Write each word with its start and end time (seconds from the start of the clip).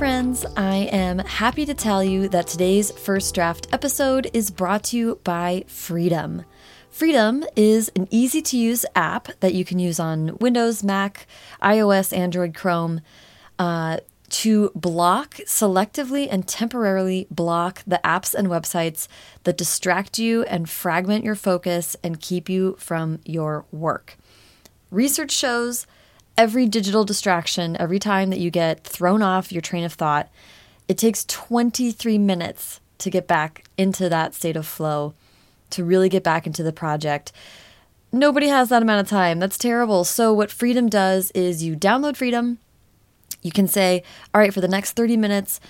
friends. 0.00 0.46
I 0.56 0.88
am 0.92 1.18
happy 1.18 1.66
to 1.66 1.74
tell 1.74 2.02
you 2.02 2.26
that 2.30 2.46
today's 2.46 2.90
first 2.90 3.34
draft 3.34 3.66
episode 3.70 4.30
is 4.32 4.50
brought 4.50 4.84
to 4.84 4.96
you 4.96 5.20
by 5.24 5.64
Freedom. 5.66 6.46
Freedom 6.88 7.44
is 7.54 7.92
an 7.94 8.08
easy 8.10 8.40
to 8.40 8.56
use 8.56 8.86
app 8.96 9.28
that 9.40 9.52
you 9.52 9.62
can 9.62 9.78
use 9.78 10.00
on 10.00 10.38
Windows, 10.38 10.82
Mac, 10.82 11.26
iOS, 11.62 12.16
Android, 12.16 12.54
Chrome. 12.54 13.02
Uh, 13.58 13.98
to 14.30 14.72
block, 14.74 15.34
selectively 15.44 16.26
and 16.30 16.48
temporarily 16.48 17.26
block 17.30 17.82
the 17.86 18.00
apps 18.02 18.32
and 18.32 18.48
websites 18.48 19.06
that 19.44 19.58
distract 19.58 20.18
you 20.18 20.44
and 20.44 20.70
fragment 20.70 21.24
your 21.26 21.34
focus 21.34 21.94
and 22.02 22.22
keep 22.22 22.48
you 22.48 22.74
from 22.78 23.18
your 23.26 23.66
work. 23.70 24.16
Research 24.90 25.32
shows 25.32 25.86
every 26.40 26.64
digital 26.64 27.04
distraction, 27.04 27.76
every 27.78 27.98
time 27.98 28.30
that 28.30 28.40
you 28.40 28.50
get 28.50 28.82
thrown 28.82 29.20
off 29.20 29.52
your 29.52 29.60
train 29.60 29.84
of 29.84 29.92
thought, 29.92 30.30
it 30.88 30.96
takes 30.96 31.26
23 31.26 32.16
minutes 32.16 32.80
to 32.96 33.10
get 33.10 33.26
back 33.26 33.66
into 33.76 34.08
that 34.08 34.32
state 34.32 34.56
of 34.56 34.66
flow, 34.66 35.12
to 35.68 35.84
really 35.84 36.08
get 36.08 36.24
back 36.24 36.46
into 36.46 36.62
the 36.62 36.72
project. 36.72 37.30
Nobody 38.10 38.48
has 38.48 38.70
that 38.70 38.80
amount 38.80 39.02
of 39.02 39.10
time. 39.10 39.38
That's 39.38 39.58
terrible. 39.58 40.02
So, 40.02 40.32
what 40.32 40.50
Freedom 40.50 40.88
does 40.88 41.30
is 41.32 41.62
you 41.62 41.76
download 41.76 42.16
Freedom. 42.16 42.56
You 43.42 43.52
can 43.52 43.68
say, 43.68 44.02
all 44.32 44.40
right, 44.40 44.54
for 44.54 44.62
the 44.62 44.66
next 44.66 44.92
30 44.92 45.18
minutes, 45.18 45.60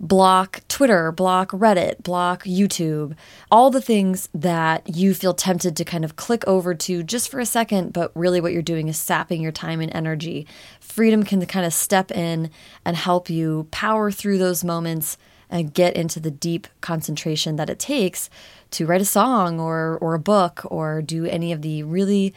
block 0.00 0.60
Twitter, 0.68 1.10
block 1.10 1.50
Reddit, 1.50 2.02
block 2.02 2.44
YouTube, 2.44 3.14
all 3.50 3.70
the 3.70 3.80
things 3.80 4.28
that 4.32 4.96
you 4.96 5.14
feel 5.14 5.34
tempted 5.34 5.76
to 5.76 5.84
kind 5.84 6.04
of 6.04 6.16
click 6.16 6.46
over 6.46 6.74
to 6.74 7.02
just 7.02 7.30
for 7.30 7.40
a 7.40 7.46
second, 7.46 7.92
but 7.92 8.12
really 8.14 8.40
what 8.40 8.52
you're 8.52 8.62
doing 8.62 8.88
is 8.88 8.96
sapping 8.96 9.42
your 9.42 9.52
time 9.52 9.80
and 9.80 9.94
energy. 9.94 10.46
Freedom 10.80 11.22
can 11.22 11.44
kind 11.46 11.66
of 11.66 11.72
step 11.72 12.10
in 12.10 12.50
and 12.84 12.96
help 12.96 13.28
you 13.28 13.66
power 13.70 14.10
through 14.10 14.38
those 14.38 14.62
moments 14.64 15.18
and 15.50 15.74
get 15.74 15.96
into 15.96 16.20
the 16.20 16.30
deep 16.30 16.68
concentration 16.80 17.56
that 17.56 17.70
it 17.70 17.78
takes 17.78 18.28
to 18.70 18.86
write 18.86 19.00
a 19.00 19.06
song 19.06 19.58
or 19.58 19.98
or 20.00 20.14
a 20.14 20.18
book 20.18 20.62
or 20.66 21.00
do 21.00 21.24
any 21.24 21.52
of 21.52 21.62
the 21.62 21.82
really 21.82 22.34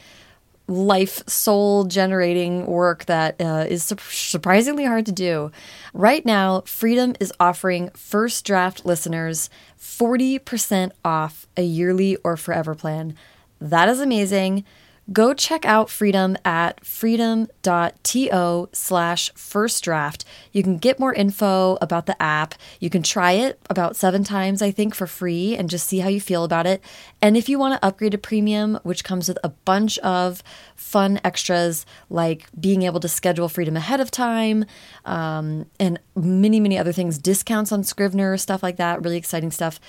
life 0.67 1.27
soul 1.27 1.83
generating 1.85 2.65
work 2.65 3.05
that 3.05 3.39
uh, 3.41 3.65
is 3.67 3.83
su- 3.83 3.97
surprisingly 4.09 4.85
hard 4.85 5.05
to 5.05 5.11
do. 5.11 5.51
Right 5.93 6.25
now, 6.25 6.61
Freedom 6.61 7.13
is 7.19 7.33
offering 7.39 7.89
first 7.89 8.45
draft 8.45 8.85
listeners 8.85 9.49
40% 9.79 10.91
off 11.03 11.47
a 11.57 11.63
yearly 11.63 12.15
or 12.17 12.37
forever 12.37 12.75
plan. 12.75 13.15
That 13.59 13.89
is 13.89 13.99
amazing 13.99 14.63
go 15.11 15.33
check 15.33 15.65
out 15.65 15.89
Freedom 15.89 16.37
at 16.45 16.85
freedom.to 16.85 18.69
slash 18.73 19.31
first 19.33 19.83
draft. 19.83 20.25
You 20.51 20.63
can 20.63 20.77
get 20.77 20.99
more 20.99 21.13
info 21.13 21.77
about 21.81 22.05
the 22.05 22.21
app. 22.21 22.55
You 22.79 22.89
can 22.89 23.03
try 23.03 23.33
it 23.33 23.59
about 23.69 23.95
seven 23.95 24.23
times, 24.23 24.61
I 24.61 24.71
think, 24.71 24.95
for 24.95 25.07
free 25.07 25.55
and 25.55 25.69
just 25.69 25.87
see 25.87 25.99
how 25.99 26.09
you 26.09 26.21
feel 26.21 26.43
about 26.43 26.65
it. 26.65 26.81
And 27.21 27.35
if 27.35 27.49
you 27.49 27.59
want 27.59 27.73
to 27.73 27.85
upgrade 27.85 28.13
to 28.13 28.17
premium, 28.17 28.79
which 28.83 29.03
comes 29.03 29.27
with 29.27 29.39
a 29.43 29.49
bunch 29.49 29.97
of 29.99 30.43
fun 30.75 31.19
extras 31.23 31.85
like 32.09 32.47
being 32.59 32.83
able 32.83 32.99
to 32.99 33.07
schedule 33.07 33.49
Freedom 33.49 33.75
ahead 33.77 33.99
of 33.99 34.11
time 34.11 34.65
um, 35.05 35.65
and 35.79 35.99
many, 36.15 36.59
many 36.59 36.77
other 36.77 36.91
things, 36.91 37.17
discounts 37.17 37.71
on 37.71 37.83
Scrivener, 37.83 38.37
stuff 38.37 38.63
like 38.63 38.77
that, 38.77 39.03
really 39.03 39.17
exciting 39.17 39.51
stuff. 39.51 39.79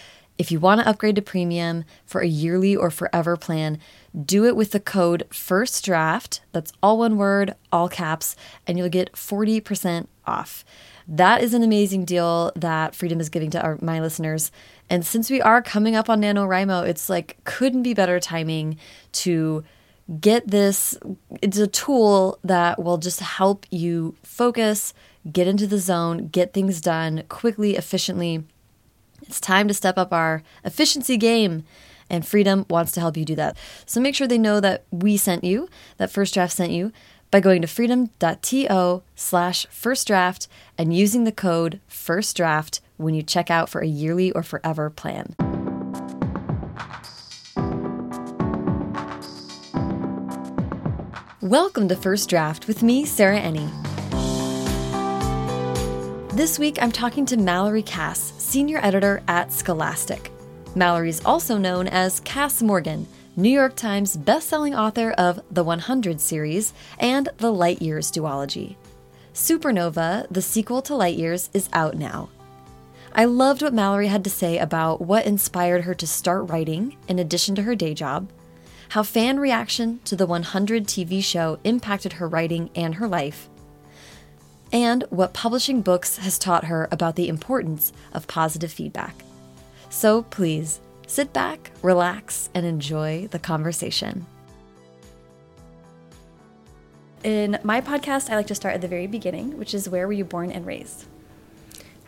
If 0.42 0.50
you 0.50 0.58
want 0.58 0.80
to 0.80 0.88
upgrade 0.88 1.14
to 1.14 1.22
premium 1.22 1.84
for 2.04 2.20
a 2.20 2.26
yearly 2.26 2.74
or 2.74 2.90
forever 2.90 3.36
plan, 3.36 3.78
do 4.26 4.44
it 4.44 4.56
with 4.56 4.72
the 4.72 4.80
code 4.80 5.22
FIRST 5.30 5.84
DRAFT. 5.84 6.40
That's 6.50 6.72
all 6.82 6.98
one 6.98 7.16
word, 7.16 7.54
all 7.70 7.88
caps, 7.88 8.34
and 8.66 8.76
you'll 8.76 8.88
get 8.88 9.12
40% 9.12 10.08
off. 10.26 10.64
That 11.06 11.44
is 11.44 11.54
an 11.54 11.62
amazing 11.62 12.06
deal 12.06 12.50
that 12.56 12.96
Freedom 12.96 13.20
is 13.20 13.28
giving 13.28 13.50
to 13.50 13.62
our, 13.62 13.78
my 13.80 14.00
listeners. 14.00 14.50
And 14.90 15.06
since 15.06 15.30
we 15.30 15.40
are 15.40 15.62
coming 15.62 15.94
up 15.94 16.10
on 16.10 16.20
NaNoWriMo, 16.20 16.88
it's 16.88 17.08
like 17.08 17.36
couldn't 17.44 17.84
be 17.84 17.94
better 17.94 18.18
timing 18.18 18.78
to 19.12 19.62
get 20.18 20.48
this. 20.48 20.98
It's 21.40 21.58
a 21.58 21.68
tool 21.68 22.40
that 22.42 22.83
will 22.83 22.98
just 22.98 23.20
help 23.20 23.64
you 23.70 24.17
focus, 24.24 24.92
get 25.30 25.46
into 25.46 25.68
the 25.68 25.78
zone, 25.78 26.27
get 26.33 26.52
things 26.52 26.80
done 26.80 27.22
quickly, 27.28 27.77
efficiently. 27.77 28.42
It's 29.22 29.40
time 29.40 29.68
to 29.68 29.74
step 29.74 29.98
up 29.98 30.12
our 30.12 30.42
efficiency 30.64 31.16
game 31.16 31.64
and 32.10 32.27
Freedom 32.27 32.66
wants 32.68 32.92
to 32.92 33.00
help 33.00 33.16
you 33.16 33.24
do 33.24 33.36
that. 33.36 33.56
So 33.86 34.00
make 34.00 34.14
sure 34.14 34.27
they 34.27 34.36
know 34.36 34.60
that 34.60 34.84
we 34.90 35.16
sent 35.16 35.44
you, 35.44 35.68
that 35.96 36.10
First 36.10 36.34
Draft 36.34 36.52
sent 36.52 36.72
you, 36.72 36.92
by 37.30 37.40
going 37.40 37.62
to 37.62 37.68
freedom.to 37.68 39.02
slash 39.14 39.66
first 39.70 40.06
draft 40.06 40.48
and 40.77 40.94
using 40.94 41.24
the 41.24 41.32
code 41.32 41.80
first 41.86 42.36
draft 42.36 42.80
when 42.98 43.14
you 43.14 43.22
check 43.22 43.50
out 43.50 43.70
for 43.70 43.80
a 43.80 43.86
yearly 43.86 44.30
or 44.32 44.42
forever 44.42 44.90
plan. 44.90 45.34
Welcome 51.40 51.88
to 51.88 51.96
First 51.96 52.28
Draft 52.28 52.66
with 52.68 52.82
me, 52.82 53.06
Sarah 53.06 53.40
Enni. 53.40 53.70
This 56.32 56.58
week 56.58 56.78
I'm 56.80 56.92
talking 56.92 57.27
to 57.27 57.36
Mallory 57.36 57.82
Kass, 57.82 58.32
senior 58.52 58.80
editor 58.83 59.23
at 59.29 59.51
Scholastic. 59.51 60.30
Mallory 60.74 61.08
is 61.08 61.24
also 61.24 61.57
known 61.57 61.89
as 61.89 62.20
Kass 62.20 62.61
Morgan, 62.61 63.07
New 63.35 63.48
York 63.48 63.74
Times 63.77 64.14
bestselling 64.14 64.77
author 64.79 65.13
of 65.13 65.40
the 65.51 65.64
100 65.64 66.20
series 66.20 66.74
and 66.98 67.30
the 67.39 67.51
Light 67.51 67.80
Years 67.80 68.12
duology. 68.12 68.77
Supernova, 69.33 70.27
the 70.30 70.42
sequel 70.42 70.83
to 70.83 70.95
Light 70.95 71.17
Years, 71.17 71.48
is 71.55 71.70
out 71.73 71.95
now. 71.95 72.29
I 73.14 73.24
loved 73.24 73.62
what 73.62 73.73
Mallory 73.73 74.08
had 74.08 74.23
to 74.24 74.30
say 74.30 74.58
about 74.58 75.01
what 75.01 75.24
inspired 75.24 75.85
her 75.85 75.95
to 75.95 76.07
start 76.07 76.51
writing 76.51 76.98
in 77.08 77.18
addition 77.18 77.55
to 77.55 77.62
her 77.62 77.74
day 77.74 77.95
job, 77.95 78.30
how 78.91 79.02
fan 79.02 79.41
reaction 79.41 80.01
to 80.05 80.14
the 80.14 80.27
100 80.27 80.85
TV 80.85 81.24
show 81.24 81.58
impacted 81.64 82.14
her 82.14 82.29
writing 82.29 82.68
and 82.74 82.96
her 82.96 83.08
life, 83.08 83.48
and 84.72 85.05
what 85.10 85.34
publishing 85.34 85.83
books 85.83 86.16
has 86.16 86.38
taught 86.38 86.64
her 86.64 86.88
about 86.90 87.16
the 87.16 87.28
importance 87.28 87.92
of 88.12 88.27
positive 88.27 88.72
feedback. 88.72 89.22
So 89.90 90.22
please 90.22 90.80
sit 91.06 91.33
back, 91.33 91.70
relax, 91.83 92.48
and 92.55 92.64
enjoy 92.64 93.28
the 93.30 93.38
conversation. 93.38 94.27
In 97.22 97.58
my 97.62 97.80
podcast, 97.80 98.30
I 98.30 98.36
like 98.36 98.46
to 98.48 98.55
start 98.55 98.74
at 98.74 98.80
the 98.80 98.88
very 98.88 99.06
beginning, 99.06 99.58
which 99.58 99.74
is 99.74 99.88
where 99.88 100.06
were 100.06 100.12
you 100.12 100.24
born 100.24 100.50
and 100.50 100.66
raised? 100.66 101.05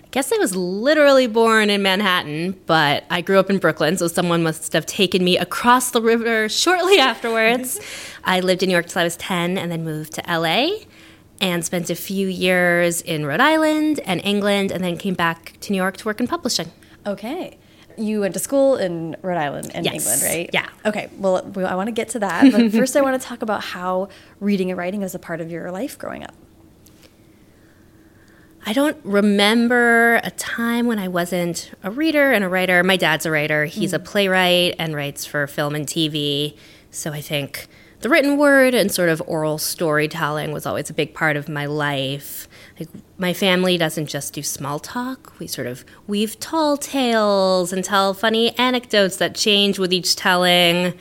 I 0.03 0.08
guess 0.10 0.32
I 0.32 0.38
was 0.38 0.56
literally 0.56 1.26
born 1.26 1.70
in 1.70 1.82
Manhattan, 1.82 2.58
but 2.66 3.04
I 3.10 3.20
grew 3.20 3.38
up 3.38 3.50
in 3.50 3.58
Brooklyn, 3.58 3.97
so 3.97 4.08
someone 4.08 4.42
must 4.42 4.72
have 4.72 4.86
taken 4.86 5.22
me 5.22 5.36
across 5.36 5.91
the 5.91 6.00
river 6.00 6.48
shortly 6.48 6.98
afterwards. 6.98 7.78
I 8.24 8.41
lived 8.41 8.62
in 8.62 8.69
New 8.69 8.72
York 8.72 8.86
till 8.86 9.03
I 9.03 9.04
was 9.04 9.16
10 9.16 9.58
and 9.58 9.70
then 9.70 9.84
moved 9.84 10.14
to 10.14 10.22
LA 10.26 10.78
and 11.41 11.65
spent 11.65 11.91
a 11.91 11.95
few 11.95 12.28
years 12.28 13.00
in 13.00 13.27
Rhode 13.27 13.41
Island 13.41 14.00
and 14.05 14.21
England 14.25 14.71
and 14.71 14.83
then 14.83 14.97
came 14.97 15.15
back 15.15 15.55
to 15.61 15.72
New 15.72 15.78
York 15.78 15.97
to 15.99 16.05
work 16.06 16.21
in 16.21 16.27
publishing. 16.27 16.71
Okay 17.06 17.59
you 17.97 18.21
went 18.21 18.34
to 18.34 18.41
school 18.41 18.77
in 18.77 19.17
Rhode 19.22 19.37
Island 19.37 19.71
and 19.75 19.84
yes. 19.84 19.95
England, 19.95 20.22
right? 20.22 20.50
Yeah. 20.53 20.69
Okay. 20.84 21.09
Well, 21.19 21.37
I 21.67 21.75
want 21.75 21.89
to 21.89 21.93
get 21.93 22.11
to 22.11 22.19
that, 22.21 22.50
but 22.53 22.72
first, 22.72 22.97
I 22.97 23.03
want 23.03 23.21
to 23.21 23.27
talk 23.27 23.43
about 23.43 23.62
how 23.62 24.09
reading 24.41 24.71
and 24.71 24.78
writing 24.78 25.00
was 25.00 25.15
a 25.15 25.19
part 25.19 25.41
of 25.41 25.50
your 25.50 25.71
life 25.71 25.99
growing 25.99 26.25
up. 26.25 26.34
I 28.66 28.72
don't 28.72 28.97
remember 29.05 30.21
a 30.25 30.31
time 30.31 30.87
when 30.87 30.99
I 30.99 31.09
wasn't 31.09 31.71
a 31.83 31.91
reader 31.91 32.33
and 32.33 32.43
a 32.43 32.49
writer. 32.49 32.83
My 32.83 32.97
dad's 32.97 33.27
a 33.27 33.31
writer. 33.31 33.66
He's 33.66 33.93
mm. 33.93 33.97
a 33.97 33.99
playwright 33.99 34.75
and 34.78 34.95
writes 34.95 35.27
for 35.27 35.47
film 35.47 35.75
and 35.75 35.87
TV. 35.87 36.56
So 36.91 37.12
I 37.12 37.21
think 37.21 37.66
the 38.04 38.10
written 38.10 38.37
word 38.37 38.75
and 38.75 38.92
sort 38.92 39.09
of 39.09 39.22
oral 39.26 39.56
storytelling 39.56 40.53
was 40.53 40.66
always 40.66 40.91
a 40.91 40.92
big 40.92 41.15
part 41.15 41.38
of 41.38 41.48
my 41.48 41.65
life. 41.65 42.47
Like, 42.78 42.91
my 43.16 43.33
family 43.33 43.78
doesn't 43.78 44.09
just 44.09 44.34
do 44.34 44.42
small 44.42 44.78
talk. 44.78 45.33
We 45.39 45.47
sort 45.47 45.66
of 45.66 45.86
weave 46.06 46.39
tall 46.39 46.77
tales 46.77 47.72
and 47.72 47.83
tell 47.83 48.12
funny 48.12 48.54
anecdotes 48.59 49.16
that 49.16 49.34
change 49.34 49.78
with 49.78 49.91
each 49.91 50.16
telling. 50.16 50.92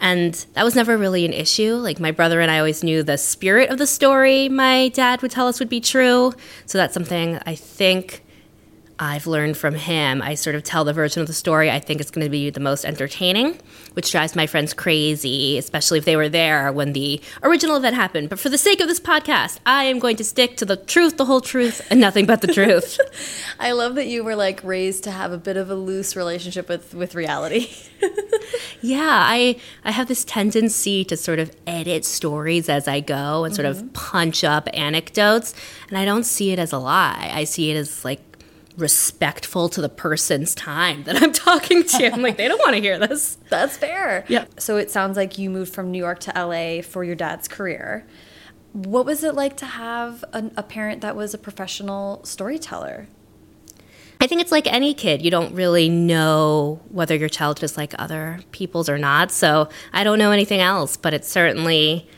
And 0.00 0.34
that 0.54 0.64
was 0.64 0.74
never 0.74 0.98
really 0.98 1.24
an 1.24 1.32
issue. 1.32 1.76
Like, 1.76 2.00
my 2.00 2.10
brother 2.10 2.40
and 2.40 2.50
I 2.50 2.58
always 2.58 2.82
knew 2.82 3.04
the 3.04 3.18
spirit 3.18 3.70
of 3.70 3.78
the 3.78 3.86
story 3.86 4.48
my 4.48 4.88
dad 4.88 5.22
would 5.22 5.30
tell 5.30 5.46
us 5.46 5.60
would 5.60 5.68
be 5.68 5.80
true. 5.80 6.32
So 6.66 6.76
that's 6.76 6.92
something 6.92 7.38
I 7.46 7.54
think 7.54 8.24
I've 9.02 9.26
learned 9.26 9.56
from 9.56 9.74
him. 9.74 10.22
I 10.22 10.36
sort 10.36 10.54
of 10.54 10.62
tell 10.62 10.84
the 10.84 10.92
version 10.92 11.20
of 11.22 11.26
the 11.26 11.32
story 11.32 11.68
I 11.68 11.80
think 11.80 12.00
is 12.00 12.08
going 12.12 12.24
to 12.24 12.30
be 12.30 12.50
the 12.50 12.60
most 12.60 12.84
entertaining, 12.84 13.58
which 13.94 14.12
drives 14.12 14.36
my 14.36 14.46
friends 14.46 14.72
crazy, 14.72 15.58
especially 15.58 15.98
if 15.98 16.04
they 16.04 16.14
were 16.14 16.28
there 16.28 16.70
when 16.70 16.92
the 16.92 17.20
original 17.42 17.74
event 17.74 17.96
happened. 17.96 18.28
But 18.28 18.38
for 18.38 18.48
the 18.48 18.56
sake 18.56 18.80
of 18.80 18.86
this 18.86 19.00
podcast, 19.00 19.58
I 19.66 19.84
am 19.84 19.98
going 19.98 20.14
to 20.18 20.24
stick 20.24 20.56
to 20.58 20.64
the 20.64 20.76
truth, 20.76 21.16
the 21.16 21.24
whole 21.24 21.40
truth, 21.40 21.84
and 21.90 22.00
nothing 22.00 22.26
but 22.26 22.42
the 22.42 22.46
truth. 22.46 23.00
I 23.58 23.72
love 23.72 23.96
that 23.96 24.06
you 24.06 24.22
were 24.22 24.36
like 24.36 24.62
raised 24.62 25.02
to 25.02 25.10
have 25.10 25.32
a 25.32 25.38
bit 25.38 25.56
of 25.56 25.68
a 25.68 25.74
loose 25.74 26.14
relationship 26.14 26.68
with 26.68 26.94
with 26.94 27.16
reality. 27.16 27.70
yeah, 28.82 29.00
I 29.00 29.56
I 29.84 29.90
have 29.90 30.06
this 30.06 30.24
tendency 30.24 31.04
to 31.06 31.16
sort 31.16 31.40
of 31.40 31.50
edit 31.66 32.04
stories 32.04 32.68
as 32.68 32.86
I 32.86 33.00
go 33.00 33.42
and 33.42 33.52
sort 33.52 33.66
mm-hmm. 33.66 33.84
of 33.84 33.92
punch 33.94 34.44
up 34.44 34.68
anecdotes, 34.72 35.54
and 35.88 35.98
I 35.98 36.04
don't 36.04 36.24
see 36.24 36.52
it 36.52 36.60
as 36.60 36.70
a 36.70 36.78
lie. 36.78 37.32
I 37.34 37.42
see 37.42 37.72
it 37.72 37.76
as 37.76 38.04
like 38.04 38.20
respectful 38.76 39.68
to 39.70 39.80
the 39.80 39.88
person's 39.88 40.54
time 40.54 41.04
that 41.04 41.22
I'm 41.22 41.32
talking 41.32 41.84
to. 41.84 42.12
I'm 42.12 42.22
like, 42.22 42.36
they 42.36 42.48
don't 42.48 42.58
want 42.58 42.74
to 42.74 42.80
hear 42.80 42.98
this. 42.98 43.36
That's 43.48 43.76
fair. 43.76 44.24
Yeah. 44.28 44.46
So 44.58 44.76
it 44.76 44.90
sounds 44.90 45.16
like 45.16 45.38
you 45.38 45.50
moved 45.50 45.74
from 45.74 45.90
New 45.90 45.98
York 45.98 46.20
to 46.20 46.32
LA 46.34 46.82
for 46.82 47.04
your 47.04 47.14
dad's 47.14 47.48
career. 47.48 48.06
What 48.72 49.04
was 49.04 49.22
it 49.22 49.34
like 49.34 49.56
to 49.58 49.66
have 49.66 50.24
a, 50.32 50.50
a 50.56 50.62
parent 50.62 51.02
that 51.02 51.14
was 51.14 51.34
a 51.34 51.38
professional 51.38 52.24
storyteller? 52.24 53.08
I 54.20 54.28
think 54.28 54.40
it's 54.40 54.52
like 54.52 54.72
any 54.72 54.94
kid. 54.94 55.20
You 55.22 55.32
don't 55.32 55.52
really 55.52 55.88
know 55.88 56.80
whether 56.90 57.16
your 57.16 57.28
child 57.28 57.60
is 57.62 57.76
like 57.76 57.92
other 57.98 58.40
people's 58.52 58.88
or 58.88 58.96
not. 58.96 59.32
So 59.32 59.68
I 59.92 60.04
don't 60.04 60.18
know 60.18 60.30
anything 60.30 60.60
else, 60.60 60.96
but 60.96 61.12
it's 61.12 61.28
certainly 61.28 62.08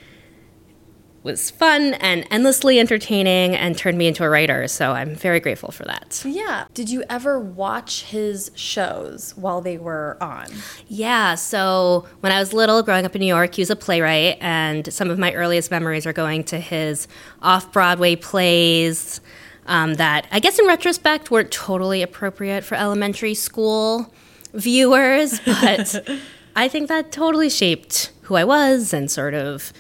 was 1.25 1.51
fun 1.51 1.95
and 1.95 2.27
endlessly 2.31 2.79
entertaining 2.79 3.57
and 3.57 3.77
turned 3.77 3.97
me 3.97 4.07
into 4.07 4.23
a 4.23 4.29
writer. 4.29 4.69
So 4.69 4.93
I'm 4.93 5.15
very 5.15 5.41
grateful 5.41 5.73
for 5.73 5.85
that. 5.85 6.23
Yeah. 6.25 6.67
Did 6.75 6.91
you 6.91 7.03
ever 7.09 7.41
watch 7.41 8.05
his 8.05 8.51
shows 8.55 9.33
while 9.35 9.63
they 9.63 9.79
were 9.79 10.19
on? 10.21 10.47
Yeah. 10.87 11.35
So 11.35 12.07
when 12.21 12.31
I 12.31 12.39
was 12.39 12.53
little, 12.53 12.83
growing 12.83 13.07
up 13.07 13.17
in 13.17 13.21
New 13.21 13.27
York, 13.27 13.55
he 13.55 13.63
was 13.63 13.71
a 13.71 13.77
playwright, 13.77 14.37
and 14.41 14.93
some 14.93 15.11
of 15.11 15.19
my 15.19 15.33
earliest 15.33 15.71
memories 15.71 16.07
are 16.07 16.13
going 16.13 16.45
to 16.45 16.61
his 16.61 17.09
off 17.43 17.73
Broadway 17.73 18.15
plays. 18.17 19.21
Um, 19.67 19.95
that 19.95 20.27
I 20.31 20.41
guess 20.41 20.59
in 20.59 20.67
retrospect 20.67 21.31
weren't 21.31 21.51
totally 21.51 22.03
appropriate 22.03 22.65
for 22.65 22.75
elementary 22.75 23.33
school 23.33 24.13
viewers, 24.53 25.41
but 25.41 26.07
I 26.57 26.69
think 26.69 26.89
that 26.89 27.11
totally 27.11 27.49
shaped 27.49 28.13
who 28.25 28.35
I 28.35 28.45
was 28.45 28.93
and 28.93 29.11
sort 29.11 29.33
of 29.33 29.73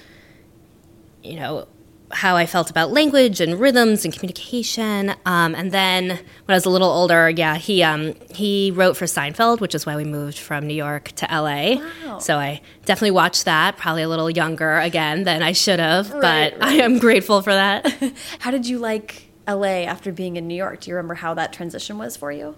you 1.24 1.36
know, 1.36 1.66
how 2.10 2.36
I 2.36 2.46
felt 2.46 2.70
about 2.70 2.92
language 2.92 3.40
and 3.40 3.58
rhythms 3.58 4.04
and 4.04 4.14
communication. 4.14 5.14
Um, 5.26 5.54
and 5.54 5.72
then 5.72 6.08
when 6.08 6.18
I 6.48 6.54
was 6.54 6.64
a 6.64 6.70
little 6.70 6.90
older, 6.90 7.28
yeah, 7.28 7.56
he 7.56 7.82
um, 7.82 8.14
he 8.30 8.70
wrote 8.70 8.96
for 8.96 9.06
Seinfeld, 9.06 9.60
which 9.60 9.74
is 9.74 9.84
why 9.84 9.96
we 9.96 10.04
moved 10.04 10.38
from 10.38 10.66
New 10.66 10.74
York 10.74 11.12
to 11.16 11.26
LA. 11.26 11.76
Wow. 12.04 12.18
So 12.18 12.38
I 12.38 12.60
definitely 12.84 13.12
watched 13.12 13.44
that, 13.46 13.76
probably 13.76 14.02
a 14.02 14.08
little 14.08 14.30
younger 14.30 14.78
again 14.78 15.24
than 15.24 15.42
I 15.42 15.52
should 15.52 15.80
have, 15.80 16.10
right, 16.12 16.52
but 16.54 16.60
right. 16.60 16.62
I 16.62 16.72
am 16.84 16.98
grateful 16.98 17.42
for 17.42 17.52
that. 17.52 18.12
how 18.38 18.50
did 18.50 18.66
you 18.66 18.78
like 18.78 19.30
LA 19.48 19.84
after 19.84 20.12
being 20.12 20.36
in 20.36 20.46
New 20.46 20.56
York? 20.56 20.80
Do 20.80 20.90
you 20.90 20.96
remember 20.96 21.14
how 21.14 21.34
that 21.34 21.52
transition 21.52 21.98
was 21.98 22.16
for 22.16 22.30
you? 22.30 22.56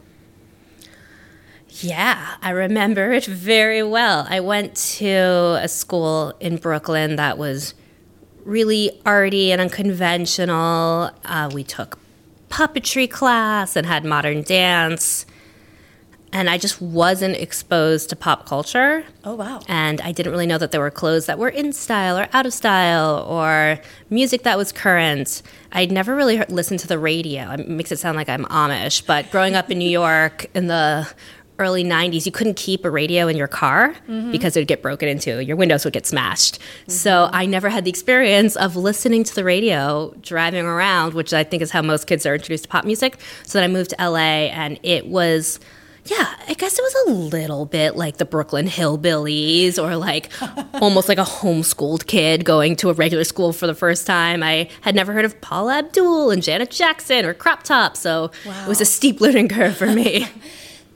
Yeah, 1.68 2.36
I 2.40 2.50
remember 2.50 3.12
it 3.12 3.26
very 3.26 3.82
well. 3.82 4.26
I 4.28 4.40
went 4.40 4.76
to 4.76 5.58
a 5.60 5.68
school 5.68 6.34
in 6.40 6.56
Brooklyn 6.56 7.16
that 7.16 7.36
was 7.36 7.74
really 8.46 9.00
arty 9.04 9.52
and 9.52 9.60
unconventional. 9.60 11.10
Uh, 11.24 11.50
we 11.52 11.64
took 11.64 11.98
puppetry 12.48 13.10
class 13.10 13.76
and 13.76 13.86
had 13.86 14.04
modern 14.04 14.42
dance. 14.42 15.26
And 16.32 16.50
I 16.50 16.58
just 16.58 16.82
wasn't 16.82 17.36
exposed 17.36 18.10
to 18.10 18.16
pop 18.16 18.46
culture. 18.46 19.04
Oh, 19.24 19.34
wow. 19.34 19.62
And 19.68 20.00
I 20.00 20.12
didn't 20.12 20.32
really 20.32 20.46
know 20.46 20.58
that 20.58 20.70
there 20.70 20.80
were 20.80 20.90
clothes 20.90 21.26
that 21.26 21.38
were 21.38 21.48
in 21.48 21.72
style 21.72 22.18
or 22.18 22.28
out 22.32 22.44
of 22.46 22.52
style 22.52 23.24
or 23.28 23.78
music 24.10 24.42
that 24.42 24.58
was 24.58 24.70
current. 24.70 25.42
I'd 25.72 25.92
never 25.92 26.14
really 26.14 26.38
listened 26.48 26.80
to 26.80 26.88
the 26.88 26.98
radio. 26.98 27.52
It 27.52 27.68
makes 27.68 27.90
it 27.90 27.98
sound 27.98 28.16
like 28.16 28.28
I'm 28.28 28.44
Amish, 28.46 29.06
but 29.06 29.30
growing 29.30 29.54
up 29.54 29.70
in 29.70 29.78
New 29.78 29.88
York 29.88 30.46
in 30.54 30.66
the 30.66 31.08
early 31.58 31.84
90s 31.84 32.26
you 32.26 32.32
couldn't 32.32 32.56
keep 32.56 32.84
a 32.84 32.90
radio 32.90 33.28
in 33.28 33.36
your 33.36 33.48
car 33.48 33.94
mm-hmm. 34.08 34.30
because 34.30 34.56
it 34.56 34.60
would 34.60 34.68
get 34.68 34.82
broken 34.82 35.08
into 35.08 35.42
your 35.42 35.56
windows 35.56 35.84
would 35.84 35.92
get 35.92 36.06
smashed 36.06 36.58
mm-hmm. 36.58 36.92
so 36.92 37.28
i 37.32 37.46
never 37.46 37.68
had 37.68 37.84
the 37.84 37.90
experience 37.90 38.56
of 38.56 38.76
listening 38.76 39.24
to 39.24 39.34
the 39.34 39.44
radio 39.44 40.14
driving 40.20 40.64
around 40.64 41.14
which 41.14 41.32
i 41.32 41.42
think 41.42 41.62
is 41.62 41.70
how 41.70 41.82
most 41.82 42.06
kids 42.06 42.26
are 42.26 42.34
introduced 42.34 42.64
to 42.64 42.68
pop 42.68 42.84
music 42.84 43.18
so 43.44 43.58
then 43.58 43.68
i 43.68 43.72
moved 43.72 43.90
to 43.90 44.10
la 44.10 44.16
and 44.16 44.78
it 44.82 45.06
was 45.06 45.58
yeah, 46.10 46.34
I 46.48 46.54
guess 46.54 46.78
it 46.78 46.82
was 46.82 46.94
a 47.06 47.10
little 47.10 47.66
bit 47.66 47.96
like 47.96 48.18
the 48.18 48.24
Brooklyn 48.24 48.66
Hillbillies 48.66 49.82
or 49.82 49.96
like 49.96 50.30
almost 50.74 51.08
like 51.08 51.18
a 51.18 51.22
homeschooled 51.22 52.06
kid 52.06 52.44
going 52.44 52.76
to 52.76 52.90
a 52.90 52.92
regular 52.92 53.24
school 53.24 53.52
for 53.52 53.66
the 53.66 53.74
first 53.74 54.06
time. 54.06 54.42
I 54.42 54.68
had 54.82 54.94
never 54.94 55.12
heard 55.12 55.24
of 55.24 55.40
Paula 55.40 55.78
Abdul 55.78 56.30
and 56.30 56.42
Janet 56.42 56.70
Jackson 56.70 57.24
or 57.24 57.34
Crop 57.34 57.62
Top, 57.62 57.96
so 57.96 58.30
wow. 58.44 58.64
it 58.64 58.68
was 58.68 58.80
a 58.80 58.84
steep 58.84 59.20
learning 59.20 59.48
curve 59.48 59.76
for 59.76 59.88
me. 59.88 60.26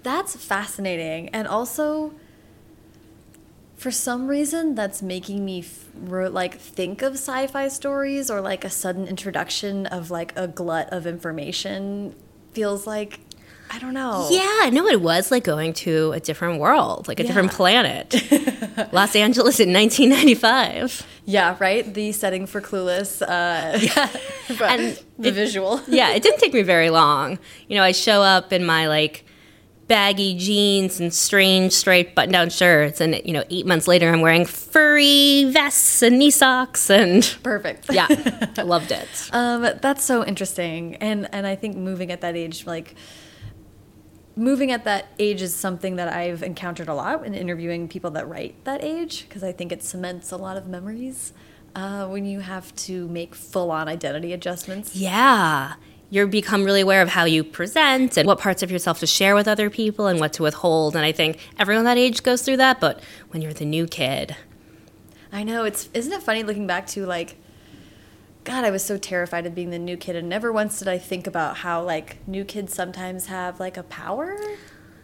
That's 0.02 0.36
fascinating. 0.36 1.28
And 1.30 1.46
also, 1.46 2.14
for 3.76 3.90
some 3.90 4.26
reason, 4.28 4.74
that's 4.74 5.02
making 5.02 5.44
me 5.44 5.64
like 6.06 6.58
think 6.58 7.02
of 7.02 7.14
sci-fi 7.14 7.68
stories 7.68 8.30
or 8.30 8.40
like 8.40 8.64
a 8.64 8.70
sudden 8.70 9.06
introduction 9.06 9.86
of 9.86 10.10
like 10.10 10.32
a 10.36 10.48
glut 10.48 10.88
of 10.90 11.06
information 11.06 12.14
feels 12.52 12.86
like 12.86 13.20
I 13.72 13.78
don't 13.78 13.94
know. 13.94 14.26
Yeah, 14.30 14.68
no, 14.70 14.88
it 14.88 15.00
was 15.00 15.30
like 15.30 15.44
going 15.44 15.74
to 15.74 16.10
a 16.10 16.18
different 16.18 16.58
world, 16.58 17.06
like 17.06 17.20
a 17.20 17.22
yeah. 17.22 17.28
different 17.28 17.52
planet. 17.52 18.12
Los 18.92 19.14
Angeles 19.14 19.60
in 19.60 19.72
1995. 19.72 21.06
Yeah, 21.24 21.56
right. 21.60 21.94
The 21.94 22.10
setting 22.10 22.46
for 22.46 22.60
Clueless. 22.60 23.22
Uh, 23.22 23.78
yeah, 24.58 24.66
and 24.68 25.00
the 25.20 25.28
it, 25.28 25.34
visual. 25.34 25.80
yeah, 25.86 26.10
it 26.10 26.22
didn't 26.22 26.40
take 26.40 26.52
me 26.52 26.62
very 26.62 26.90
long. 26.90 27.38
You 27.68 27.76
know, 27.76 27.84
I 27.84 27.92
show 27.92 28.22
up 28.22 28.52
in 28.52 28.64
my 28.64 28.88
like 28.88 29.24
baggy 29.90 30.36
jeans 30.36 31.00
and 31.00 31.12
strange 31.12 31.72
striped 31.72 32.14
button 32.14 32.32
down 32.32 32.48
shirts. 32.48 33.00
And, 33.00 33.20
you 33.24 33.32
know, 33.32 33.42
eight 33.50 33.66
months 33.66 33.88
later, 33.88 34.08
I'm 34.08 34.20
wearing 34.20 34.46
furry 34.46 35.50
vests 35.50 36.00
and 36.00 36.16
knee 36.16 36.30
socks 36.30 36.88
and. 36.88 37.24
Perfect. 37.42 37.92
Yeah. 37.92 38.06
I 38.56 38.62
loved 38.62 38.92
it. 38.92 39.08
Um, 39.32 39.62
that's 39.82 40.04
so 40.04 40.24
interesting. 40.24 40.94
And, 40.96 41.28
and 41.34 41.44
I 41.44 41.56
think 41.56 41.76
moving 41.76 42.12
at 42.12 42.20
that 42.20 42.36
age, 42.36 42.66
like, 42.66 42.94
moving 44.36 44.70
at 44.70 44.84
that 44.84 45.08
age 45.18 45.42
is 45.42 45.56
something 45.56 45.96
that 45.96 46.06
I've 46.06 46.44
encountered 46.44 46.88
a 46.88 46.94
lot 46.94 47.26
in 47.26 47.34
interviewing 47.34 47.88
people 47.88 48.12
that 48.12 48.28
write 48.28 48.64
that 48.64 48.84
age 48.84 49.26
because 49.28 49.42
I 49.42 49.50
think 49.50 49.72
it 49.72 49.82
cements 49.82 50.30
a 50.30 50.36
lot 50.36 50.56
of 50.56 50.68
memories 50.68 51.32
uh, 51.74 52.06
when 52.06 52.24
you 52.24 52.38
have 52.38 52.72
to 52.76 53.08
make 53.08 53.34
full 53.34 53.72
on 53.72 53.88
identity 53.88 54.32
adjustments. 54.32 54.94
Yeah 54.94 55.74
you 56.10 56.26
become 56.26 56.64
really 56.64 56.80
aware 56.80 57.02
of 57.02 57.08
how 57.08 57.24
you 57.24 57.44
present 57.44 58.16
and 58.16 58.26
what 58.26 58.38
parts 58.38 58.62
of 58.62 58.70
yourself 58.70 58.98
to 59.00 59.06
share 59.06 59.34
with 59.34 59.46
other 59.46 59.70
people 59.70 60.08
and 60.08 60.18
what 60.18 60.32
to 60.34 60.42
withhold. 60.42 60.96
And 60.96 61.04
I 61.04 61.12
think 61.12 61.38
everyone 61.58 61.84
that 61.84 61.96
age 61.96 62.22
goes 62.22 62.42
through 62.42 62.58
that, 62.58 62.80
but 62.80 63.00
when 63.30 63.40
you're 63.40 63.52
the 63.52 63.64
new 63.64 63.86
kid. 63.86 64.36
I 65.32 65.44
know, 65.44 65.64
it's 65.64 65.88
isn't 65.94 66.12
it 66.12 66.22
funny 66.22 66.42
looking 66.42 66.66
back 66.66 66.86
to 66.88 67.06
like 67.06 67.36
God, 68.42 68.64
I 68.64 68.70
was 68.70 68.82
so 68.82 68.98
terrified 68.98 69.46
of 69.46 69.54
being 69.54 69.70
the 69.70 69.78
new 69.78 69.96
kid 69.96 70.16
and 70.16 70.28
never 70.28 70.50
once 70.50 70.78
did 70.78 70.88
I 70.88 70.98
think 70.98 71.26
about 71.26 71.58
how 71.58 71.82
like 71.82 72.26
new 72.26 72.44
kids 72.44 72.74
sometimes 72.74 73.26
have 73.26 73.60
like 73.60 73.76
a 73.76 73.84
power. 73.84 74.36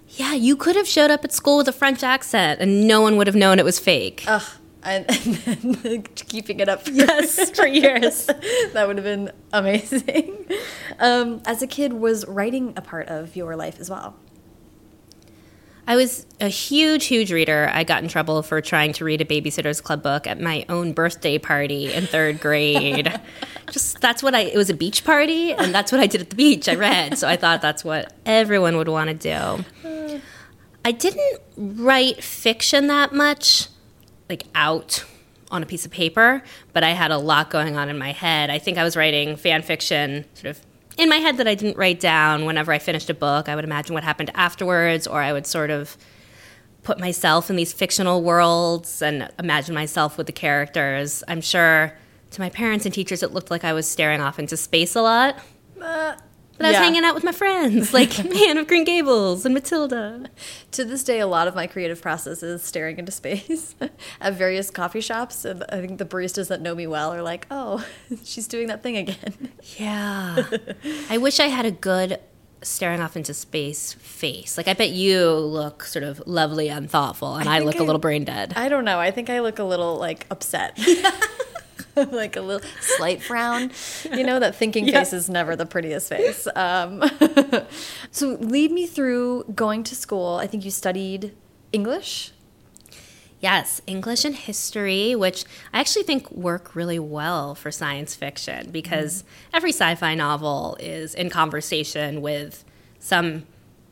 Yeah, 0.08 0.34
you 0.34 0.56
could 0.56 0.74
have 0.74 0.88
showed 0.88 1.10
up 1.10 1.24
at 1.24 1.32
school 1.32 1.58
with 1.58 1.68
a 1.68 1.72
French 1.72 2.02
accent 2.02 2.60
and 2.60 2.88
no 2.88 3.00
one 3.00 3.16
would 3.16 3.26
have 3.26 3.36
known 3.36 3.58
it 3.58 3.64
was 3.64 3.78
fake. 3.78 4.24
Ugh 4.26 4.42
and, 4.86 5.06
and 5.46 5.74
then 5.76 6.02
keeping 6.02 6.60
it 6.60 6.68
up 6.68 6.82
for, 6.82 6.92
yes, 6.92 7.50
for 7.50 7.66
years. 7.66 8.26
that 8.72 8.86
would 8.86 8.96
have 8.96 9.04
been 9.04 9.32
amazing. 9.52 10.46
Um, 10.98 11.42
as 11.44 11.62
a 11.62 11.66
kid, 11.66 11.92
was 11.92 12.24
writing 12.26 12.72
a 12.76 12.80
part 12.80 13.08
of 13.08 13.36
your 13.36 13.56
life 13.56 13.80
as 13.80 13.90
well? 13.90 14.16
I 15.88 15.94
was 15.94 16.26
a 16.40 16.48
huge, 16.48 17.06
huge 17.06 17.32
reader. 17.32 17.70
I 17.72 17.84
got 17.84 18.02
in 18.02 18.08
trouble 18.08 18.42
for 18.42 18.60
trying 18.60 18.92
to 18.94 19.04
read 19.04 19.20
a 19.20 19.24
Babysitter's 19.24 19.80
Club 19.80 20.02
book 20.02 20.26
at 20.26 20.40
my 20.40 20.64
own 20.68 20.92
birthday 20.92 21.38
party 21.38 21.92
in 21.92 22.06
third 22.06 22.40
grade. 22.40 23.20
Just 23.70 24.00
that's 24.00 24.20
what 24.20 24.34
I, 24.34 24.40
it 24.40 24.56
was 24.56 24.68
a 24.68 24.74
beach 24.74 25.04
party, 25.04 25.52
and 25.52 25.72
that's 25.72 25.92
what 25.92 26.00
I 26.00 26.08
did 26.08 26.20
at 26.20 26.30
the 26.30 26.36
beach. 26.36 26.68
I 26.68 26.74
read. 26.74 27.18
So 27.18 27.28
I 27.28 27.36
thought 27.36 27.62
that's 27.62 27.84
what 27.84 28.12
everyone 28.24 28.76
would 28.78 28.88
want 28.88 29.10
to 29.10 29.14
do. 29.14 30.18
I 30.84 30.90
didn't 30.90 31.40
write 31.56 32.22
fiction 32.22 32.88
that 32.88 33.12
much 33.12 33.68
like 34.28 34.44
out 34.54 35.04
on 35.50 35.62
a 35.62 35.66
piece 35.66 35.84
of 35.84 35.92
paper, 35.92 36.42
but 36.72 36.82
I 36.82 36.90
had 36.90 37.10
a 37.10 37.18
lot 37.18 37.50
going 37.50 37.76
on 37.76 37.88
in 37.88 37.98
my 37.98 38.12
head. 38.12 38.50
I 38.50 38.58
think 38.58 38.78
I 38.78 38.84
was 38.84 38.96
writing 38.96 39.36
fan 39.36 39.62
fiction 39.62 40.24
sort 40.34 40.56
of 40.56 40.60
in 40.96 41.08
my 41.08 41.16
head 41.16 41.36
that 41.36 41.46
I 41.46 41.54
didn't 41.54 41.76
write 41.76 42.00
down. 42.00 42.44
Whenever 42.46 42.72
I 42.72 42.78
finished 42.78 43.10
a 43.10 43.14
book, 43.14 43.48
I 43.48 43.54
would 43.54 43.64
imagine 43.64 43.94
what 43.94 44.02
happened 44.02 44.30
afterwards, 44.34 45.06
or 45.06 45.20
I 45.20 45.32
would 45.32 45.46
sort 45.46 45.70
of 45.70 45.96
put 46.82 46.98
myself 46.98 47.50
in 47.50 47.56
these 47.56 47.72
fictional 47.72 48.22
worlds 48.22 49.02
and 49.02 49.28
imagine 49.38 49.74
myself 49.74 50.16
with 50.16 50.26
the 50.26 50.32
characters. 50.32 51.22
I'm 51.28 51.40
sure 51.40 51.96
to 52.30 52.40
my 52.40 52.48
parents 52.48 52.84
and 52.84 52.94
teachers, 52.94 53.22
it 53.22 53.32
looked 53.32 53.50
like 53.50 53.64
I 53.64 53.72
was 53.72 53.86
staring 53.86 54.20
off 54.20 54.38
into 54.38 54.56
space 54.56 54.94
a 54.94 55.02
lot. 55.02 55.38
Uh, 55.80 56.16
But 56.56 56.66
I 56.66 56.68
was 56.70 56.74
Yeah. 56.74 56.82
hanging 56.84 57.04
out 57.04 57.14
with 57.14 57.24
my 57.24 57.32
friends, 57.32 57.92
like 57.92 58.18
Anne 58.48 58.58
of 58.58 58.66
Green 58.66 58.84
Gables 58.84 59.44
and 59.44 59.54
Matilda. 59.54 60.26
To 60.72 60.84
this 60.84 61.04
day, 61.04 61.20
a 61.20 61.26
lot 61.26 61.48
of 61.48 61.54
my 61.54 61.66
creative 61.66 62.00
process 62.00 62.42
is 62.42 62.62
staring 62.62 62.98
into 62.98 63.12
space 63.12 63.74
at 64.20 64.34
various 64.34 64.70
coffee 64.70 65.00
shops. 65.00 65.44
And 65.44 65.64
I 65.70 65.80
think 65.80 65.98
the 65.98 66.04
baristas 66.06 66.48
that 66.48 66.60
know 66.60 66.74
me 66.74 66.86
well 66.86 67.12
are 67.14 67.22
like, 67.22 67.46
oh, 67.50 67.84
she's 68.24 68.48
doing 68.48 68.68
that 68.68 68.82
thing 68.82 68.96
again. 68.96 69.52
Yeah. 69.78 70.44
I 71.10 71.18
wish 71.18 71.40
I 71.40 71.46
had 71.48 71.66
a 71.66 71.70
good 71.70 72.18
staring 72.62 73.00
off 73.00 73.16
into 73.16 73.32
space 73.34 73.92
face. 73.92 74.56
Like, 74.56 74.66
I 74.66 74.72
bet 74.72 74.90
you 74.90 75.30
look 75.30 75.84
sort 75.84 76.02
of 76.04 76.22
lovely 76.26 76.68
and 76.68 76.90
thoughtful, 76.90 77.36
and 77.36 77.48
I, 77.48 77.58
think 77.58 77.66
look 77.66 77.74
a 77.76 77.82
I- 77.82 77.86
little 77.86 78.00
brain 78.00 78.24
dead. 78.24 78.54
I 78.56 78.68
don't 78.68 78.84
know. 78.84 78.98
I 78.98 79.10
think 79.10 79.28
I 79.30 79.40
look 79.40 79.58
a 79.58 79.64
little 79.64 79.96
like 79.98 80.26
upset. 80.30 80.76
like 82.12 82.36
a 82.36 82.40
little 82.40 82.68
slight 82.80 83.22
frown. 83.22 83.70
You 84.04 84.24
know, 84.24 84.38
that 84.38 84.54
thinking 84.54 84.86
Yeah. 84.88 85.00
face 85.00 85.12
is 85.12 85.28
never 85.30 85.56
the 85.56 85.66
prettiest 85.66 86.08
face. 86.08 86.46
Um, 86.54 87.02
so, 88.10 88.36
lead 88.40 88.70
me 88.70 88.86
through 88.86 89.44
going 89.54 89.82
to 89.84 89.94
school. 89.94 90.36
I 90.36 90.46
think 90.46 90.64
you 90.64 90.70
studied 90.70 91.34
English. 91.72 92.32
Yes, 93.40 93.82
English 93.86 94.24
and 94.24 94.34
history, 94.34 95.14
which 95.14 95.44
I 95.72 95.80
actually 95.80 96.04
think 96.04 96.30
work 96.30 96.74
really 96.74 96.98
well 96.98 97.54
for 97.54 97.70
science 97.70 98.14
fiction 98.14 98.70
because 98.70 99.24
every 99.52 99.70
sci 99.70 99.94
fi 99.94 100.14
novel 100.14 100.76
is 100.80 101.14
in 101.14 101.28
conversation 101.30 102.22
with 102.22 102.64
some, 102.98 103.44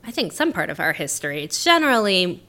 I 0.02 0.10
think, 0.10 0.32
some 0.32 0.52
part 0.52 0.70
of 0.70 0.80
our 0.80 0.94
history. 0.94 1.42
It's 1.44 1.62
generally, 1.62 2.42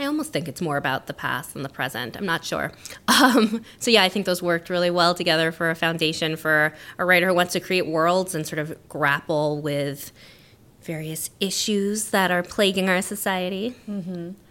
I 0.00 0.06
almost 0.06 0.32
think 0.32 0.48
it's 0.48 0.60
more 0.60 0.76
about 0.76 1.06
the 1.06 1.14
past 1.14 1.52
than 1.52 1.62
the 1.62 1.68
present. 1.68 2.16
I'm 2.16 2.26
not 2.26 2.44
sure. 2.44 2.72
Um, 3.20 3.62
so, 3.78 3.90
yeah, 3.90 4.02
I 4.02 4.08
think 4.08 4.24
those 4.24 4.42
worked 4.42 4.70
really 4.70 4.88
well 4.88 5.14
together 5.14 5.52
for 5.52 5.68
a 5.68 5.74
foundation 5.74 6.36
for 6.36 6.72
a 6.96 7.04
writer 7.04 7.26
who 7.26 7.34
wants 7.34 7.52
to 7.52 7.60
create 7.60 7.86
worlds 7.86 8.34
and 8.34 8.46
sort 8.46 8.58
of 8.58 8.78
grapple 8.88 9.60
with 9.60 10.10
various 10.80 11.28
issues 11.38 12.10
that 12.10 12.30
are 12.30 12.42
plaguing 12.42 12.88
our 12.88 13.02
society. 13.02 13.74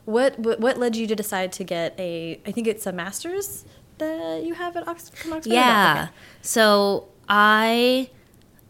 What, 0.06 0.38
what 0.38 0.60
what 0.60 0.78
led 0.78 0.96
you 0.96 1.08
to 1.08 1.16
decide 1.16 1.52
to 1.54 1.64
get 1.64 1.96
a? 2.00 2.40
I 2.46 2.52
think 2.52 2.68
it's 2.68 2.86
a 2.86 2.92
master's 2.92 3.66
that 3.98 4.44
you 4.44 4.54
have 4.54 4.76
at 4.78 4.88
Oxford. 4.88 5.32
Oxford 5.32 5.52
Yeah. 5.52 6.10
Okay. 6.10 6.18
So 6.44 7.08
I 7.28 8.10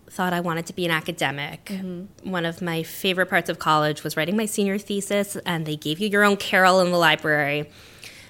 thought 0.09 0.33
I 0.33 0.39
wanted 0.39 0.65
to 0.67 0.73
be 0.73 0.85
an 0.85 0.91
academic. 0.91 1.65
Mm-hmm. 1.65 2.29
One 2.29 2.45
of 2.45 2.61
my 2.61 2.83
favorite 2.83 3.27
parts 3.27 3.49
of 3.49 3.59
college 3.59 4.03
was 4.03 4.17
writing 4.17 4.35
my 4.35 4.45
senior 4.45 4.77
thesis, 4.77 5.37
and 5.45 5.65
they 5.65 5.75
gave 5.75 5.99
you 5.99 6.09
your 6.09 6.23
own 6.23 6.37
carol 6.37 6.81
in 6.81 6.91
the 6.91 6.97
library. 6.97 7.69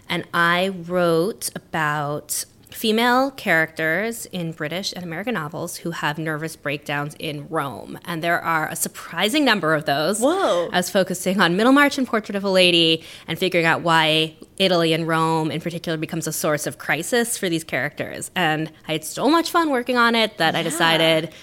And 0.07 0.25
I 0.33 0.69
wrote 0.69 1.49
about 1.55 2.45
female 2.71 3.31
characters 3.31 4.27
in 4.27 4.51
British 4.51 4.93
and 4.93 5.03
American 5.03 5.33
novels 5.33 5.77
who 5.77 5.91
have 5.91 6.17
nervous 6.17 6.55
breakdowns 6.55 7.15
in 7.17 7.47
Rome. 7.49 7.97
And 8.05 8.23
there 8.23 8.39
are 8.39 8.69
a 8.69 8.75
surprising 8.75 9.43
number 9.43 9.73
of 9.73 9.85
those. 9.85 10.19
Whoa. 10.19 10.69
I 10.71 10.77
was 10.77 10.89
focusing 10.89 11.41
on 11.41 11.57
Middlemarch 11.57 11.97
and 11.97 12.07
Portrait 12.07 12.35
of 12.35 12.43
a 12.43 12.49
Lady 12.49 13.03
and 13.27 13.39
figuring 13.39 13.65
out 13.65 13.81
why 13.81 14.35
Italy 14.57 14.93
and 14.93 15.07
Rome 15.07 15.51
in 15.51 15.61
particular 15.61 15.97
becomes 15.97 16.27
a 16.27 16.31
source 16.31 16.67
of 16.67 16.77
crisis 16.77 17.37
for 17.37 17.49
these 17.49 17.63
characters. 17.63 18.29
And 18.35 18.71
I 18.87 18.93
had 18.93 19.03
so 19.03 19.29
much 19.29 19.49
fun 19.49 19.71
working 19.71 19.97
on 19.97 20.15
it 20.15 20.37
that 20.37 20.55
I 20.55 20.63
decided 20.63 21.33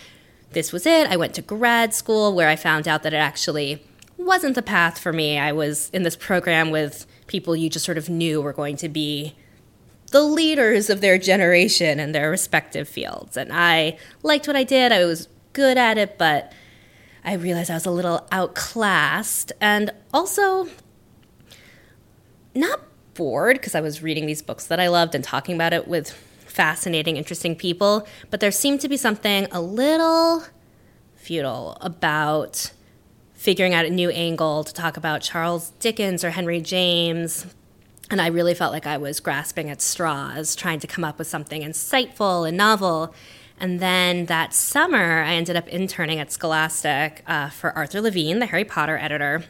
this 0.57 0.73
was 0.73 0.87
it. 0.87 1.07
I 1.07 1.19
went 1.19 1.35
to 1.35 1.43
grad 1.43 1.93
school 1.93 2.35
where 2.35 2.49
I 2.49 2.57
found 2.57 2.89
out 2.89 3.03
that 3.03 3.13
it 3.13 3.19
actually 3.19 3.85
wasn't 4.17 4.55
the 4.55 4.63
path 4.63 4.99
for 4.99 5.13
me. 5.13 5.39
I 5.39 5.53
was 5.53 5.91
in 5.91 6.03
this 6.03 6.17
program 6.17 6.71
with 6.71 7.07
people 7.27 7.55
you 7.55 7.69
just 7.69 7.85
sort 7.85 7.99
of 7.99 8.09
knew 8.09 8.41
were 8.41 8.55
going 8.55 8.79
to 8.79 8.89
be 8.89 9.35
the 10.13 10.23
leaders 10.23 10.89
of 10.89 11.03
their 11.03 11.19
generation 11.19 12.01
and 12.01 12.15
their 12.15 12.31
respective 12.31 12.89
fields. 12.89 13.37
And 13.37 13.53
I 13.53 13.99
liked 14.23 14.47
what 14.47 14.57
I 14.57 14.65
did. 14.65 14.93
I 14.93 15.05
was 15.05 15.29
good 15.53 15.77
at 15.77 15.99
it, 15.99 16.17
but 16.17 16.55
I 17.23 17.35
realized 17.35 17.71
I 17.71 17.75
was 17.75 17.85
a 17.85 17.91
little 17.91 18.27
outclassed 18.33 19.53
and 19.61 19.91
also 20.15 20.69
not 22.55 22.81
bored 23.13 23.59
because 23.59 23.75
I 23.75 23.83
was 23.83 24.03
reading 24.03 24.25
these 24.25 24.41
books 24.41 24.67
that 24.69 24.81
I 24.81 24.89
loved 24.89 25.15
and 25.15 25.23
talking 25.23 25.55
about 25.55 25.75
it 25.75 25.87
with 25.87 26.19
fascinating, 26.57 27.19
interesting 27.19 27.55
people. 27.55 28.09
But 28.31 28.41
there 28.41 28.51
seemed 28.51 28.81
to 28.81 28.89
be 28.89 28.97
something 28.97 29.47
a 29.53 29.61
little 29.61 30.43
futile 31.15 31.77
about 31.83 32.73
figuring 33.35 33.75
out 33.75 33.85
a 33.85 33.91
new 33.91 34.09
angle 34.09 34.65
to 34.65 34.73
talk 34.73 34.97
about 34.97 35.21
Charles 35.21 35.71
Dickens 35.79 36.25
or 36.25 36.31
Henry 36.31 36.63
James. 36.63 37.47
And 38.11 38.23
I 38.23 38.29
really 38.29 38.55
felt 38.55 38.73
like 38.73 38.87
I 38.87 38.97
was 38.97 39.21
grasping 39.21 39.69
at 39.69 39.83
straws, 39.83 40.57
trying 40.57 40.81
to 40.81 40.87
come 40.87 41.05
up 41.05 41.19
with 41.19 41.27
something 41.27 41.63
insightful 41.63 42.49
and 42.49 42.57
novel. 42.57 43.15
And 43.61 43.79
then 43.79 44.27
that 44.27 44.55
summer, 44.55 45.23
I 45.23 45.35
ended 45.35 45.57
up 45.57 45.69
interning 45.69 46.19
at 46.21 46.33
Scholastic 46.33 47.23
uh, 47.27 47.51
for 47.51 47.77
Arthur 47.77 48.01
Levine, 48.01 48.39
the 48.39 48.47
Harry 48.47 48.65
Potter 48.65 48.97
editor. 48.97 49.45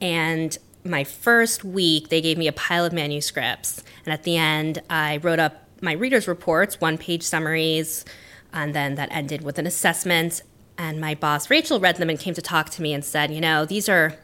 And 0.00 0.58
my 0.90 1.04
first 1.04 1.64
week, 1.64 2.08
they 2.08 2.20
gave 2.20 2.38
me 2.38 2.48
a 2.48 2.52
pile 2.52 2.84
of 2.84 2.92
manuscripts. 2.92 3.82
And 4.04 4.12
at 4.12 4.22
the 4.24 4.36
end, 4.36 4.82
I 4.88 5.18
wrote 5.18 5.38
up 5.38 5.68
my 5.80 5.92
readers' 5.92 6.26
reports, 6.26 6.80
one 6.80 6.98
page 6.98 7.22
summaries, 7.22 8.04
and 8.52 8.74
then 8.74 8.94
that 8.94 9.08
ended 9.12 9.42
with 9.42 9.58
an 9.58 9.66
assessment. 9.66 10.42
And 10.78 11.00
my 11.00 11.14
boss, 11.14 11.50
Rachel, 11.50 11.80
read 11.80 11.96
them 11.96 12.10
and 12.10 12.18
came 12.18 12.34
to 12.34 12.42
talk 12.42 12.70
to 12.70 12.82
me 12.82 12.92
and 12.92 13.04
said, 13.04 13.30
You 13.30 13.40
know, 13.40 13.64
these 13.64 13.88
are. 13.88 14.14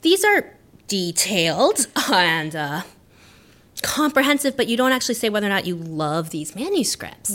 These 0.00 0.24
are 0.24 0.54
detailed 0.88 1.86
and 2.10 2.56
uh, 2.56 2.82
comprehensive, 3.82 4.56
but 4.56 4.68
you 4.68 4.76
don't 4.76 4.92
actually 4.92 5.16
say 5.16 5.28
whether 5.28 5.46
or 5.46 5.50
not 5.50 5.66
you 5.66 5.74
love 5.76 6.30
these 6.30 6.54
manuscripts. 6.54 7.30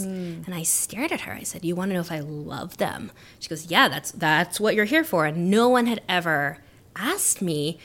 And 0.46 0.56
I 0.56 0.63
stared 0.63 1.12
at 1.12 1.22
her. 1.22 1.34
I 1.34 1.44
said, 1.44 1.63
"You 1.63 1.75
want 1.75 1.90
to 1.90 1.94
know 1.94 2.01
if 2.01 2.12
I 2.12 2.20
love 2.20 2.78
them?" 2.78 3.12
She 3.40 3.50
goes, 3.50 3.68
"Yeah, 3.68 3.88
that's 3.90 4.12
that's 4.12 4.60
what 4.60 4.74
you're 4.75 4.86
here 4.86 5.04
for." 5.04 5.25
And 5.25 5.51
no 5.51 5.70
one 5.70 5.86
had 5.86 6.01
ever 6.10 6.58
asked 6.96 7.42
me 7.42 7.78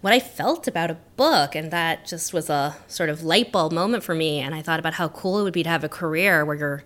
what 0.00 0.12
I 0.12 0.20
felt 0.20 0.68
about 0.68 0.90
a 0.90 0.98
book, 1.16 1.54
and 1.54 1.70
that 1.70 2.06
just 2.06 2.32
was 2.32 2.48
a 2.48 2.76
sort 2.86 3.10
of 3.10 3.22
light 3.22 3.50
bulb 3.50 3.72
moment 3.72 4.04
for 4.04 4.14
me. 4.14 4.38
And 4.38 4.54
I 4.54 4.62
thought 4.62 4.78
about 4.78 4.94
how 4.94 5.08
cool 5.08 5.40
it 5.40 5.42
would 5.42 5.52
be 5.52 5.62
to 5.62 5.68
have 5.68 5.84
a 5.84 5.88
career 5.88 6.44
where 6.44 6.56
your 6.56 6.84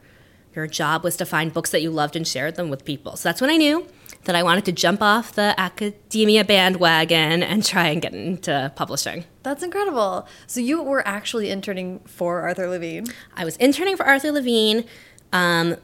your 0.54 0.66
job 0.66 1.02
was 1.02 1.16
to 1.16 1.25
find 1.25 1.52
books 1.52 1.71
that 1.71 1.81
you 1.81 1.90
loved 1.90 2.14
and 2.14 2.28
shared 2.28 2.57
them 2.57 2.69
with 2.69 2.85
people. 2.85 3.16
So 3.16 3.28
that's 3.28 3.40
when 3.40 3.49
I 3.49 3.57
knew 3.57 3.87
that 4.25 4.37
I 4.37 4.42
wanted 4.42 4.66
to 4.66 4.73
jump 4.73 5.00
off 5.00 5.33
the 5.33 5.54
academia 5.59 6.45
bandwagon 6.45 7.42
and 7.42 7.64
try 7.64 7.88
and 7.88 8.02
get 8.02 8.14
into 8.14 8.71
publishing. 8.76 9.25
That's 9.42 9.62
incredible. 9.62 10.28
So 10.47 10.61
you 10.61 10.83
were 10.83 11.07
actually 11.09 11.50
interning 11.50 12.00
for 12.00 12.40
Arthur 12.40 12.69
Levine. 12.69 13.07
I 13.35 13.45
was 13.45 13.57
interning 13.57 13.97
for 13.97 14.04
Arthur 14.04 14.31
Levine. 14.31 14.85
Um, 15.33 15.76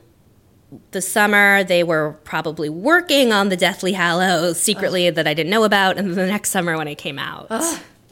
the 0.91 1.01
summer, 1.01 1.65
they 1.65 1.83
were 1.83 2.19
probably 2.25 2.69
working 2.69 3.33
on 3.33 3.49
the 3.49 3.57
Deathly 3.57 3.93
Hallows 3.93 4.61
secretly 4.61 5.09
that 5.11 5.27
I 5.27 5.35
didn't 5.35 5.51
know 5.51 5.65
about. 5.65 5.97
And 5.97 6.09
then 6.09 6.17
the 6.17 6.27
next 6.27 6.51
summer, 6.51 6.77
when 6.77 6.89
it 6.89 6.97
came 6.97 7.19
out, 7.19 7.49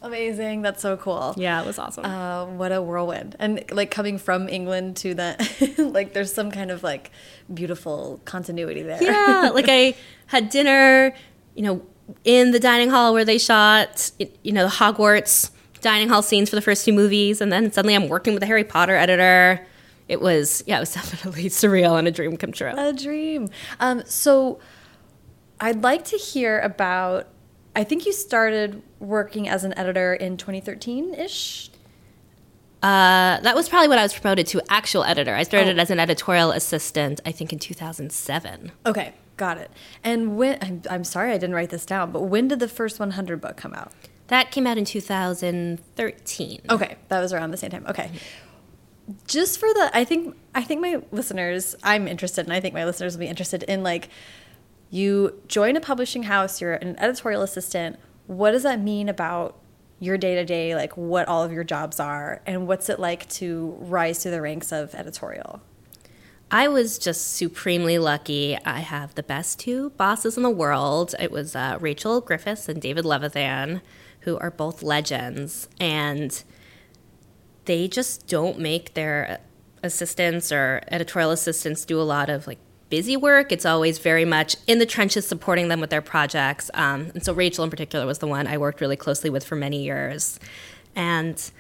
Amazing. 0.07 0.63
That's 0.63 0.81
so 0.81 0.97
cool. 0.97 1.35
yeah, 1.37 1.61
it 1.61 1.67
was 1.67 1.79
awesome. 1.79 2.05
Uh, 2.05 2.47
what 2.47 2.71
a 2.71 2.81
whirlwind. 2.81 3.35
And 3.41 3.65
like 3.73 3.91
coming 3.91 4.19
from 4.19 4.49
England 4.49 4.97
to 4.99 5.15
that, 5.15 5.75
like 5.79 6.13
there's 6.13 6.33
some 6.33 6.51
kind 6.51 6.71
of 6.71 6.83
like 6.85 7.11
beautiful 7.53 8.21
continuity 8.25 8.83
there. 8.83 9.03
yeah, 9.03 9.51
like 9.55 9.67
I 9.69 9.97
had 10.27 10.49
dinner, 10.49 11.13
you 11.57 11.63
know, 11.63 11.83
in 12.25 12.53
the 12.53 12.61
dining 12.61 12.89
hall 12.89 13.13
where 13.15 13.25
they 13.25 13.39
shot, 13.39 14.13
you 14.45 14.53
know, 14.53 14.65
the 14.65 14.71
Hogwarts 14.71 15.51
dining 15.81 16.09
hall 16.09 16.23
scenes 16.23 16.51
for 16.51 16.57
the 16.57 16.63
first 16.63 16.85
two 16.85 16.93
movies, 16.93 17.41
and 17.41 17.51
then 17.51 17.73
suddenly 17.73 17.95
I'm 17.95 18.09
working 18.09 18.33
with 18.33 18.41
the 18.41 18.47
Harry 18.47 18.65
Potter 18.65 18.95
editor. 18.95 19.67
It 20.09 20.21
was, 20.21 20.63
yeah, 20.67 20.77
it 20.77 20.81
was 20.81 20.95
definitely 20.95 21.45
surreal 21.47 21.99
and 21.99 22.07
a 22.07 22.11
dream 22.11 22.37
come 22.37 22.53
true. 22.53 22.73
A 22.77 22.93
dream. 22.93 23.49
Um, 23.81 24.03
so 24.07 24.61
I'd 25.61 25.83
like 25.83 26.05
to 26.07 26.17
hear 26.17 26.61
about, 26.61 27.27
I 27.75 27.85
think 27.85 28.07
you 28.07 28.13
started 28.13 28.83
working 29.01 29.49
as 29.49 29.65
an 29.65 29.77
editor 29.79 30.15
in 30.15 30.37
2013 30.37 31.15
ish. 31.15 31.71
Uh, 32.83 33.41
that 33.41 33.55
was 33.57 33.69
probably 33.69 33.89
when 33.89 33.99
I 33.99 34.03
was 34.03 34.13
promoted 34.15 34.47
to 34.49 34.61
actual 34.69 35.03
editor. 35.03 35.35
I 35.35 35.43
started 35.43 35.79
Oh. 35.79 35.83
as 35.83 35.91
an 35.91 35.99
editorial 35.99 36.53
assistant, 36.53 37.21
I 37.27 37.33
think, 37.33 37.53
in 37.53 37.59
2007. 37.59 38.71
Okay, 38.85 39.13
got 39.37 39.59
it. 39.59 39.71
And 40.05 40.37
when, 40.37 40.59
I'm, 40.63 40.83
I'm 40.89 41.05
sorry 41.05 41.33
I 41.33 41.39
didn't 41.39 41.55
write 41.57 41.71
this 41.71 41.85
down, 41.87 42.13
but 42.13 42.23
when 42.23 42.49
did 42.49 42.61
the 42.61 42.69
first 42.69 43.01
100 43.01 43.41
book 43.41 43.57
come 43.57 43.73
out? 43.75 43.93
That 44.29 44.51
came 44.51 44.67
out 44.67 44.77
in 44.79 44.85
2013. 44.85 46.61
Okay, 46.71 46.97
that 47.09 47.21
was 47.21 47.33
around 47.33 47.51
the 47.51 47.57
same 47.57 47.71
time. 47.71 47.87
Okay. 47.89 48.11
Just 49.27 49.61
for 49.61 49.73
the 49.73 49.91
I 49.95 50.05
think 50.05 50.37
I 50.55 50.63
think 50.63 50.81
my 50.81 51.03
listeners 51.13 51.77
I'm 51.83 52.09
interested 52.09 52.47
and 52.47 52.53
I 52.53 52.61
think 52.61 52.75
my 52.75 52.85
listeners 52.85 53.15
will 53.15 53.21
be 53.21 53.29
interested 53.29 53.63
in 53.65 53.83
like 53.83 54.09
you 54.91 55.41
join 55.49 55.77
a 55.77 55.81
publishing 55.81 56.25
house, 56.25 56.61
you're 56.61 56.75
an 56.75 56.97
editorial 56.99 57.43
assistant. 57.43 57.99
What 58.27 58.53
does 58.53 58.63
that 58.65 58.81
mean 58.81 59.09
about 59.09 59.59
your 59.99 60.19
day 60.19 60.35
to 60.35 60.45
day, 60.45 60.75
like 60.75 60.97
what 60.97 61.27
all 61.29 61.43
of 61.43 61.53
your 61.53 61.65
jobs 61.65 61.99
are, 62.01 62.43
and 62.47 62.67
what's 62.67 62.89
it 62.89 63.01
like 63.01 63.29
to 63.31 63.77
rise 63.81 64.23
through 64.23 64.33
the 64.33 64.43
ranks 64.43 64.73
of 64.73 64.95
editorial? 64.95 65.61
I 66.51 66.69
was 66.69 66.99
just 66.99 67.35
supremely 67.35 67.99
lucky. 67.99 68.57
I 68.65 68.81
have 68.81 69.15
the 69.15 69.23
best 69.23 69.59
two 69.59 69.91
bosses 69.91 70.37
in 70.37 70.45
the 70.45 70.51
world. 70.51 71.15
It 71.19 71.33
was 71.33 71.57
uh, 71.57 71.79
Rachel 71.81 72.21
Griffiths 72.21 72.69
and 72.69 72.81
David 72.81 73.05
Levithan, 73.05 73.81
who 74.21 74.39
are 74.39 74.51
both 74.51 74.83
legends, 74.83 75.69
and 75.81 76.43
they 77.67 77.87
just 77.87 78.27
don't 78.27 78.59
make 78.59 78.95
their 78.95 79.41
assistants 79.83 80.51
or 80.51 80.81
editorial 80.89 81.31
assistants 81.31 81.85
do 81.85 82.01
a 82.01 82.03
lot 82.03 82.31
of 82.31 82.47
like 82.47 82.59
busy 82.89 83.17
work. 83.17 83.53
It's 83.53 83.67
always 83.67 83.99
very 83.99 84.25
much 84.25 84.57
in 84.67 84.79
the 84.79 84.87
trenches 84.87 85.27
supporting 85.27 85.69
them 85.69 85.81
with 85.81 85.91
their 85.91 86.03
projects. 86.03 86.71
Um, 86.75 87.11
and 87.15 87.25
so 87.25 87.33
Rachel, 87.33 87.65
in 87.65 87.71
particular, 87.71 88.07
was 88.07 88.19
the 88.19 88.27
one 88.27 88.47
I 88.47 88.59
worked 88.59 88.81
really 88.81 88.97
closely 88.97 89.31
with 89.31 89.45
for 89.45 89.57
many 89.57 89.83
years. 89.83 90.39
And 90.95 91.51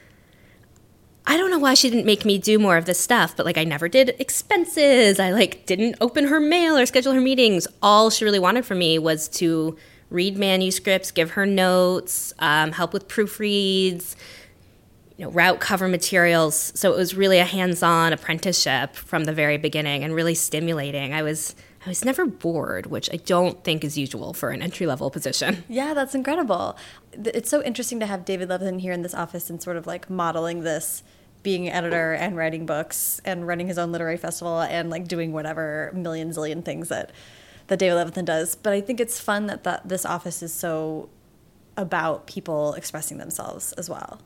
I 1.26 1.36
don't 1.36 1.50
know 1.50 1.58
why 1.58 1.75
she 1.75 1.90
didn't 1.90 2.06
make 2.06 2.25
me 2.25 2.38
do 2.38 2.58
more 2.58 2.76
of 2.76 2.84
this 2.84 3.00
stuff, 3.00 3.36
but 3.36 3.44
like 3.44 3.58
I 3.58 3.64
never 3.64 3.88
did 3.88 4.14
expenses. 4.20 5.18
I 5.18 5.32
like 5.32 5.66
didn't 5.66 5.96
open 6.00 6.28
her 6.28 6.38
mail 6.38 6.76
or 6.76 6.86
schedule 6.86 7.12
her 7.12 7.20
meetings. 7.20 7.66
All 7.82 8.10
she 8.10 8.25
really 8.25 8.38
wanted 8.38 8.64
from 8.64 8.78
me 8.78 8.98
was 8.98 9.28
to 9.28 9.76
read 10.08 10.38
manuscripts, 10.38 11.10
give 11.10 11.32
her 11.32 11.44
notes, 11.44 12.32
um, 12.38 12.70
help 12.70 12.92
with 12.92 13.08
proofreads, 13.08 14.14
you 15.16 15.25
know, 15.25 15.30
route 15.30 15.61
cover 15.61 15.88
materials. 15.88 16.73
So 16.75 16.92
it 16.92 16.96
was 16.96 17.14
really 17.14 17.38
a 17.38 17.44
hands-on 17.44 18.12
apprenticeship 18.12 18.94
from 18.94 19.25
the 19.25 19.32
very 19.32 19.56
beginning 19.56 20.04
and 20.04 20.14
really 20.14 20.35
stimulating. 20.35 21.14
I 21.14 21.23
was 21.23 21.54
I 21.87 21.88
was 21.88 22.04
never 22.04 22.26
bored, 22.26 22.87
which 22.87 23.08
I 23.12 23.16
don't 23.16 23.62
think 23.62 23.85
is 23.85 23.96
usual 23.96 24.35
for 24.35 24.50
an 24.50 24.61
entry 24.61 24.87
level 24.87 25.08
position. 25.08 25.62
Yeah, 25.68 25.94
that's 25.94 26.16
incredible. 26.16 26.76
It's 27.12 27.49
so 27.49 27.62
interesting 27.62 28.00
to 28.00 28.06
have 28.06 28.25
David 28.25 28.49
Levithan 28.49 28.82
in 28.85 29.02
this 29.02 29.14
office 29.14 29.49
and 29.49 29.62
sort 29.62 29.76
of 29.76 29.87
like 29.87 30.11
modeling 30.11 30.62
this 30.64 31.04
being 31.44 31.68
an 31.68 31.75
editor 31.75 32.12
and 32.12 32.37
writing 32.37 32.66
books 32.66 33.20
and 33.25 33.46
running 33.46 33.68
his 33.68 33.78
own 33.78 33.92
literary 33.92 34.16
festival 34.16 34.61
and 34.61 34.90
like 34.90 35.06
doing 35.06 35.32
whatever 35.32 35.92
million 35.94 36.30
zillion 36.30 36.64
things 36.64 36.88
that 36.88 37.12
that 37.68 37.78
David 37.78 37.94
Levithan 37.94 38.25
does. 38.25 38.56
But 38.56 38.73
I 38.73 38.80
think 38.80 38.99
it's 38.99 39.20
fun 39.20 39.46
that, 39.46 39.62
that 39.62 39.88
this 39.88 40.04
office 40.04 40.42
is 40.42 40.52
so 40.52 41.08
about 41.76 42.26
people 42.26 42.75
expressing 42.75 43.18
themselves 43.18 43.73
as 43.75 43.88
well. 43.88 44.20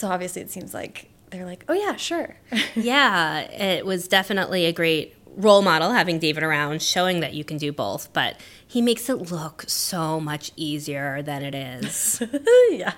So 0.00 0.08
obviously, 0.08 0.40
it 0.40 0.50
seems 0.50 0.72
like 0.72 1.10
they're 1.28 1.44
like, 1.44 1.62
oh, 1.68 1.74
yeah, 1.74 1.94
sure. 1.96 2.34
yeah, 2.74 3.40
it 3.40 3.84
was 3.84 4.08
definitely 4.08 4.64
a 4.64 4.72
great 4.72 5.14
role 5.36 5.60
model 5.60 5.92
having 5.92 6.18
David 6.18 6.42
around, 6.42 6.80
showing 6.80 7.20
that 7.20 7.34
you 7.34 7.44
can 7.44 7.58
do 7.58 7.70
both. 7.70 8.10
But 8.14 8.40
he 8.66 8.80
makes 8.80 9.10
it 9.10 9.30
look 9.30 9.64
so 9.68 10.18
much 10.18 10.52
easier 10.56 11.20
than 11.20 11.42
it 11.42 11.54
is. 11.54 12.22
yeah. 12.70 12.94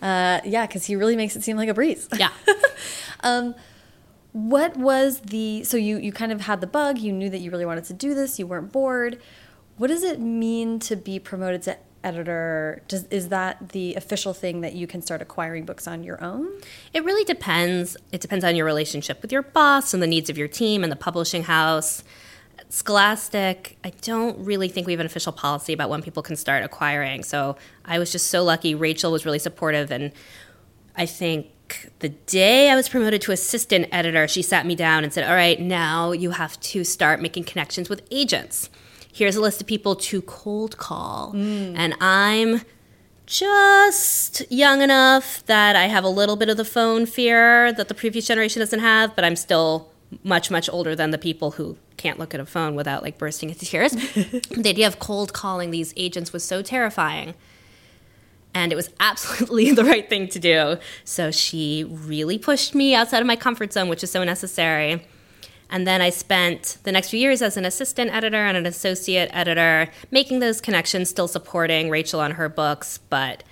Uh, 0.00 0.40
yeah, 0.46 0.66
because 0.66 0.86
he 0.86 0.96
really 0.96 1.14
makes 1.14 1.36
it 1.36 1.42
seem 1.42 1.58
like 1.58 1.68
a 1.68 1.74
breeze. 1.74 2.08
Yeah. 2.16 2.30
um, 3.20 3.54
what 4.32 4.74
was 4.78 5.20
the 5.20 5.62
so 5.64 5.76
you 5.76 5.98
you 5.98 6.12
kind 6.12 6.32
of 6.32 6.42
had 6.42 6.62
the 6.62 6.66
bug 6.66 6.98
you 6.98 7.12
knew 7.12 7.28
that 7.28 7.38
you 7.38 7.50
really 7.50 7.66
wanted 7.66 7.82
to 7.82 7.94
do 7.94 8.14
this 8.14 8.38
you 8.38 8.46
weren't 8.46 8.70
bored 8.70 9.18
what 9.78 9.88
does 9.88 10.02
it 10.02 10.20
mean 10.20 10.78
to 10.78 10.94
be 10.94 11.18
promoted 11.18 11.62
to 11.62 11.76
editor 12.04 12.82
does 12.88 13.04
is 13.04 13.28
that 13.28 13.70
the 13.70 13.94
official 13.94 14.32
thing 14.32 14.60
that 14.60 14.74
you 14.74 14.86
can 14.86 15.02
start 15.02 15.22
acquiring 15.22 15.64
books 15.64 15.86
on 15.86 16.04
your 16.04 16.22
own? 16.22 16.48
It 16.92 17.04
really 17.04 17.24
depends. 17.24 17.96
It 18.12 18.20
depends 18.20 18.44
on 18.44 18.56
your 18.56 18.66
relationship 18.66 19.22
with 19.22 19.32
your 19.32 19.42
boss 19.42 19.94
and 19.94 20.02
the 20.02 20.06
needs 20.06 20.30
of 20.30 20.38
your 20.38 20.48
team 20.48 20.82
and 20.82 20.92
the 20.92 20.96
publishing 20.96 21.44
house. 21.44 22.04
Scholastic 22.70 23.78
i 23.82 23.90
don't 24.02 24.38
really 24.44 24.68
think 24.68 24.86
we 24.86 24.92
have 24.92 25.00
an 25.00 25.06
official 25.06 25.32
policy 25.32 25.72
about 25.72 25.88
when 25.88 26.02
people 26.02 26.22
can 26.22 26.36
start 26.36 26.64
acquiring. 26.64 27.22
So 27.22 27.56
i 27.84 27.98
was 27.98 28.12
just 28.12 28.26
so 28.26 28.42
lucky. 28.42 28.74
Rachel 28.74 29.12
was 29.12 29.24
really 29.24 29.38
supportive. 29.38 29.90
And 29.90 30.12
i 30.96 31.06
think 31.06 31.52
the 31.98 32.08
day 32.08 32.70
I 32.70 32.76
was 32.76 32.88
promoted 32.88 33.20
to 33.22 33.32
assistant 33.32 33.88
editor, 33.92 34.26
she 34.26 34.40
sat 34.40 34.64
me 34.64 34.74
down 34.74 35.04
and 35.04 35.12
said, 35.12 35.28
All 35.28 35.34
right, 35.34 35.60
now 35.60 36.12
you 36.12 36.30
have 36.30 36.58
to 36.60 36.82
start 36.84 37.20
making 37.20 37.44
connections 37.44 37.88
with 37.88 38.02
agents 38.10 38.70
here's 39.18 39.36
a 39.36 39.40
list 39.40 39.60
of 39.60 39.66
people 39.66 39.96
to 39.96 40.22
cold 40.22 40.78
call. 40.78 41.32
Mm. 41.34 41.74
And 41.76 41.94
I'm 42.00 42.62
just 43.26 44.50
young 44.50 44.80
enough 44.80 45.44
that 45.46 45.76
I 45.76 45.86
have 45.86 46.04
a 46.04 46.08
little 46.08 46.36
bit 46.36 46.48
of 46.48 46.56
the 46.56 46.64
phone 46.64 47.04
fear 47.04 47.72
that 47.72 47.88
the 47.88 47.94
previous 47.94 48.26
generation 48.26 48.60
doesn't 48.60 48.80
have, 48.80 49.14
but 49.16 49.24
I'm 49.24 49.36
still 49.36 49.90
much, 50.22 50.50
much 50.50 50.70
older 50.70 50.96
than 50.96 51.10
the 51.10 51.18
people 51.18 51.52
who 51.52 51.76
can't 51.98 52.18
look 52.18 52.32
at 52.32 52.40
a 52.40 52.46
phone 52.46 52.74
without 52.74 53.02
like 53.02 53.18
bursting 53.18 53.50
into 53.50 53.66
tears. 53.66 53.92
the 53.92 54.68
idea 54.68 54.86
of 54.86 54.98
cold 54.98 55.32
calling 55.32 55.70
these 55.70 55.92
agents 55.96 56.32
was 56.32 56.44
so 56.44 56.62
terrifying. 56.62 57.34
And 58.54 58.72
it 58.72 58.76
was 58.76 58.88
absolutely 58.98 59.72
the 59.80 59.84
right 59.84 60.08
thing 60.08 60.28
to 60.28 60.38
do. 60.38 60.78
So 61.04 61.30
she 61.30 61.84
really 61.84 62.38
pushed 62.38 62.74
me 62.74 62.94
outside 62.94 63.20
of 63.20 63.26
my 63.26 63.36
comfort 63.36 63.72
zone, 63.72 63.88
which 63.88 64.02
is 64.02 64.10
so 64.10 64.24
necessary. 64.24 65.04
And 65.70 65.86
then 65.86 66.00
I 66.00 66.10
spent 66.10 66.78
the 66.84 66.92
next 66.92 67.10
few 67.10 67.20
years 67.20 67.42
as 67.42 67.56
an 67.56 67.64
assistant 67.64 68.10
editor 68.12 68.38
and 68.38 68.56
an 68.56 68.66
associate 68.66 69.30
editor, 69.32 69.90
making 70.10 70.38
those 70.38 70.60
connections, 70.60 71.10
still 71.10 71.28
supporting 71.28 71.90
Rachel 71.90 72.20
on 72.20 72.32
her 72.32 72.48
books, 72.48 72.98
but 73.10 73.44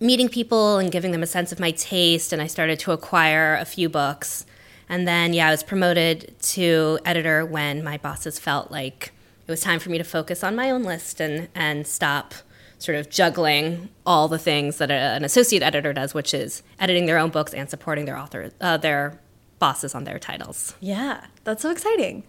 meeting 0.00 0.28
people 0.28 0.78
and 0.78 0.90
giving 0.90 1.12
them 1.12 1.22
a 1.22 1.26
sense 1.26 1.52
of 1.52 1.60
my 1.60 1.70
taste. 1.72 2.32
And 2.32 2.40
I 2.40 2.46
started 2.46 2.78
to 2.80 2.92
acquire 2.92 3.54
a 3.54 3.64
few 3.64 3.88
books. 3.88 4.46
And 4.88 5.06
then, 5.06 5.32
yeah, 5.32 5.48
I 5.48 5.50
was 5.50 5.62
promoted 5.62 6.34
to 6.40 6.98
editor 7.04 7.44
when 7.44 7.84
my 7.84 7.98
bosses 7.98 8.38
felt 8.38 8.70
like 8.70 9.12
it 9.46 9.50
was 9.50 9.60
time 9.60 9.78
for 9.78 9.90
me 9.90 9.98
to 9.98 10.04
focus 10.04 10.42
on 10.42 10.56
my 10.56 10.70
own 10.70 10.82
list 10.82 11.20
and, 11.20 11.48
and 11.54 11.86
stop 11.86 12.34
sort 12.78 12.98
of 12.98 13.08
juggling 13.08 13.88
all 14.04 14.26
the 14.26 14.38
things 14.38 14.78
that 14.78 14.90
a, 14.90 14.94
an 14.94 15.24
associate 15.24 15.62
editor 15.62 15.92
does, 15.92 16.14
which 16.14 16.34
is 16.34 16.62
editing 16.80 17.06
their 17.06 17.18
own 17.18 17.30
books 17.30 17.54
and 17.54 17.70
supporting 17.70 18.06
their 18.06 18.18
author, 18.18 18.50
uh, 18.60 18.76
their 18.76 19.20
bosses 19.62 19.94
on 19.94 20.02
their 20.02 20.18
titles. 20.18 20.74
Yeah, 20.80 21.24
that's 21.44 21.62
so 21.62 21.70
exciting. 21.70 22.24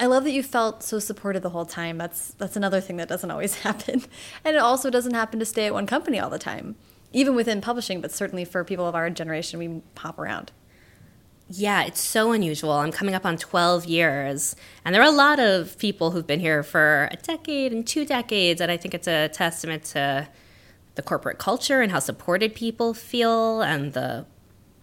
I 0.00 0.06
love 0.06 0.24
that 0.24 0.32
you 0.32 0.42
felt 0.42 0.82
so 0.82 0.98
supported 0.98 1.44
the 1.44 1.50
whole 1.50 1.64
time. 1.64 1.96
That's 1.96 2.34
that's 2.34 2.56
another 2.56 2.80
thing 2.80 2.96
that 2.96 3.08
doesn't 3.08 3.30
always 3.30 3.54
happen. 3.66 4.02
And 4.44 4.56
it 4.56 4.58
also 4.58 4.90
doesn't 4.90 5.14
happen 5.14 5.38
to 5.38 5.44
stay 5.44 5.66
at 5.66 5.74
one 5.74 5.86
company 5.86 6.18
all 6.18 6.28
the 6.28 6.40
time. 6.40 6.74
Even 7.12 7.36
within 7.36 7.60
publishing, 7.60 8.00
but 8.00 8.10
certainly 8.10 8.44
for 8.44 8.64
people 8.64 8.88
of 8.88 8.96
our 8.96 9.08
generation, 9.10 9.60
we 9.60 9.80
pop 9.94 10.18
around. 10.18 10.50
Yeah, 11.48 11.84
it's 11.84 12.00
so 12.00 12.32
unusual. 12.32 12.72
I'm 12.72 12.90
coming 12.90 13.14
up 13.14 13.24
on 13.24 13.36
12 13.36 13.84
years, 13.84 14.56
and 14.84 14.92
there 14.92 15.02
are 15.02 15.08
a 15.08 15.18
lot 15.26 15.38
of 15.38 15.78
people 15.78 16.10
who've 16.10 16.26
been 16.26 16.40
here 16.40 16.64
for 16.64 17.08
a 17.12 17.16
decade 17.16 17.72
and 17.72 17.86
two 17.86 18.04
decades, 18.04 18.60
and 18.60 18.72
I 18.72 18.76
think 18.76 18.92
it's 18.92 19.06
a 19.06 19.28
testament 19.28 19.84
to 19.94 20.26
the 20.96 21.02
corporate 21.02 21.38
culture 21.38 21.80
and 21.80 21.92
how 21.92 22.00
supported 22.00 22.56
people 22.56 22.92
feel 22.92 23.60
and 23.60 23.92
the 23.92 24.26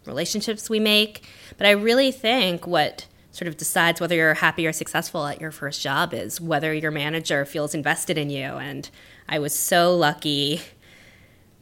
relationships 0.10 0.70
we 0.70 0.80
make. 0.80 1.24
But 1.58 1.68
I 1.68 1.72
really 1.72 2.12
think 2.12 2.68
what 2.68 3.06
sort 3.32 3.48
of 3.48 3.56
decides 3.56 4.02
whether 4.02 4.16
you're 4.16 4.34
happy 4.34 4.68
or 4.68 4.74
successful 4.74 5.26
at 5.28 5.40
your 5.40 5.52
first 5.52 5.82
job 5.82 6.14
is 6.14 6.42
whether 6.42 6.74
your 6.74 6.92
manager 6.92 7.46
feels 7.46 7.74
invested 7.74 8.18
in 8.18 8.30
you. 8.30 8.44
And 8.44 8.90
I 9.30 9.40
was 9.40 9.54
so 9.54 9.96
lucky. 9.96 10.62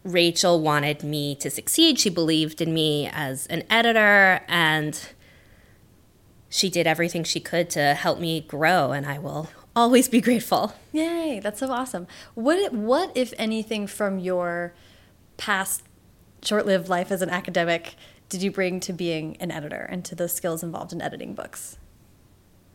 Rachel 0.03 0.62
wanted 0.62 1.03
me 1.03 1.36
to 1.36 1.49
succeed. 1.49 1.99
She 1.99 2.10
believed 2.10 2.62
in 2.62 2.73
me 2.73 3.10
as 3.12 3.45
an 3.47 3.63
editor, 3.69 4.41
and 4.47 4.99
she 6.49 6.69
did 6.69 6.88
everything 6.88 7.25
she 7.25 7.41
could 7.41 7.69
to 7.71 7.93
help 7.93 8.17
me 8.19 8.41
grow. 8.41 8.93
And 8.93 9.05
I 9.05 9.19
will 9.19 9.49
always 9.75 10.07
be 10.07 10.21
grateful. 10.21 10.73
Yay, 10.93 11.41
that's 11.43 11.60
so 11.60 11.69
awesome. 11.71 12.07
What, 12.33 12.73
what 12.73 13.12
if 13.15 13.33
anything, 13.38 13.86
from 13.86 14.17
your 14.17 14.73
past 15.36 15.83
short 16.41 16.65
lived 16.65 16.88
life 16.88 17.12
as 17.12 17.21
an 17.21 17.29
academic 17.29 17.95
did 18.30 18.42
you 18.44 18.52
bring 18.52 18.80
to 18.82 18.94
being 18.94 19.38
an 19.40 19.52
editor 19.52 19.88
and 19.90 20.04
to 20.06 20.16
the 20.16 20.28
skills 20.28 20.63
involved 20.63 20.94
in 20.94 21.02
editing 21.02 21.34
books? 21.34 21.78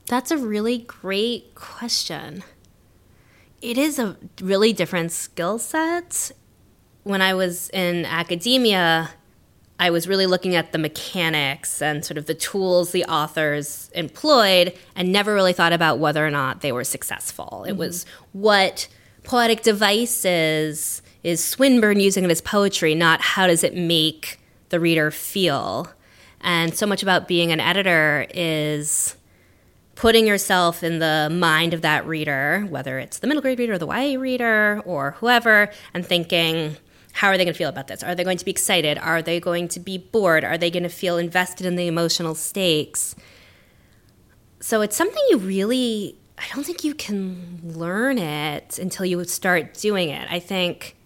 That's 0.07 0.31
a 0.31 0.39
really 0.39 0.79
great 0.79 1.55
question. 1.55 2.43
It 3.61 3.79
is 3.79 3.99
a 3.99 4.17
really 4.41 4.73
different 4.73 5.13
skill 5.13 5.59
set. 5.59 6.33
When 7.05 7.23
I 7.23 7.35
was 7.35 7.71
in 7.71 8.05
academia, 8.05 9.11
I 9.79 9.91
was 9.91 10.09
really 10.09 10.27
looking 10.27 10.55
at 10.55 10.73
the 10.73 10.79
mechanics 10.79 11.83
and 11.83 12.05
sort 12.05 12.19
of 12.19 12.27
the 12.27 12.35
tools 12.35 12.93
the 12.93 13.05
authors 13.05 13.91
employed 13.95 14.75
and 14.95 15.13
never 15.13 15.35
really 15.35 15.53
thought 15.53 15.73
about 15.73 15.99
whether 15.99 16.27
or 16.27 16.31
not 16.31 16.61
they 16.61 16.73
were 16.73 16.85
successful. 16.85 17.65
It 17.67 17.73
mm 17.73 17.75
-hmm. 17.75 17.79
was 17.79 18.07
what 18.33 18.89
poetic 19.25 19.63
devices 19.63 21.03
is 21.23 21.45
Swinburne 21.45 22.01
using 22.01 22.25
in 22.25 22.31
his 22.31 22.41
poetry, 22.41 22.95
not 22.95 23.21
how 23.21 23.47
does 23.47 23.63
it 23.63 23.75
make 23.75 24.42
the 24.73 24.81
reader 24.81 25.13
feel. 25.13 25.89
And 26.41 26.75
so 26.75 26.87
much 26.87 27.05
about 27.05 27.29
being 27.29 27.53
an 27.53 27.61
editor 27.61 28.27
is 28.35 29.15
putting 29.95 30.27
yourself 30.27 30.83
in 30.83 30.99
the 30.99 31.29
mind 31.31 31.75
of 31.75 31.83
that 31.83 32.05
reader, 32.07 32.67
whether 32.69 32.99
it's 32.99 33.21
the 33.21 33.29
middle 33.29 33.43
grade 33.43 33.61
reader 33.61 33.75
or 33.75 33.79
the 33.79 33.87
YA 33.87 34.19
reader 34.19 34.83
or 34.85 35.13
whoever, 35.13 35.71
and 35.95 36.05
thinking, 36.05 36.77
how 37.13 37.29
are 37.29 37.37
they 37.37 37.45
going 37.45 37.53
to 37.53 37.59
feel 37.59 37.69
about 37.69 37.87
this? 37.87 38.03
Are 38.03 38.15
they 38.15 38.25
going 38.25 38.39
to 38.39 38.45
be 38.45 38.51
excited? 38.51 38.99
Are 38.99 39.23
they 39.23 39.39
going 39.39 39.69
to 39.69 39.79
be 39.79 39.99
bored? 39.99 40.43
Are 40.45 40.59
they 40.59 40.71
going 40.71 40.83
to 40.83 40.89
feel 40.89 41.19
invested 41.19 41.67
in 41.67 41.77
the 41.77 41.87
emotional 41.87 42.35
stakes? 42.35 43.15
So 44.61 44.81
it's 44.81 44.97
something 44.97 45.23
you 45.29 45.39
really, 45.39 46.19
I 46.39 46.45
don't 46.55 46.65
think 46.65 46.83
you 46.83 46.95
can 46.95 47.61
learn 47.63 48.19
it 48.19 48.79
until 48.79 49.05
you 49.05 49.23
start 49.25 49.75
doing 49.75 50.09
it. 50.09 50.27
I 50.31 50.41
think 50.41 50.97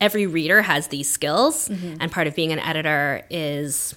every 0.00 0.26
reader 0.26 0.62
has 0.62 0.88
these 0.88 1.08
skills, 1.08 1.68
mm-hmm. 1.68 1.96
and 2.00 2.10
part 2.10 2.26
of 2.26 2.34
being 2.34 2.52
an 2.52 2.58
editor 2.58 3.24
is 3.30 3.94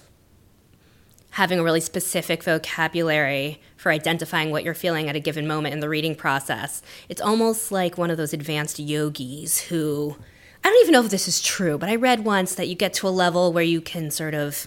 having 1.30 1.58
a 1.58 1.62
really 1.62 1.80
specific 1.80 2.42
vocabulary 2.42 3.60
for 3.76 3.92
identifying 3.92 4.50
what 4.50 4.64
you're 4.64 4.74
feeling 4.74 5.08
at 5.08 5.14
a 5.14 5.20
given 5.20 5.46
moment 5.46 5.72
in 5.72 5.80
the 5.80 5.88
reading 5.88 6.14
process. 6.14 6.82
It's 7.08 7.20
almost 7.20 7.70
like 7.70 7.96
one 7.96 8.10
of 8.10 8.16
those 8.16 8.32
advanced 8.32 8.78
yogis 8.78 9.60
who 9.60 10.16
I 10.64 10.68
don't 10.68 10.82
even 10.82 10.92
know 10.92 11.04
if 11.04 11.10
this 11.10 11.28
is 11.28 11.40
true, 11.40 11.78
but 11.78 11.88
I 11.88 11.96
read 11.96 12.24
once 12.24 12.54
that 12.56 12.66
you 12.68 12.74
get 12.74 12.92
to 12.94 13.08
a 13.08 13.10
level 13.10 13.52
where 13.52 13.62
you 13.62 13.80
can 13.80 14.10
sort 14.10 14.34
of 14.34 14.66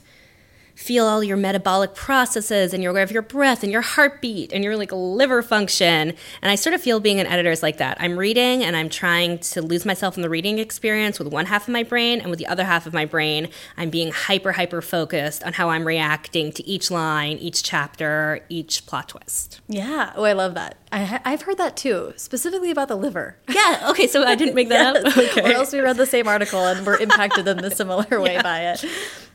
feel 0.82 1.06
all 1.06 1.24
your 1.24 1.38
metabolic 1.38 1.94
processes 1.94 2.74
and 2.74 2.82
you're 2.82 2.90
aware 2.92 3.04
of 3.04 3.12
your 3.12 3.22
breath 3.22 3.62
and 3.64 3.72
your 3.72 3.82
heartbeat 3.82 4.52
and 4.52 4.64
your 4.64 4.76
like 4.76 4.92
liver 4.92 5.42
function. 5.42 6.14
And 6.42 6.52
I 6.52 6.56
sort 6.56 6.74
of 6.74 6.82
feel 6.82 7.00
being 7.00 7.20
an 7.20 7.28
editor 7.28 7.52
is 7.52 7.62
like 7.62 7.78
that. 7.78 7.98
I'm 8.00 8.18
reading 8.18 8.64
and 8.64 8.76
I'm 8.76 8.90
trying 8.90 9.38
to 9.40 9.62
lose 9.62 9.86
myself 9.86 10.16
in 10.18 10.22
the 10.24 10.30
reading 10.30 10.58
experience 10.60 11.20
with 11.20 11.28
one 11.28 11.46
half 11.46 11.68
of 11.68 11.72
my 11.72 11.84
brain, 11.84 12.20
and 12.20 12.30
with 12.30 12.40
the 12.40 12.48
other 12.48 12.64
half 12.66 12.86
of 12.88 12.94
my 12.94 13.06
brain, 13.06 13.50
I'm 13.78 13.90
being 13.90 14.12
hyper, 14.12 14.52
hyper 14.54 14.82
focused 14.82 15.44
on 15.44 15.54
how 15.54 15.70
I'm 15.70 15.86
reacting 15.86 16.52
to 16.54 16.68
each 16.68 16.90
line, 16.90 17.38
each 17.38 17.64
chapter, 17.64 18.42
each 18.50 18.86
plot 18.88 19.10
twist. 19.10 19.62
Yeah. 19.68 20.12
Oh, 20.16 20.24
I 20.24 20.34
love 20.34 20.56
that. 20.56 20.78
I, 20.92 21.22
I've 21.24 21.44
heard 21.44 21.58
that 21.60 21.78
too, 21.78 22.14
specifically 22.18 22.72
about 22.72 22.88
the 22.88 22.96
liver. 22.98 23.38
Yeah. 23.52 23.88
Okay. 23.92 24.08
So 24.08 24.24
I 24.24 24.36
didn't 24.36 24.56
make 24.56 24.70
that 24.70 24.96
Yes. 25.04 25.18
up. 25.18 25.24
Okay. 25.38 25.52
Or 25.54 25.56
else 25.56 25.72
we 25.74 25.80
read 25.80 25.98
the 25.98 26.06
same 26.06 26.28
article 26.28 26.66
and 26.66 26.86
were 26.86 26.98
impacted 26.98 27.48
in 27.48 27.64
a 27.64 27.70
similar 27.70 28.20
way 28.20 28.42
by 28.42 28.72
it. 28.72 28.84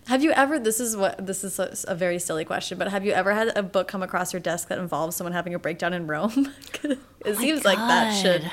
Have 0.06 0.22
you 0.22 0.30
ever? 0.32 0.58
This 0.58 0.78
is 0.78 0.96
what 0.96 1.26
this 1.26 1.42
is 1.42 1.58
a, 1.58 1.74
a 1.88 1.94
very 1.94 2.18
silly 2.18 2.44
question, 2.44 2.78
but 2.78 2.88
have 2.88 3.04
you 3.04 3.12
ever 3.12 3.34
had 3.34 3.56
a 3.56 3.62
book 3.62 3.88
come 3.88 4.02
across 4.02 4.32
your 4.32 4.40
desk 4.40 4.68
that 4.68 4.78
involves 4.78 5.16
someone 5.16 5.32
having 5.32 5.54
a 5.54 5.58
breakdown 5.58 5.92
in 5.92 6.06
Rome? 6.06 6.52
it 7.24 7.36
seems 7.36 7.64
like 7.64 7.78
that 7.78 8.12
should. 8.12 8.50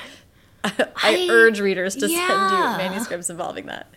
I, 0.64 0.90
I- 0.96 1.28
urge 1.30 1.60
readers 1.60 1.94
to 1.94 2.08
send 2.08 2.10
you 2.10 2.18
manuscripts 2.18 3.30
involving 3.30 3.66
that. 3.66 3.88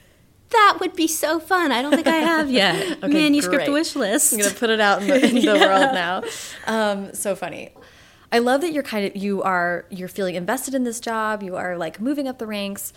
That 0.50 0.78
would 0.80 0.96
be 0.96 1.08
so 1.08 1.40
fun. 1.40 1.72
I 1.72 1.82
don't 1.82 1.94
think 1.94 2.08
I 2.08 2.18
have 2.18 2.50
yet. 2.50 3.02
Manuscript 3.08 3.66
great. 3.66 3.72
wish 3.74 3.96
list. 3.96 4.34
I'm 4.34 4.40
gonna 4.40 4.54
put 4.54 4.70
it 4.70 4.80
out 4.80 5.02
in 5.02 5.08
the, 5.08 5.26
in 5.26 5.36
the 5.36 5.60
world 5.60 5.94
now. 5.94 6.24
Um, 6.68 7.14
so 7.14 7.36
funny. 7.36 7.74
I 8.32 8.40
love 8.40 8.62
that 8.62 8.72
you're 8.72 8.84
kind 8.84 9.06
of 9.06 9.16
you 9.16 9.42
are 9.42 9.86
you're 9.90 10.08
feeling 10.08 10.36
invested 10.36 10.74
in 10.74 10.84
this 10.84 11.00
job. 11.00 11.42
You 11.42 11.56
are 11.56 11.76
like 11.78 12.00
moving 12.00 12.28
up 12.28 12.38
the 12.38 12.48
ranks. 12.48 12.94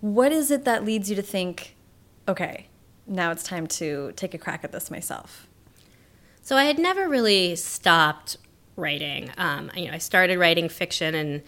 What 0.00 0.32
is 0.32 0.50
it 0.50 0.64
that 0.64 0.84
leads 0.84 1.10
you 1.10 1.16
to 1.16 1.22
think, 1.22 1.76
okay, 2.26 2.67
now 3.08 3.30
it's 3.30 3.42
time 3.42 3.66
to 3.66 4.12
take 4.16 4.34
a 4.34 4.38
crack 4.38 4.64
at 4.64 4.72
this 4.72 4.90
myself? 4.90 5.46
So 6.42 6.56
I 6.56 6.64
had 6.64 6.78
never 6.78 7.08
really 7.08 7.56
stopped 7.56 8.36
writing. 8.76 9.30
Um, 9.36 9.70
you 9.76 9.88
know, 9.88 9.92
I 9.94 9.98
started 9.98 10.38
writing 10.38 10.68
fiction 10.68 11.14
in 11.14 11.42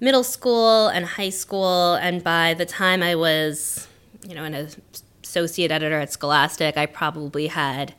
middle 0.00 0.22
school 0.22 0.88
and 0.88 1.04
high 1.04 1.30
school, 1.30 1.94
and 1.94 2.22
by 2.22 2.54
the 2.54 2.66
time 2.66 3.02
I 3.02 3.14
was, 3.14 3.88
you 4.26 4.34
know, 4.34 4.44
an 4.44 4.68
associate 5.24 5.70
editor 5.70 5.98
at 5.98 6.12
Scholastic, 6.12 6.76
I 6.76 6.86
probably 6.86 7.48
had 7.48 7.94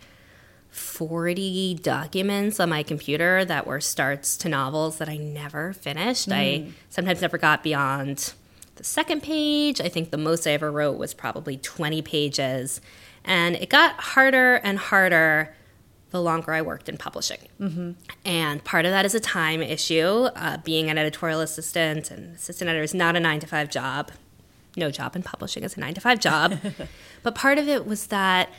40 0.69 1.79
documents 1.81 2.59
on 2.59 2.69
my 2.69 2.83
computer 2.83 3.43
that 3.43 3.65
were 3.65 3.81
starts 3.81 4.37
to 4.37 4.49
novels 4.49 4.97
that 4.99 5.09
I 5.09 5.17
never 5.17 5.73
finished. 5.73 6.31
I 6.31 6.67
sometimes 6.89 7.21
never 7.21 7.37
got 7.37 7.63
beyond 7.63 8.33
the 8.79 8.83
second 8.83 9.21
page. 9.21 9.79
I 9.79 9.89
think 9.89 10.09
the 10.09 10.17
most 10.17 10.47
I 10.47 10.51
ever 10.51 10.71
wrote 10.71 10.97
was 10.97 11.13
probably 11.13 11.57
20 11.57 12.01
pages. 12.01 12.81
And 13.23 13.55
it 13.57 13.69
got 13.69 13.99
harder 13.99 14.55
and 14.55 14.79
harder 14.79 15.53
the 16.11 16.21
longer 16.21 16.53
I 16.53 16.63
worked 16.63 16.89
in 16.89 16.97
publishing. 16.97 17.39
And 18.25 18.63
part 18.63 18.85
of 18.85 18.91
that 18.91 19.05
is 19.05 19.13
a 19.13 19.19
time 19.19 19.61
issue. 19.61 20.29
Uh, 20.35 20.57
being 20.63 20.89
an 20.89 20.97
editorial 20.97 21.41
assistant 21.41 22.09
and 22.09 22.35
assistant 22.35 22.69
editor 22.69 22.83
is 22.83 22.95
not 22.95 23.15
a 23.15 23.19
nine 23.19 23.41
to 23.41 23.47
five 23.47 23.69
job. 23.69 24.11
No 24.75 24.89
job 24.89 25.15
in 25.15 25.23
publishing 25.23 25.63
is 25.63 25.75
a 25.75 25.79
nine 25.81 25.93
to 25.93 26.01
five 26.01 26.19
job. 26.19 26.57
but 27.23 27.35
part 27.35 27.57
of 27.57 27.67
it 27.67 27.85
was 27.85 28.07
that 28.07 28.49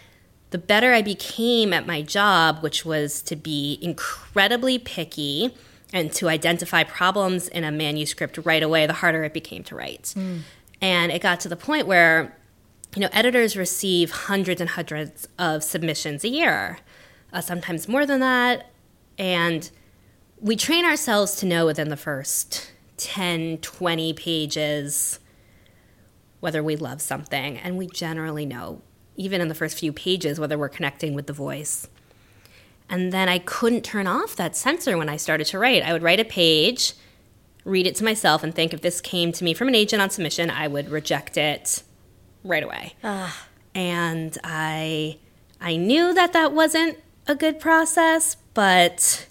the 0.50 0.59
better 0.59 0.92
I 0.92 1.00
became 1.00 1.72
at 1.72 1.87
my 1.87 2.02
job, 2.02 2.62
which 2.62 2.85
was 2.85 3.22
to 3.22 3.37
be 3.37 3.78
incredibly 3.80 4.78
picky 4.78 5.54
and 5.92 6.12
to 6.12 6.29
identify 6.29 6.85
problems 6.85 7.48
in 7.48 7.64
a 7.64 7.70
manuscript 7.72 8.38
right 8.44 8.62
away, 8.62 8.87
the 8.87 8.92
harder 8.92 9.24
it 9.24 9.33
became 9.33 9.64
to 9.64 9.74
write. 9.74 10.14
And 10.81 11.12
it 11.12 11.20
got 11.20 11.40
to 11.40 11.48
the 11.48 11.57
point 11.57 11.87
where, 11.87 12.37
you 12.94 13.03
know, 13.03 13.09
editors 13.12 13.57
receive 13.57 14.11
hundreds 14.11 14.61
and 14.61 14.70
hundreds 14.70 15.29
of 15.38 15.62
submissions 15.62 16.24
a 16.24 16.29
year, 16.29 16.79
uh, 17.33 17.40
sometimes 17.40 17.88
more 17.88 18.07
than 18.07 18.20
that. 18.20 18.70
And 19.18 19.70
we 20.40 20.57
train 20.57 20.85
ourselves 20.85 21.37
to 21.37 21.46
know 21.46 21.66
within 21.66 21.88
the 21.88 21.96
first 21.96 22.72
10, 22.96 23.59
20 23.59 24.12
pages 24.14 25.18
whether 26.40 26.62
we 26.62 26.76
love 26.76 27.03
something. 27.03 27.59
And 27.59 27.76
we 27.76 27.87
generally 27.87 28.46
know, 28.46 28.81
even 29.16 29.40
in 29.40 29.48
the 29.48 29.55
first 29.55 29.79
few 29.79 29.92
pages, 29.92 30.40
whether 30.40 30.57
we're 30.57 30.70
connecting 30.70 31.14
with 31.14 31.26
the 31.26 31.33
voice. 31.35 31.88
And 32.90 33.12
then 33.12 33.29
I 33.29 33.38
couldn't 33.38 33.83
turn 33.83 34.07
off 34.07 34.37
that 34.37 34.57
sensor 34.57 34.98
when 34.98 35.09
I 35.09 35.16
started 35.16 35.46
to 35.46 35.59
write. 35.59 35.83
I 35.83 35.92
would 35.92 36.03
write 36.03 36.18
a 36.20 36.24
page, 36.24 36.92
read 37.64 37.87
it 37.87 37.94
to 37.96 38.05
myself, 38.05 38.42
and 38.42 38.53
think 38.55 38.74
if 38.74 38.81
this 38.83 39.00
came 39.00 39.31
to 39.33 39.44
me 39.44 39.55
from 39.55 39.68
an 39.68 39.74
agent 39.76 40.03
on 40.03 40.11
submission, 40.11 40.50
I 40.50 40.66
would 40.66 40.90
reject 40.90 41.37
it 41.37 41.83
right 42.44 42.62
away. 42.64 42.94
Ah. 43.05 43.46
And 43.76 44.37
I, 44.42 45.18
I 45.61 45.76
knew 45.76 46.12
that 46.14 46.33
that 46.33 46.53
wasn't 46.53 46.98
a 47.29 47.37
good 47.37 47.61
process, 47.61 48.37
but 48.55 49.29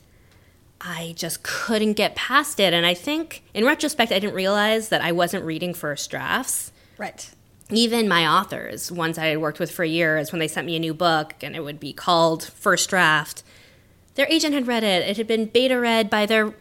I 0.80 1.14
just 1.18 1.44
couldn't 1.44 1.94
get 1.94 2.16
past 2.16 2.62
it. 2.62 2.74
And 2.74 2.86
I 2.86 2.94
think, 2.94 3.44
in 3.54 3.66
retrospect, 3.66 4.14
I 4.14 4.20
didn't 4.20 4.36
realize 4.36 4.88
that 4.88 5.02
I 5.02 5.12
wasn't 5.12 5.44
reading 5.44 5.74
first 5.74 6.10
drafts 6.10 6.72
Right. 6.98 7.30
even 7.70 8.08
my 8.08 8.26
authors, 8.26 8.90
ones 8.90 9.18
I 9.18 9.26
had 9.26 9.40
worked 9.40 9.60
with 9.60 9.72
for 9.72 9.84
years, 9.84 10.32
when 10.32 10.40
they 10.40 10.48
sent 10.48 10.66
me 10.66 10.78
a 10.78 10.80
new 10.80 10.94
book 10.94 11.34
and 11.42 11.56
it 11.58 11.62
would 11.62 11.80
be 11.80 11.92
called 11.92 12.46
First 12.46 12.90
Draft, 12.90 13.44
their 14.16 14.28
agent 14.30 14.54
had 14.54 14.68
read 14.68 14.84
it. 14.84 15.08
It 15.08 15.18
had 15.18 15.28
been 15.28 15.46
beta 15.46 15.80
read 15.80 16.10
by 16.10 16.26
their 16.26 16.54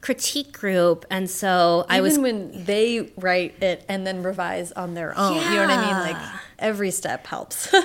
critique 0.00 0.52
group. 0.52 1.04
And 1.10 1.28
so 1.28 1.86
I 1.88 2.00
was 2.00 2.14
Even 2.14 2.22
when 2.22 2.64
they 2.64 3.12
write 3.16 3.62
it 3.62 3.84
and 3.88 4.06
then 4.06 4.22
revise 4.22 4.72
on 4.72 4.94
their 4.94 5.16
own. 5.18 5.36
You 5.36 5.50
know 5.50 5.60
what 5.60 5.70
I 5.70 5.84
mean? 5.84 6.14
Like 6.14 6.32
every 6.58 6.90
step 6.90 7.26
helps. 7.26 7.74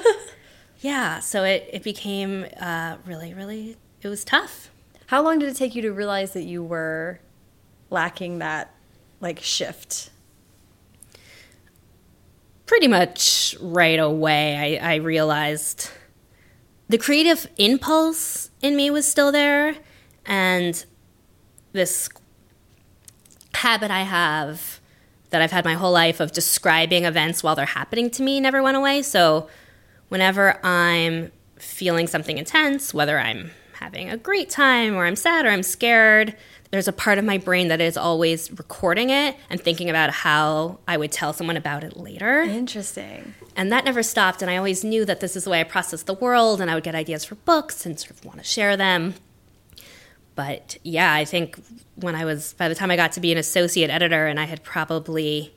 Yeah, 0.84 1.20
so 1.20 1.44
it, 1.44 1.70
it 1.72 1.84
became 1.84 2.48
uh, 2.60 2.98
really, 3.06 3.36
really, 3.36 3.78
it 4.02 4.08
was 4.08 4.26
tough. 4.26 4.72
How 5.06 5.22
long 5.22 5.38
did 5.38 5.48
it 5.50 5.56
take 5.56 5.76
you 5.76 5.84
to 5.84 5.92
realize 5.92 6.34
that 6.34 6.42
you 6.42 6.64
were 6.64 7.20
lacking 7.92 8.40
that 8.40 8.74
like 9.20 9.40
shift? 9.40 10.10
pretty 12.72 12.88
much 12.88 13.54
right 13.60 14.00
away, 14.00 14.80
I, 14.80 14.94
I 14.94 14.96
realized 14.96 15.90
the 16.92 16.98
creative 16.98 17.48
impulse 17.58 18.50
in 18.62 18.76
me 18.76 18.92
was 18.92 19.10
still 19.10 19.32
there, 19.32 19.76
and 20.26 20.86
this 21.72 22.10
habit 23.54 23.90
I 23.90 24.02
have 24.02 24.82
that 25.30 25.42
I've 25.42 25.52
had 25.52 25.64
my 25.64 25.76
whole 25.76 25.94
life 25.94 26.20
of 26.20 26.34
describing 26.34 27.06
events 27.06 27.44
while 27.44 27.56
they're 27.56 27.66
happening 27.66 28.10
to 28.12 28.24
me 28.24 28.42
never 28.42 28.62
went 28.62 28.76
away. 28.76 29.04
So, 29.04 29.48
whenever 30.10 30.60
I'm 30.66 31.32
feeling 31.58 32.08
something 32.08 32.38
intense, 32.38 32.94
whether 32.94 33.18
I'm 33.18 33.52
having 33.80 34.10
a 34.10 34.18
great 34.18 34.50
time 34.50 34.96
or 34.98 35.06
I'm 35.06 35.16
sad 35.16 35.46
or 35.46 35.50
I'm 35.50 35.64
scared, 35.64 36.36
there's 36.72 36.88
a 36.88 36.94
part 36.94 37.18
of 37.18 37.26
my 37.26 37.38
brain 37.38 37.68
that 37.68 37.82
is 37.82 37.98
always 37.98 38.50
recording 38.54 39.10
it 39.10 39.36
and 39.50 39.62
thinking 39.62 39.90
about 39.90 40.10
how 40.10 40.80
I 40.88 40.98
would 40.98 41.12
tell 41.12 41.34
someone 41.34 41.58
about 41.58 41.84
it 41.84 41.98
later. 41.98 42.42
Interesting. 42.42 43.34
And 43.58 43.72
that 43.72 43.84
never 43.84 44.02
stopped. 44.02 44.42
And 44.42 44.50
I 44.50 44.56
always 44.56 44.84
knew 44.84 45.04
that 45.06 45.20
this 45.20 45.36
is 45.36 45.44
the 45.44 45.50
way 45.50 45.60
I 45.60 45.66
process 45.66 46.04
the 46.04 46.14
world, 46.14 46.62
and 46.62 46.72
I 46.72 46.76
would 46.76 46.84
get 46.86 46.96
ideas 46.96 47.26
for 47.26 47.36
books 47.36 47.86
and 47.86 48.00
sort 48.00 48.12
of 48.12 48.24
want 48.24 48.38
to 48.38 48.44
share 48.46 48.78
them. 48.78 49.16
But 50.34 50.78
yeah, 50.82 51.14
I 51.14 51.26
think 51.26 51.60
when 51.96 52.16
I 52.16 52.24
was, 52.24 52.54
by 52.54 52.70
the 52.70 52.76
time 52.76 52.90
I 52.90 52.96
got 52.96 53.12
to 53.14 53.20
be 53.20 53.34
an 53.34 53.38
associate 53.38 53.90
editor, 53.90 54.28
and 54.28 54.40
I 54.40 54.46
had 54.46 54.64
probably 54.64 55.54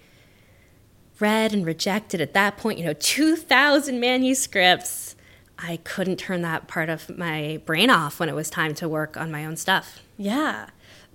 read 1.21 1.53
and 1.53 1.65
rejected 1.65 2.21
at 2.21 2.35
that 2.35 2.57
point, 2.57 2.79
you 2.81 2.85
know, 2.85 2.93
2,000 2.93 4.01
manuscripts, 4.01 5.15
I 5.57 5.77
couldn't 5.85 6.17
turn 6.17 6.43
that 6.43 6.67
part 6.67 6.89
of 6.89 7.17
my 7.17 7.61
brain 7.65 7.89
off 7.89 8.19
when 8.19 8.29
it 8.29 8.35
was 8.35 8.51
time 8.51 8.75
to 8.75 8.89
work 8.89 9.17
on 9.17 9.31
my 9.31 9.45
own 9.45 9.57
stuff. 9.57 10.01
Yeah. 10.17 10.67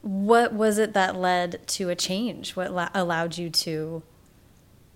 What 0.01 0.53
was 0.53 0.77
it 0.77 0.93
that 0.93 1.15
led 1.15 1.67
to 1.67 1.89
a 1.89 1.95
change? 1.95 2.55
What 2.55 2.71
allowed 2.93 3.37
you 3.37 3.49
to 3.49 4.03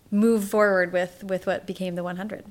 move 0.09 0.47
forward 0.47 0.93
with 0.93 1.23
with 1.23 1.45
what 1.45 1.65
became 1.65 1.95
the 1.95 2.03
100? 2.03 2.45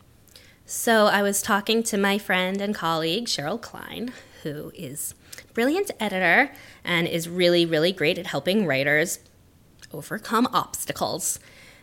So 0.67 1.07
I 1.07 1.23
was 1.23 1.43
talking 1.43 1.83
to 1.85 1.99
my 1.99 2.19
friend 2.19 2.61
and 2.61 2.75
colleague 2.75 3.27
Cheryl 3.27 3.61
Klein, 3.61 4.13
who 4.43 4.73
is 4.75 5.15
brilliant 5.55 5.91
editor 6.01 6.53
and 6.85 7.07
is 7.07 7.29
really, 7.29 7.67
really 7.67 7.93
great 7.93 8.19
at 8.19 8.27
helping 8.27 8.67
writers 8.67 9.19
overcome 9.93 10.49
obstacles. 10.53 11.39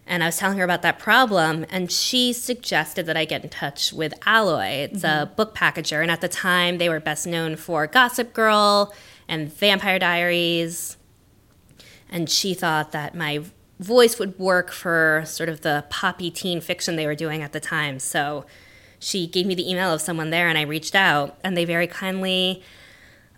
And 0.07 0.23
I 0.23 0.27
was 0.27 0.37
telling 0.37 0.57
her 0.57 0.63
about 0.63 0.81
that 0.81 0.97
problem, 0.97 1.67
and 1.69 1.91
she 1.91 2.33
suggested 2.33 3.05
that 3.05 3.15
I 3.15 3.25
get 3.25 3.43
in 3.43 3.49
touch 3.49 3.93
with 3.93 4.11
Alloy. 4.25 4.65
It's 4.65 5.03
a 5.03 5.07
mm-hmm. 5.07 5.35
book 5.35 5.53
packager, 5.53 6.01
and 6.01 6.09
at 6.09 6.21
the 6.21 6.27
time 6.27 6.79
they 6.79 6.89
were 6.89 6.99
best 6.99 7.27
known 7.27 7.55
for 7.55 7.85
Gossip 7.85 8.33
Girl 8.33 8.91
and 9.29 9.53
Vampire 9.53 9.99
Diaries. 9.99 10.97
And 12.09 12.29
she 12.29 12.53
thought 12.53 12.91
that 12.91 13.15
my 13.15 13.43
voice 13.79 14.19
would 14.19 14.37
work 14.37 14.71
for 14.71 15.23
sort 15.25 15.47
of 15.47 15.61
the 15.61 15.85
poppy 15.89 16.29
teen 16.29 16.59
fiction 16.59 16.97
they 16.97 17.05
were 17.05 17.15
doing 17.15 17.41
at 17.41 17.53
the 17.53 17.61
time. 17.61 17.99
So 17.99 18.45
she 18.99 19.25
gave 19.27 19.45
me 19.45 19.55
the 19.55 19.69
email 19.69 19.93
of 19.93 20.01
someone 20.01 20.31
there, 20.31 20.49
and 20.49 20.57
I 20.57 20.63
reached 20.63 20.95
out, 20.95 21.37
and 21.43 21.55
they 21.55 21.63
very 21.63 21.87
kindly 21.87 22.61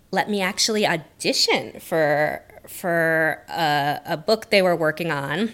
let 0.10 0.30
me 0.30 0.42
actually 0.42 0.88
audition 0.88 1.80
for 1.80 2.42
for 2.68 3.44
a, 3.50 4.00
a 4.06 4.18
book 4.18 4.50
they 4.50 4.62
were 4.62 4.76
working 4.76 5.12
on. 5.12 5.54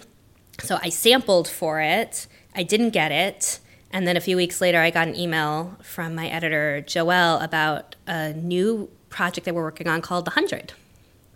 So 0.60 0.78
I 0.82 0.88
sampled 0.88 1.48
for 1.48 1.80
it. 1.80 2.26
I 2.54 2.62
didn't 2.62 2.90
get 2.90 3.12
it, 3.12 3.60
And 3.90 4.06
then 4.06 4.16
a 4.16 4.20
few 4.20 4.36
weeks 4.36 4.60
later, 4.60 4.80
I 4.80 4.90
got 4.90 5.08
an 5.08 5.16
email 5.16 5.76
from 5.82 6.14
my 6.14 6.28
editor, 6.28 6.84
Joelle, 6.86 7.42
about 7.42 7.96
a 8.06 8.32
new 8.34 8.90
project 9.18 9.44
that 9.46 9.52
we're 9.52 9.64
working 9.64 9.88
on 9.88 10.00
called 10.00 10.24
The 10.24 10.30
Hundred. 10.30 10.74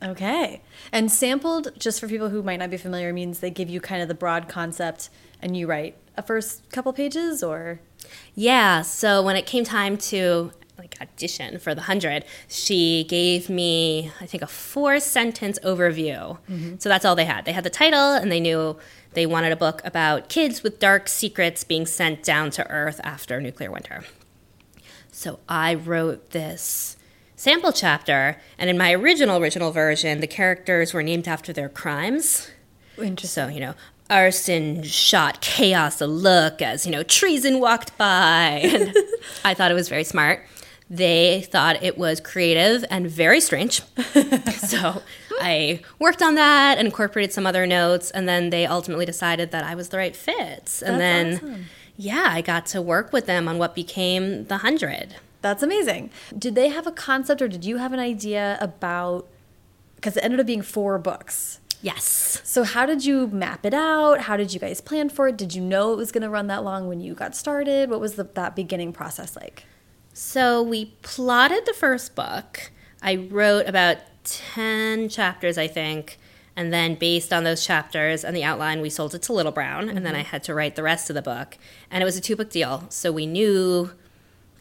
Okay. 0.00 0.60
And 0.92 1.10
sampled, 1.10 1.72
just 1.76 1.98
for 1.98 2.06
people 2.06 2.28
who 2.28 2.40
might 2.40 2.60
not 2.60 2.70
be 2.70 2.76
familiar, 2.76 3.12
means 3.12 3.40
they 3.40 3.50
give 3.50 3.68
you 3.68 3.80
kind 3.80 4.00
of 4.00 4.06
the 4.06 4.14
broad 4.14 4.48
concept 4.48 5.10
and 5.40 5.56
you 5.56 5.66
write 5.66 5.96
a 6.16 6.22
first 6.22 6.70
couple 6.70 6.92
pages 6.92 7.42
or? 7.42 7.80
Yeah. 8.36 8.82
So 8.82 9.20
when 9.20 9.34
it 9.34 9.46
came 9.46 9.64
time 9.64 9.96
to 10.12 10.52
like 10.78 10.94
audition 11.00 11.58
for 11.58 11.74
the 11.74 11.80
100 11.80 12.24
she 12.48 13.04
gave 13.04 13.50
me 13.50 14.10
i 14.20 14.26
think 14.26 14.42
a 14.42 14.46
four 14.46 14.98
sentence 14.98 15.58
overview 15.62 16.38
mm-hmm. 16.50 16.74
so 16.78 16.88
that's 16.88 17.04
all 17.04 17.14
they 17.14 17.26
had 17.26 17.44
they 17.44 17.52
had 17.52 17.62
the 17.62 17.70
title 17.70 18.14
and 18.14 18.32
they 18.32 18.40
knew 18.40 18.76
they 19.12 19.26
wanted 19.26 19.52
a 19.52 19.56
book 19.56 19.82
about 19.84 20.30
kids 20.30 20.62
with 20.62 20.80
dark 20.80 21.08
secrets 21.08 21.62
being 21.62 21.84
sent 21.84 22.22
down 22.22 22.50
to 22.50 22.68
earth 22.70 23.00
after 23.04 23.38
nuclear 23.38 23.70
winter 23.70 24.02
so 25.12 25.38
i 25.46 25.74
wrote 25.74 26.30
this 26.30 26.96
sample 27.42 27.72
chapter 27.72 28.36
and 28.58 28.70
in 28.70 28.78
my 28.78 28.92
original 28.92 29.36
original 29.42 29.70
version 29.72 30.20
the 30.20 30.26
characters 30.26 30.94
were 30.94 31.02
named 31.02 31.26
after 31.26 31.52
their 31.52 31.68
crimes 31.68 32.50
Interesting. 32.98 33.28
So, 33.28 33.48
you 33.48 33.60
know, 33.60 33.74
arson 34.10 34.82
shot 34.82 35.40
chaos 35.40 36.00
a 36.00 36.06
look 36.06 36.60
as, 36.60 36.84
you 36.86 36.92
know, 36.92 37.02
treason 37.02 37.60
walked 37.60 37.96
by. 37.96 38.60
And 38.74 38.96
I 39.44 39.54
thought 39.54 39.70
it 39.70 39.74
was 39.74 39.88
very 39.88 40.04
smart. 40.04 40.44
They 40.90 41.42
thought 41.50 41.82
it 41.82 41.96
was 41.96 42.20
creative 42.20 42.84
and 42.90 43.10
very 43.10 43.40
strange. 43.40 43.80
so 44.58 45.02
I 45.40 45.80
worked 45.98 46.20
on 46.20 46.34
that 46.34 46.76
and 46.76 46.86
incorporated 46.86 47.32
some 47.32 47.46
other 47.46 47.66
notes, 47.66 48.10
and 48.10 48.28
then 48.28 48.50
they 48.50 48.66
ultimately 48.66 49.06
decided 49.06 49.52
that 49.52 49.64
I 49.64 49.74
was 49.74 49.88
the 49.88 49.96
right 49.96 50.14
fit. 50.14 50.82
And 50.84 50.98
That's 50.98 50.98
then, 50.98 51.34
awesome. 51.34 51.64
yeah, 51.96 52.26
I 52.28 52.42
got 52.42 52.66
to 52.66 52.82
work 52.82 53.12
with 53.12 53.24
them 53.24 53.48
on 53.48 53.56
what 53.56 53.74
became 53.74 54.44
the 54.44 54.56
100. 54.56 55.16
That's 55.42 55.62
amazing. 55.62 56.10
Did 56.36 56.54
they 56.54 56.68
have 56.68 56.86
a 56.86 56.92
concept 56.92 57.42
or 57.42 57.48
did 57.48 57.64
you 57.64 57.76
have 57.76 57.92
an 57.92 57.98
idea 58.00 58.56
about, 58.60 59.28
because 59.96 60.16
it 60.16 60.24
ended 60.24 60.40
up 60.40 60.46
being 60.46 60.62
four 60.62 60.98
books. 60.98 61.60
Yes. 61.82 62.40
So 62.44 62.62
how 62.62 62.86
did 62.86 63.04
you 63.04 63.26
map 63.26 63.66
it 63.66 63.74
out? 63.74 64.22
How 64.22 64.36
did 64.36 64.54
you 64.54 64.60
guys 64.60 64.80
plan 64.80 65.08
for 65.08 65.28
it? 65.28 65.36
Did 65.36 65.54
you 65.54 65.60
know 65.60 65.92
it 65.92 65.96
was 65.96 66.12
going 66.12 66.22
to 66.22 66.30
run 66.30 66.46
that 66.46 66.62
long 66.62 66.88
when 66.88 67.00
you 67.00 67.12
got 67.12 67.34
started? 67.34 67.90
What 67.90 68.00
was 68.00 68.14
the, 68.14 68.24
that 68.24 68.54
beginning 68.54 68.92
process 68.92 69.34
like? 69.34 69.64
So 70.14 70.62
we 70.62 70.96
plotted 71.02 71.66
the 71.66 71.72
first 71.72 72.14
book. 72.14 72.70
I 73.02 73.16
wrote 73.16 73.66
about 73.66 73.98
10 74.24 75.08
chapters, 75.08 75.58
I 75.58 75.66
think. 75.66 76.18
And 76.54 76.72
then, 76.72 76.96
based 76.96 77.32
on 77.32 77.44
those 77.44 77.64
chapters 77.64 78.24
and 78.24 78.36
the 78.36 78.44
outline, 78.44 78.82
we 78.82 78.90
sold 78.90 79.14
it 79.14 79.22
to 79.22 79.32
Little 79.32 79.52
Brown. 79.52 79.88
And 79.88 80.04
then 80.04 80.12
mm-hmm. 80.12 80.20
I 80.20 80.24
had 80.24 80.44
to 80.44 80.54
write 80.54 80.76
the 80.76 80.82
rest 80.82 81.08
of 81.08 81.14
the 81.14 81.22
book. 81.22 81.56
And 81.90 82.02
it 82.02 82.04
was 82.04 82.16
a 82.16 82.20
two 82.20 82.36
book 82.36 82.50
deal. 82.50 82.84
So 82.90 83.10
we 83.10 83.24
knew 83.24 83.90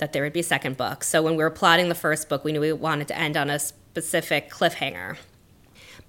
that 0.01 0.13
there 0.13 0.23
would 0.23 0.33
be 0.33 0.39
a 0.39 0.43
second 0.43 0.77
book. 0.77 1.03
So 1.03 1.21
when 1.21 1.35
we 1.35 1.43
were 1.43 1.51
plotting 1.51 1.87
the 1.87 1.95
first 1.95 2.27
book, 2.27 2.43
we 2.43 2.51
knew 2.51 2.59
we 2.59 2.73
wanted 2.73 3.07
to 3.09 3.17
end 3.17 3.37
on 3.37 3.51
a 3.51 3.59
specific 3.59 4.49
cliffhanger. 4.49 5.17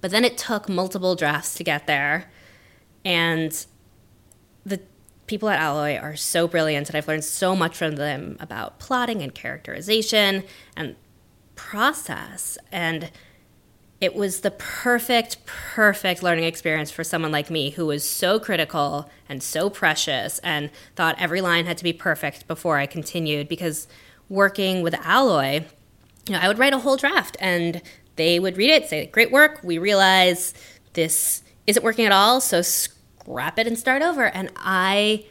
But 0.01 0.09
then 0.09 0.25
it 0.25 0.35
took 0.35 0.67
multiple 0.67 1.13
drafts 1.13 1.53
to 1.53 1.63
get 1.63 1.85
there. 1.85 2.31
And 3.05 3.65
the 4.65 4.81
people 5.27 5.47
at 5.47 5.59
Alloy 5.59 5.95
are 5.97 6.15
so 6.15 6.47
brilliant, 6.47 6.89
and 6.89 6.95
I've 6.95 7.07
learned 7.07 7.23
so 7.23 7.55
much 7.55 7.77
from 7.77 7.97
them 7.97 8.35
about 8.39 8.79
plotting 8.79 9.21
and 9.21 9.33
characterization 9.33 10.43
and 10.75 10.95
process. 11.53 12.57
And 12.71 13.11
it 14.03 14.13
was 14.13 14.41
the 14.41 14.51
perfect, 14.51 15.45
perfect 15.45 16.21
learning 16.21 16.43
experience 16.43 16.91
for 16.91 17.05
someone 17.05 17.31
like 17.31 17.49
me 17.49 17.69
who 17.69 17.85
was 17.85 18.03
so 18.03 18.37
critical 18.37 19.09
and 19.29 19.41
so 19.41 19.69
precious 19.69 20.39
and 20.39 20.69
thought 20.97 21.15
every 21.17 21.39
line 21.39 21.65
had 21.65 21.77
to 21.77 21.85
be 21.85 21.93
perfect 21.93 22.45
before 22.45 22.77
I 22.77 22.85
continued. 22.85 23.47
Because 23.47 23.87
working 24.27 24.81
with 24.81 24.93
Alloy, 24.95 25.63
you 26.27 26.33
know, 26.33 26.39
I 26.39 26.49
would 26.49 26.59
write 26.59 26.73
a 26.73 26.79
whole 26.79 26.97
draft 26.97 27.37
and 27.39 27.81
they 28.17 28.41
would 28.41 28.57
read 28.57 28.71
it, 28.71 28.89
say, 28.89 29.05
Great 29.05 29.31
work, 29.31 29.61
we 29.63 29.77
realize 29.77 30.53
this 30.91 31.41
isn't 31.65 31.81
working 31.81 32.05
at 32.05 32.11
all, 32.11 32.41
so 32.41 32.61
scrap 32.61 33.57
it 33.57 33.67
and 33.67 33.79
start 33.79 34.01
over. 34.01 34.25
And 34.25 34.51
I, 34.57 35.23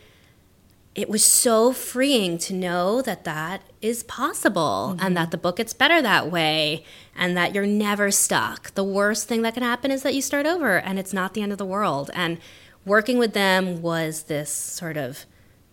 it 0.95 1.11
was 1.11 1.23
so 1.23 1.75
freeing 1.75 2.39
to 2.39 2.55
know 2.55 3.03
that 3.03 3.25
that 3.25 3.65
is 3.83 4.05
possible 4.05 4.93
mm-hmm. 4.95 5.05
and 5.05 5.17
that 5.17 5.31
the 5.33 5.37
book 5.37 5.57
gets 5.57 5.73
better 5.73 6.01
that 6.01 6.31
way 6.31 6.85
and 7.17 7.37
that 7.37 7.55
you're 7.55 7.67
never 7.67 8.11
stuck. 8.11 8.73
The 8.75 8.85
worst 8.85 9.29
thing 9.29 9.43
that 9.43 9.55
can 9.55 9.63
happen 9.63 9.91
is 9.91 10.03
that 10.03 10.15
you 10.15 10.23
start 10.23 10.47
over 10.47 10.79
and 10.79 10.99
it's 10.99 11.13
not 11.13 11.35
the 11.35 11.43
end 11.43 11.53
of 11.53 11.59
the 11.59 11.67
world. 11.67 12.11
And 12.15 12.39
working 12.87 13.19
with 13.19 13.35
them 13.35 13.83
was 13.83 14.25
this 14.25 14.51
sort 14.51 14.97
of 14.97 15.27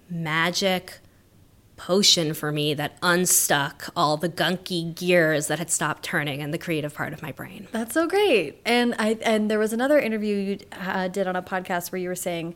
magic 0.10 1.00
potion 1.78 2.34
for 2.34 2.52
me 2.52 2.74
that 2.74 2.98
unstuck 3.02 3.90
all 3.96 4.18
the 4.18 4.28
gunky 4.28 4.94
gears 4.94 5.48
that 5.48 5.60
had 5.60 5.72
stopped 5.72 6.04
turning 6.04 6.42
in 6.42 6.52
the 6.52 6.58
creative 6.58 6.94
part 6.94 7.14
of 7.14 7.22
my 7.22 7.32
brain. 7.32 7.68
That's 7.72 7.94
so 7.94 8.06
great. 8.06 8.60
And 8.66 8.94
I 9.00 9.18
and 9.22 9.50
there 9.50 9.60
was 9.60 9.72
another 9.72 9.98
interview 9.98 10.36
you 10.36 10.58
uh, 10.74 11.08
did 11.08 11.26
on 11.26 11.38
a 11.38 11.42
podcast 11.42 11.92
where 11.92 12.00
you 12.00 12.10
were 12.10 12.16
saying 12.16 12.56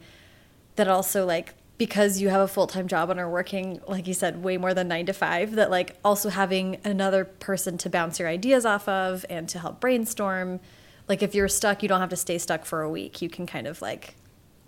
that 0.76 0.90
also 0.90 1.26
like 1.26 1.56
because 1.78 2.22
you 2.22 2.30
have 2.30 2.42
a 2.42 2.48
full-time 2.48 2.88
job 2.88 3.10
and 3.10 3.20
are 3.20 3.30
working 3.30 3.82
like 3.88 4.08
you 4.08 4.14
said 4.14 4.44
way 4.44 4.58
more 4.58 4.74
than 4.74 4.88
9 4.88 5.08
to 5.08 5.14
5 5.14 5.56
that 5.56 5.72
like 5.72 5.98
also 6.04 6.30
having 6.30 6.78
another 6.84 7.26
person 7.26 7.78
to 7.80 7.90
bounce 7.90 8.20
your 8.20 8.28
ideas 8.28 8.66
off 8.66 8.88
of 8.88 9.26
and 9.30 9.50
to 9.50 9.60
help 9.60 9.80
brainstorm 9.80 10.60
like 11.08 11.22
if 11.22 11.34
you're 11.36 11.48
stuck 11.48 11.82
you 11.82 11.90
don't 11.90 12.00
have 12.00 12.10
to 12.10 12.16
stay 12.16 12.38
stuck 12.38 12.66
for 12.66 12.82
a 12.82 12.90
week 12.90 13.22
you 13.22 13.30
can 13.30 13.46
kind 13.46 13.68
of 13.68 13.82
like 13.82 14.16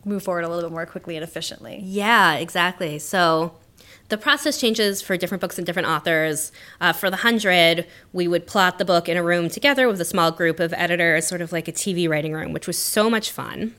move 0.03 0.23
forward 0.23 0.43
a 0.43 0.49
little 0.49 0.69
bit 0.69 0.73
more 0.73 0.85
quickly 0.85 1.15
and 1.15 1.23
efficiently 1.23 1.79
yeah 1.83 2.35
exactly 2.35 2.99
so 2.99 3.55
the 4.09 4.17
process 4.17 4.59
changes 4.59 5.01
for 5.01 5.17
different 5.17 5.41
books 5.41 5.57
and 5.57 5.65
different 5.65 5.87
authors. 5.87 6.51
Uh, 6.79 6.93
for 6.93 7.09
the 7.09 7.17
hundred, 7.17 7.87
we 8.13 8.27
would 8.27 8.45
plot 8.45 8.77
the 8.77 8.85
book 8.85 9.09
in 9.09 9.17
a 9.17 9.23
room 9.23 9.49
together 9.49 9.87
with 9.87 9.99
a 9.99 10.05
small 10.05 10.31
group 10.31 10.59
of 10.59 10.73
editors, 10.73 11.27
sort 11.27 11.41
of 11.41 11.51
like 11.51 11.67
a 11.67 11.71
TV 11.71 12.07
writing 12.07 12.33
room, 12.33 12.53
which 12.53 12.67
was 12.67 12.77
so 12.77 13.09
much 13.09 13.31
fun. 13.31 13.73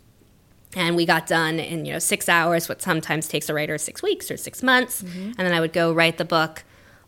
And 0.77 0.95
we 0.95 1.05
got 1.07 1.27
done 1.27 1.59
in 1.59 1.85
you 1.85 1.95
know 1.95 1.99
six 1.99 2.29
hours, 2.29 2.69
what 2.69 2.81
sometimes 2.81 3.27
takes 3.27 3.49
a 3.49 3.55
writer 3.55 3.77
six 3.79 4.03
weeks 4.03 4.31
or 4.31 4.37
six 4.37 4.63
months. 4.63 5.03
Mm-hmm. 5.03 5.33
And 5.37 5.39
then 5.39 5.53
I 5.53 5.59
would 5.59 5.73
go 5.73 5.93
write 5.93 6.19
the 6.19 6.25
book 6.25 6.63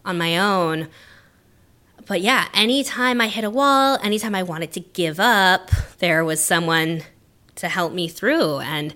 on 0.04 0.18
my 0.18 0.37
own. 0.38 0.88
But 2.07 2.20
yeah, 2.20 2.48
anytime 2.54 3.20
I 3.20 3.28
hit 3.28 3.44
a 3.44 3.50
wall, 3.50 3.98
anytime 4.02 4.35
I 4.35 4.42
wanted 4.42 4.72
to 4.72 4.81
give 4.81 5.20
up, 5.20 5.70
there 5.98 6.24
was 6.24 6.42
someone 6.42 7.02
to 7.57 7.68
help 7.68 7.92
me 7.92 8.09
through. 8.09 8.61
And 8.61 8.94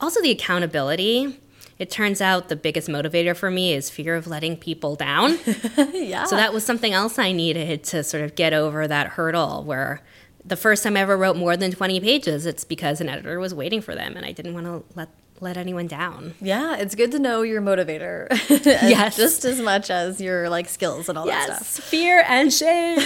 also 0.00 0.22
the 0.22 0.30
accountability 0.30 1.40
it 1.82 1.90
turns 1.90 2.20
out 2.20 2.48
the 2.48 2.54
biggest 2.54 2.86
motivator 2.86 3.36
for 3.36 3.50
me 3.50 3.72
is 3.74 3.90
fear 3.90 4.14
of 4.14 4.28
letting 4.28 4.56
people 4.56 4.94
down. 4.94 5.36
yeah. 5.92 6.26
So 6.26 6.36
that 6.36 6.52
was 6.52 6.64
something 6.64 6.92
else 6.92 7.18
I 7.18 7.32
needed 7.32 7.82
to 7.84 8.04
sort 8.04 8.22
of 8.22 8.36
get 8.36 8.52
over 8.52 8.86
that 8.86 9.08
hurdle 9.08 9.64
where 9.64 10.00
the 10.44 10.56
first 10.56 10.82
time 10.82 10.96
I 10.96 11.00
ever 11.00 11.16
wrote 11.16 11.36
more 11.36 11.56
than 11.56 11.70
20 11.70 12.00
pages, 12.00 12.46
it's 12.46 12.64
because 12.64 13.00
an 13.00 13.08
editor 13.08 13.38
was 13.38 13.54
waiting 13.54 13.80
for 13.80 13.94
them 13.94 14.16
and 14.16 14.26
I 14.26 14.32
didn't 14.32 14.54
want 14.54 14.66
to 14.66 14.84
let 14.96 15.08
let 15.42 15.56
anyone 15.56 15.88
down. 15.88 16.34
Yeah, 16.40 16.76
it's 16.76 16.94
good 16.94 17.10
to 17.10 17.18
know 17.18 17.42
your 17.42 17.60
motivator. 17.60 18.28
yes. 18.64 19.16
Just 19.16 19.44
as 19.44 19.60
much 19.60 19.90
as 19.90 20.20
your 20.20 20.48
like 20.48 20.68
skills 20.68 21.08
and 21.08 21.18
all 21.18 21.26
yes. 21.26 21.48
that 21.48 21.64
stuff. 21.64 21.84
Fear 21.84 22.24
and 22.28 22.52
shame. 22.52 23.00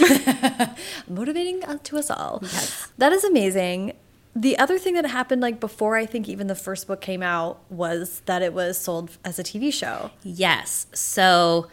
Motivating 1.08 1.64
uh, 1.64 1.78
to 1.84 1.96
us 1.96 2.10
all. 2.10 2.40
Yes. 2.42 2.92
That 2.98 3.12
is 3.12 3.24
amazing. 3.24 3.94
The 4.34 4.58
other 4.58 4.78
thing 4.78 4.94
that 4.94 5.06
happened, 5.06 5.40
like 5.40 5.60
before 5.60 5.96
I 5.96 6.04
think 6.04 6.28
even 6.28 6.46
the 6.46 6.54
first 6.54 6.86
book 6.86 7.00
came 7.00 7.22
out, 7.22 7.58
was 7.70 8.20
that 8.26 8.42
it 8.42 8.52
was 8.52 8.78
sold 8.78 9.16
as 9.24 9.38
a 9.38 9.42
TV 9.42 9.72
show. 9.72 10.10
Yes. 10.22 10.88
So 10.92 11.68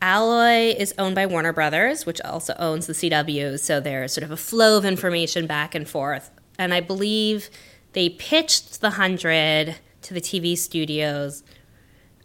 Alloy 0.00 0.74
is 0.76 0.94
owned 0.98 1.14
by 1.14 1.26
Warner 1.26 1.52
Brothers, 1.52 2.04
which 2.04 2.20
also 2.20 2.54
owns 2.58 2.86
the 2.86 2.92
CW. 2.92 3.58
So 3.58 3.80
there's 3.80 4.12
sort 4.12 4.24
of 4.24 4.30
a 4.30 4.36
flow 4.36 4.76
of 4.76 4.84
information 4.84 5.46
back 5.46 5.74
and 5.74 5.88
forth. 5.88 6.30
And 6.58 6.74
I 6.74 6.80
believe 6.80 7.50
they 7.92 8.08
pitched 8.08 8.80
the 8.80 8.88
100 8.90 9.76
to 10.02 10.14
the 10.14 10.20
TV 10.20 10.56
studios. 10.56 11.42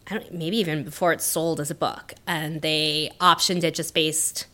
I 0.09 0.15
don't 0.15 0.33
maybe 0.33 0.57
even 0.57 0.83
before 0.83 1.13
it 1.13 1.21
sold 1.21 1.59
as 1.59 1.69
a 1.69 1.75
book, 1.75 2.15
and 2.25 2.61
they 2.61 3.11
optioned 3.21 3.63
it 3.63 3.75
just 3.75 3.93
based 3.93 4.47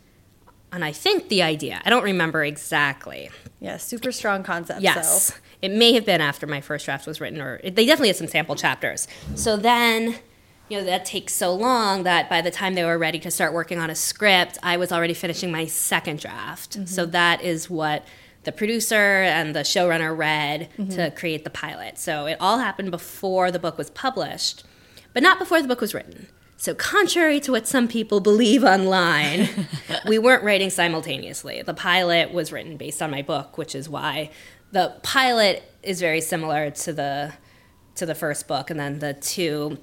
on 0.72 0.84
I 0.84 0.92
think 0.92 1.30
the 1.30 1.42
idea. 1.42 1.82
I 1.86 1.90
don't 1.90 2.04
remember 2.04 2.44
exactly. 2.44 3.30
Yeah, 3.62 3.78
super 3.78 4.12
strong 4.12 4.44
concept. 4.44 4.82
Yes. 4.82 5.28
So. 5.28 5.36
It 5.62 5.72
may 5.72 5.94
have 5.94 6.06
been 6.06 6.22
after 6.22 6.46
my 6.46 6.62
first 6.62 6.86
draft 6.86 7.08
was 7.08 7.22
written, 7.22 7.42
or 7.42 7.60
they 7.64 7.86
definitely 7.86 8.10
had 8.10 8.18
some 8.18 8.28
sample 8.28 8.56
chapters. 8.56 9.08
So 9.36 9.56
then, 9.58 10.20
you 10.70 10.80
know, 10.80 10.84
that 10.86 11.06
takes 11.06 11.34
so 11.34 11.54
long 11.54 12.04
that 12.04 12.30
by 12.30 12.42
the 12.42 12.52
time 12.52 12.74
they 12.74 12.84
were 12.84 12.98
ready 12.98 13.20
to 13.20 13.32
start 13.32 13.54
working 13.54 13.78
on 13.78 13.90
a 13.90 13.96
script, 13.96 14.58
I 14.64 14.78
was 14.78 14.92
already 14.92 15.14
finishing 15.14 15.52
my 15.52 15.66
second 15.66 16.20
draft. 16.20 16.72
Mm-hmm. 16.72 16.86
So 16.86 17.06
that 17.08 17.42
is 17.42 17.70
what 17.70 18.06
the 18.44 18.52
producer 18.52 18.96
and 18.96 19.56
the 19.56 19.62
showrunner 19.62 20.16
read 20.16 20.70
mm-hmm. 20.78 20.90
to 20.96 21.12
create 21.12 21.44
the 21.44 21.50
pilot. 21.50 21.98
So 21.98 22.26
it 22.26 22.38
all 22.40 22.60
happened 22.60 22.92
before 22.92 23.52
the 23.52 23.60
book 23.60 23.78
was 23.78 23.90
published, 23.92 24.64
but 25.14 25.22
not 25.22 25.38
before 25.38 25.62
the 25.62 25.68
book 25.68 25.82
was 25.82 25.94
written. 25.94 26.28
So, 26.58 26.74
contrary 26.74 27.42
to 27.42 27.52
what 27.52 27.68
some 27.68 27.88
people 27.88 28.22
believe 28.22 28.64
online, 28.64 29.50
we 30.08 30.18
weren't 30.18 30.42
writing 30.42 30.70
simultaneously. 30.70 31.62
The 31.62 31.74
pilot 31.74 32.32
was 32.32 32.52
written 32.52 32.78
based 32.78 33.02
on 33.02 33.12
my 33.12 33.22
book, 33.22 33.58
which 33.58 33.76
is 33.76 33.90
why 33.90 34.32
the 34.72 34.96
pilot 35.04 35.64
is 35.84 36.00
very 36.00 36.22
similar 36.22 36.72
to 36.72 36.94
the 36.94 37.34
to 37.96 38.06
the 38.06 38.16
first 38.16 38.48
book, 38.48 38.70
and 38.70 38.80
then 38.80 39.00
the 39.00 39.14
two 39.14 39.80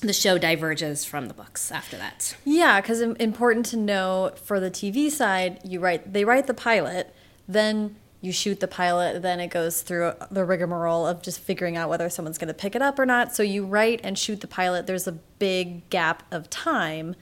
the 0.00 0.12
show 0.12 0.38
diverges 0.38 1.04
from 1.04 1.28
the 1.28 1.34
books 1.34 1.70
after 1.70 1.96
that. 1.96 2.36
Yeah, 2.44 2.80
because 2.80 3.00
important 3.00 3.66
to 3.66 3.76
know 3.76 4.32
for 4.42 4.58
the 4.58 4.70
TV 4.70 5.10
side, 5.10 5.60
you 5.64 5.80
write 5.80 6.12
they 6.12 6.24
write 6.24 6.46
the 6.46 6.54
pilot, 6.54 7.14
then 7.46 7.96
you 8.22 8.32
shoot 8.32 8.60
the 8.60 8.68
pilot, 8.68 9.22
then 9.22 9.40
it 9.40 9.48
goes 9.48 9.82
through 9.82 10.12
the 10.30 10.44
rigmarole 10.44 11.06
of 11.06 11.22
just 11.22 11.40
figuring 11.40 11.76
out 11.76 11.88
whether 11.88 12.10
someone's 12.10 12.38
going 12.38 12.48
to 12.48 12.54
pick 12.54 12.74
it 12.74 12.82
up 12.82 12.98
or 12.98 13.06
not. 13.06 13.34
So 13.34 13.42
you 13.42 13.64
write 13.64 14.00
and 14.04 14.18
shoot 14.18 14.40
the 14.40 14.46
pilot. 14.46 14.86
There's 14.86 15.06
a 15.06 15.12
big 15.12 15.88
gap 15.88 16.22
of 16.30 16.50
time. 16.50 17.16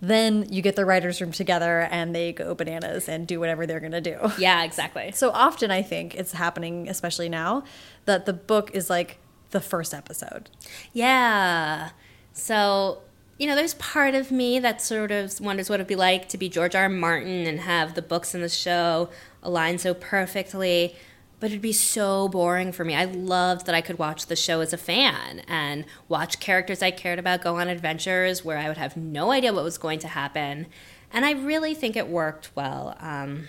Then 0.00 0.46
you 0.50 0.62
get 0.62 0.76
the 0.76 0.84
writers' 0.84 1.20
room 1.20 1.32
together 1.32 1.82
and 1.90 2.14
they 2.14 2.32
go 2.32 2.54
bananas 2.54 3.08
and 3.08 3.26
do 3.26 3.40
whatever 3.40 3.66
they're 3.66 3.80
going 3.80 3.92
to 3.92 4.00
do. 4.00 4.16
Yeah, 4.38 4.64
exactly. 4.64 5.12
So 5.12 5.30
often 5.30 5.70
I 5.70 5.82
think 5.82 6.14
it's 6.14 6.32
happening, 6.32 6.88
especially 6.88 7.28
now, 7.28 7.64
that 8.04 8.26
the 8.26 8.32
book 8.32 8.72
is 8.74 8.88
like 8.90 9.18
the 9.50 9.60
first 9.60 9.94
episode. 9.94 10.50
Yeah. 10.92 11.90
So, 12.32 13.02
you 13.38 13.46
know, 13.46 13.54
there's 13.54 13.74
part 13.74 14.14
of 14.14 14.30
me 14.30 14.58
that 14.58 14.80
sort 14.80 15.10
of 15.10 15.40
wonders 15.40 15.70
what 15.70 15.76
it'd 15.76 15.86
be 15.86 15.96
like 15.96 16.28
to 16.30 16.38
be 16.38 16.48
George 16.48 16.74
R. 16.74 16.82
R. 16.82 16.88
Martin 16.88 17.46
and 17.46 17.60
have 17.60 17.94
the 17.94 18.02
books 18.02 18.34
and 18.34 18.42
the 18.42 18.48
show 18.48 19.08
align 19.42 19.78
so 19.78 19.94
perfectly. 19.94 20.94
But 21.40 21.50
it'd 21.50 21.62
be 21.62 21.72
so 21.72 22.28
boring 22.28 22.72
for 22.72 22.84
me. 22.84 22.96
I 22.96 23.04
loved 23.04 23.66
that 23.66 23.74
I 23.74 23.80
could 23.80 23.96
watch 23.96 24.26
the 24.26 24.34
show 24.34 24.60
as 24.60 24.72
a 24.72 24.76
fan 24.76 25.42
and 25.46 25.84
watch 26.08 26.40
characters 26.40 26.82
I 26.82 26.90
cared 26.90 27.20
about 27.20 27.42
go 27.42 27.56
on 27.56 27.68
adventures 27.68 28.44
where 28.44 28.58
I 28.58 28.66
would 28.66 28.76
have 28.76 28.96
no 28.96 29.30
idea 29.30 29.52
what 29.52 29.62
was 29.62 29.78
going 29.78 30.00
to 30.00 30.08
happen. 30.08 30.66
And 31.12 31.24
I 31.24 31.32
really 31.32 31.74
think 31.74 31.96
it 31.96 32.08
worked 32.08 32.50
well. 32.56 32.96
Um, 32.98 33.48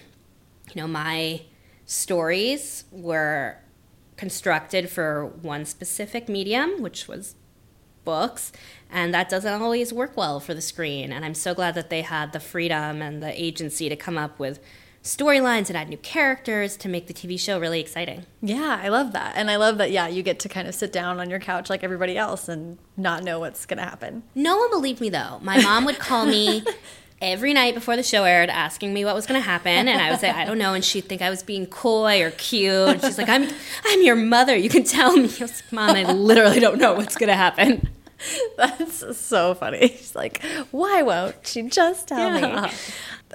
you 0.73 0.81
know, 0.81 0.87
my 0.87 1.41
stories 1.85 2.83
were 2.91 3.57
constructed 4.19 4.89
for 4.89 5.27
one 5.27 5.63
specific 5.63 6.27
medium, 6.27 6.81
which 6.81 7.07
was 7.07 7.35
books, 8.03 8.51
and 8.91 9.13
that 9.13 9.29
doesn't 9.29 9.61
always 9.61 9.93
work 9.93 10.17
well 10.17 10.41
for 10.41 10.53
the 10.53 10.61
screen. 10.61 11.13
And 11.13 11.23
I'm 11.23 11.33
so 11.33 11.53
glad 11.53 11.73
that 11.75 11.89
they 11.89 12.01
had 12.01 12.33
the 12.33 12.41
freedom 12.41 13.01
and 13.01 13.23
the 13.23 13.31
agency 13.41 13.87
to 13.87 13.95
come 13.95 14.17
up 14.17 14.37
with 14.37 14.59
storylines 15.01 15.69
and 15.69 15.77
add 15.77 15.87
new 15.87 15.97
characters 15.97 16.75
to 16.75 16.89
make 16.89 17.07
the 17.07 17.13
TV 17.13 17.39
show 17.39 17.61
really 17.61 17.79
exciting. 17.79 18.25
Yeah, 18.41 18.77
I 18.83 18.89
love 18.89 19.13
that. 19.13 19.37
And 19.37 19.49
I 19.49 19.55
love 19.55 19.77
that, 19.77 19.89
yeah, 19.89 20.09
you 20.09 20.21
get 20.21 20.37
to 20.39 20.49
kind 20.49 20.67
of 20.67 20.75
sit 20.75 20.91
down 20.91 21.21
on 21.21 21.29
your 21.29 21.39
couch 21.39 21.69
like 21.69 21.81
everybody 21.81 22.17
else 22.17 22.49
and 22.49 22.77
not 22.97 23.23
know 23.23 23.39
what's 23.39 23.65
going 23.65 23.77
to 23.77 23.85
happen. 23.85 24.23
No 24.35 24.57
one 24.57 24.69
believed 24.69 24.99
me, 24.99 25.09
though. 25.09 25.39
My 25.41 25.61
mom 25.61 25.85
would 25.85 25.97
call 25.97 26.25
me 26.25 26.65
every 27.21 27.53
night 27.53 27.73
before 27.73 27.95
the 27.95 28.03
show 28.03 28.23
aired 28.23 28.49
asking 28.49 28.93
me 28.93 29.03
what 29.03 29.13
was 29.13 29.25
going 29.25 29.39
to 29.39 29.45
happen 29.45 29.87
and 29.87 30.01
i 30.01 30.09
would 30.09 30.19
say 30.19 30.29
i 30.29 30.45
don't 30.45 30.57
know 30.57 30.73
and 30.73 30.85
she'd 30.85 31.05
think 31.05 31.21
i 31.21 31.29
was 31.29 31.43
being 31.43 31.65
coy 31.65 32.21
or 32.21 32.31
cute. 32.31 32.71
And 32.71 33.01
she's 33.01 33.17
like 33.17 33.29
i'm 33.29 33.49
i'm 33.85 34.01
your 34.03 34.15
mother. 34.15 34.55
You 34.55 34.69
can 34.69 34.83
tell 34.83 35.15
me. 35.15 35.23
I 35.23 35.25
was 35.25 35.39
like, 35.39 35.71
mom 35.71 35.95
i 35.95 36.03
literally 36.11 36.59
don't 36.59 36.79
know 36.79 36.93
what's 36.93 37.15
going 37.15 37.29
to 37.29 37.35
happen. 37.35 37.89
That's 38.57 39.17
so 39.17 39.53
funny. 39.53 39.89
She's 39.89 40.15
like 40.15 40.43
why 40.71 41.01
won't 41.01 41.35
she 41.45 41.63
just 41.63 42.07
tell 42.07 42.39
yeah. 42.39 42.65
me 42.65 42.71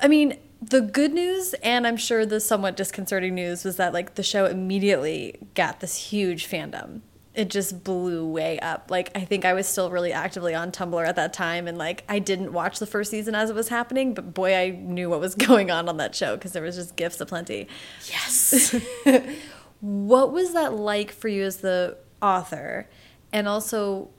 i 0.03 0.09
mean 0.09 0.37
the 0.61 0.81
good 0.81 1.13
news 1.13 1.55
and 1.63 1.87
i'm 1.87 1.97
sure 1.97 2.25
the 2.25 2.41
somewhat 2.41 2.77
disconcerting 2.77 3.35
news 3.35 3.65
was 3.65 3.77
that 3.77 3.93
like 3.93 4.15
the 4.15 4.23
show 4.23 4.47
immediately 4.47 5.39
got 5.55 5.81
this 5.81 5.97
huge 5.97 6.49
fandom 6.49 7.01
it 7.35 7.51
just 7.51 7.83
blew 7.83 8.27
way 8.27 8.59
up. 8.61 8.91
Like 8.91 9.11
I 9.15 9.21
think 9.21 9.45
I 9.45 9.53
was 9.53 9.67
still 9.67 9.91
really 9.91 10.13
actively 10.13 10.55
on 10.55 10.71
Tumblr 10.71 11.07
at 11.07 11.17
that 11.17 11.33
time 11.33 11.67
and 11.67 11.77
like 11.77 12.05
I 12.09 12.21
didn't 12.21 12.53
watch 12.53 12.79
the 12.79 12.87
first 12.87 13.11
season 13.11 13.35
as 13.35 13.51
it 13.51 13.57
was 13.57 13.69
happening, 13.69 14.15
but 14.15 14.35
boy 14.35 14.55
I 14.55 14.71
knew 14.71 15.11
what 15.11 15.21
was 15.21 15.35
going 15.47 15.71
on 15.71 15.89
on 15.89 15.97
that 15.97 16.15
show 16.15 16.37
because 16.37 16.53
there 16.53 16.63
was 16.63 16.77
just 16.77 16.97
gifts 16.97 17.21
aplenty. 17.21 17.69
Yes. 18.09 18.75
what 19.81 20.33
was 20.33 20.53
that 20.55 20.75
like 20.75 21.11
for 21.11 21.29
you 21.29 21.43
as 21.43 21.59
the 21.59 21.97
author? 22.23 22.89
And 23.33 23.49
also 23.49 24.11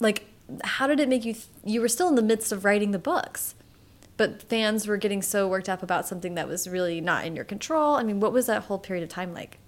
like 0.00 0.26
how 0.64 0.86
did 0.86 0.98
it 0.98 1.08
make 1.08 1.24
you 1.24 1.36
you 1.64 1.80
were 1.80 1.88
still 1.88 2.08
in 2.08 2.16
the 2.16 2.22
midst 2.22 2.50
of 2.50 2.64
writing 2.64 2.90
the 2.90 2.98
books? 2.98 3.54
But 4.16 4.42
fans 4.42 4.88
were 4.88 4.96
getting 4.96 5.22
so 5.22 5.46
worked 5.46 5.68
up 5.68 5.80
about 5.80 6.08
something 6.08 6.34
that 6.34 6.48
was 6.48 6.66
really 6.66 7.00
not 7.00 7.24
in 7.24 7.36
your 7.36 7.44
control. 7.44 7.94
I 7.94 8.02
mean, 8.02 8.18
what 8.18 8.32
was 8.32 8.46
that 8.46 8.64
whole 8.64 8.80
period 8.80 9.04
of 9.04 9.08
time 9.10 9.32
like? 9.32 9.58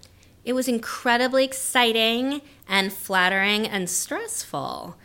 It 0.43 0.53
was 0.53 0.67
incredibly 0.67 1.43
exciting 1.43 2.41
and 2.67 2.91
flattering 2.91 3.67
and 3.67 3.89
stressful 3.89 4.97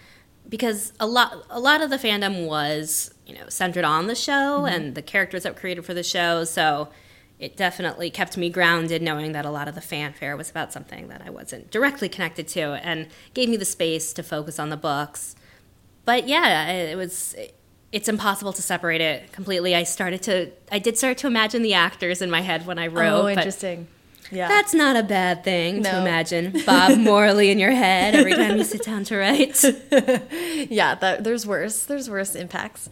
because 0.49 0.93
a 1.01 1.07
lot 1.07 1.45
a 1.51 1.61
lot 1.61 1.83
of 1.83 1.91
the 1.91 1.97
fandom 1.97 2.47
was, 2.47 3.13
you 3.27 3.35
know, 3.35 3.49
centered 3.49 3.85
on 3.85 4.07
the 4.07 4.15
show 4.15 4.61
mm 4.61 4.65
-hmm. 4.65 4.75
and 4.75 4.95
the 4.95 5.03
characters 5.03 5.43
that 5.43 5.53
were 5.53 5.61
created 5.61 5.85
for 5.85 5.95
the 5.95 6.03
show, 6.03 6.45
so 6.45 6.89
it 7.39 7.57
definitely 7.57 8.11
kept 8.11 8.37
me 8.37 8.49
grounded 8.49 9.03
knowing 9.03 9.33
that 9.33 9.45
a 9.45 9.51
lot 9.51 9.69
of 9.69 9.75
the 9.75 9.81
fanfare 9.81 10.37
was 10.37 10.51
about 10.51 10.73
something 10.73 11.09
that 11.09 11.21
I 11.27 11.31
wasn't 11.31 11.71
directly 11.71 12.09
connected 12.09 12.49
to 12.49 12.61
and 12.61 13.09
gave 13.35 13.49
me 13.49 13.59
the 13.59 13.67
space 13.67 14.15
to 14.15 14.23
focus 14.23 14.59
on 14.59 14.71
the 14.71 14.77
books. 14.77 15.37
But 16.05 16.27
yeah, 16.29 16.71
it 16.71 16.97
was 16.97 17.35
it's 17.93 18.09
impossible 18.09 18.53
to 18.53 18.63
separate 18.63 19.01
it 19.01 19.33
completely. 19.33 19.75
I 19.75 19.85
started 19.85 20.23
to 20.23 20.51
I 20.73 20.79
did 20.79 20.97
start 20.97 21.19
to 21.19 21.27
imagine 21.27 21.63
the 21.63 21.75
actors 21.75 22.23
in 22.23 22.31
my 22.31 22.41
head 22.41 22.67
when 22.67 22.79
I 22.79 22.87
wrote. 22.87 23.25
Oh, 23.25 23.29
interesting. 23.29 23.89
Yeah. 24.31 24.49
That's 24.49 24.75
not 24.75 24.97
a 24.97 25.03
bad 25.03 25.45
thing 25.45 25.83
no. 25.83 25.91
to 25.91 26.01
imagine 26.01 26.63
Bob 26.67 26.99
Morley 26.99 27.51
in 27.51 27.59
your 27.59 27.71
head 27.71 28.15
every 28.15 28.35
time 28.35 28.57
you 28.57 28.65
sit 28.65 28.85
down 28.85 29.05
to 29.05 29.17
write. 29.17 29.63
yeah, 30.71 30.95
that, 30.97 31.25
there's 31.25 31.47
worse. 31.47 31.85
There's 31.85 32.11
worse 32.11 32.35
impacts. 32.35 32.89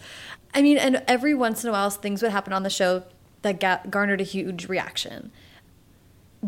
I 0.55 0.63
mean, 0.63 0.79
and 0.79 1.03
every 1.09 1.35
once 1.35 1.65
in 1.65 1.71
a 1.71 1.73
while, 1.73 1.91
things 1.91 2.23
would 2.23 2.31
happen 2.31 2.53
on 2.53 2.63
the 2.63 2.71
show 2.71 3.03
that 3.43 3.61
got, 3.61 3.91
garnered 3.91 4.21
a 4.21 4.25
huge 4.25 4.69
reaction. 4.69 5.33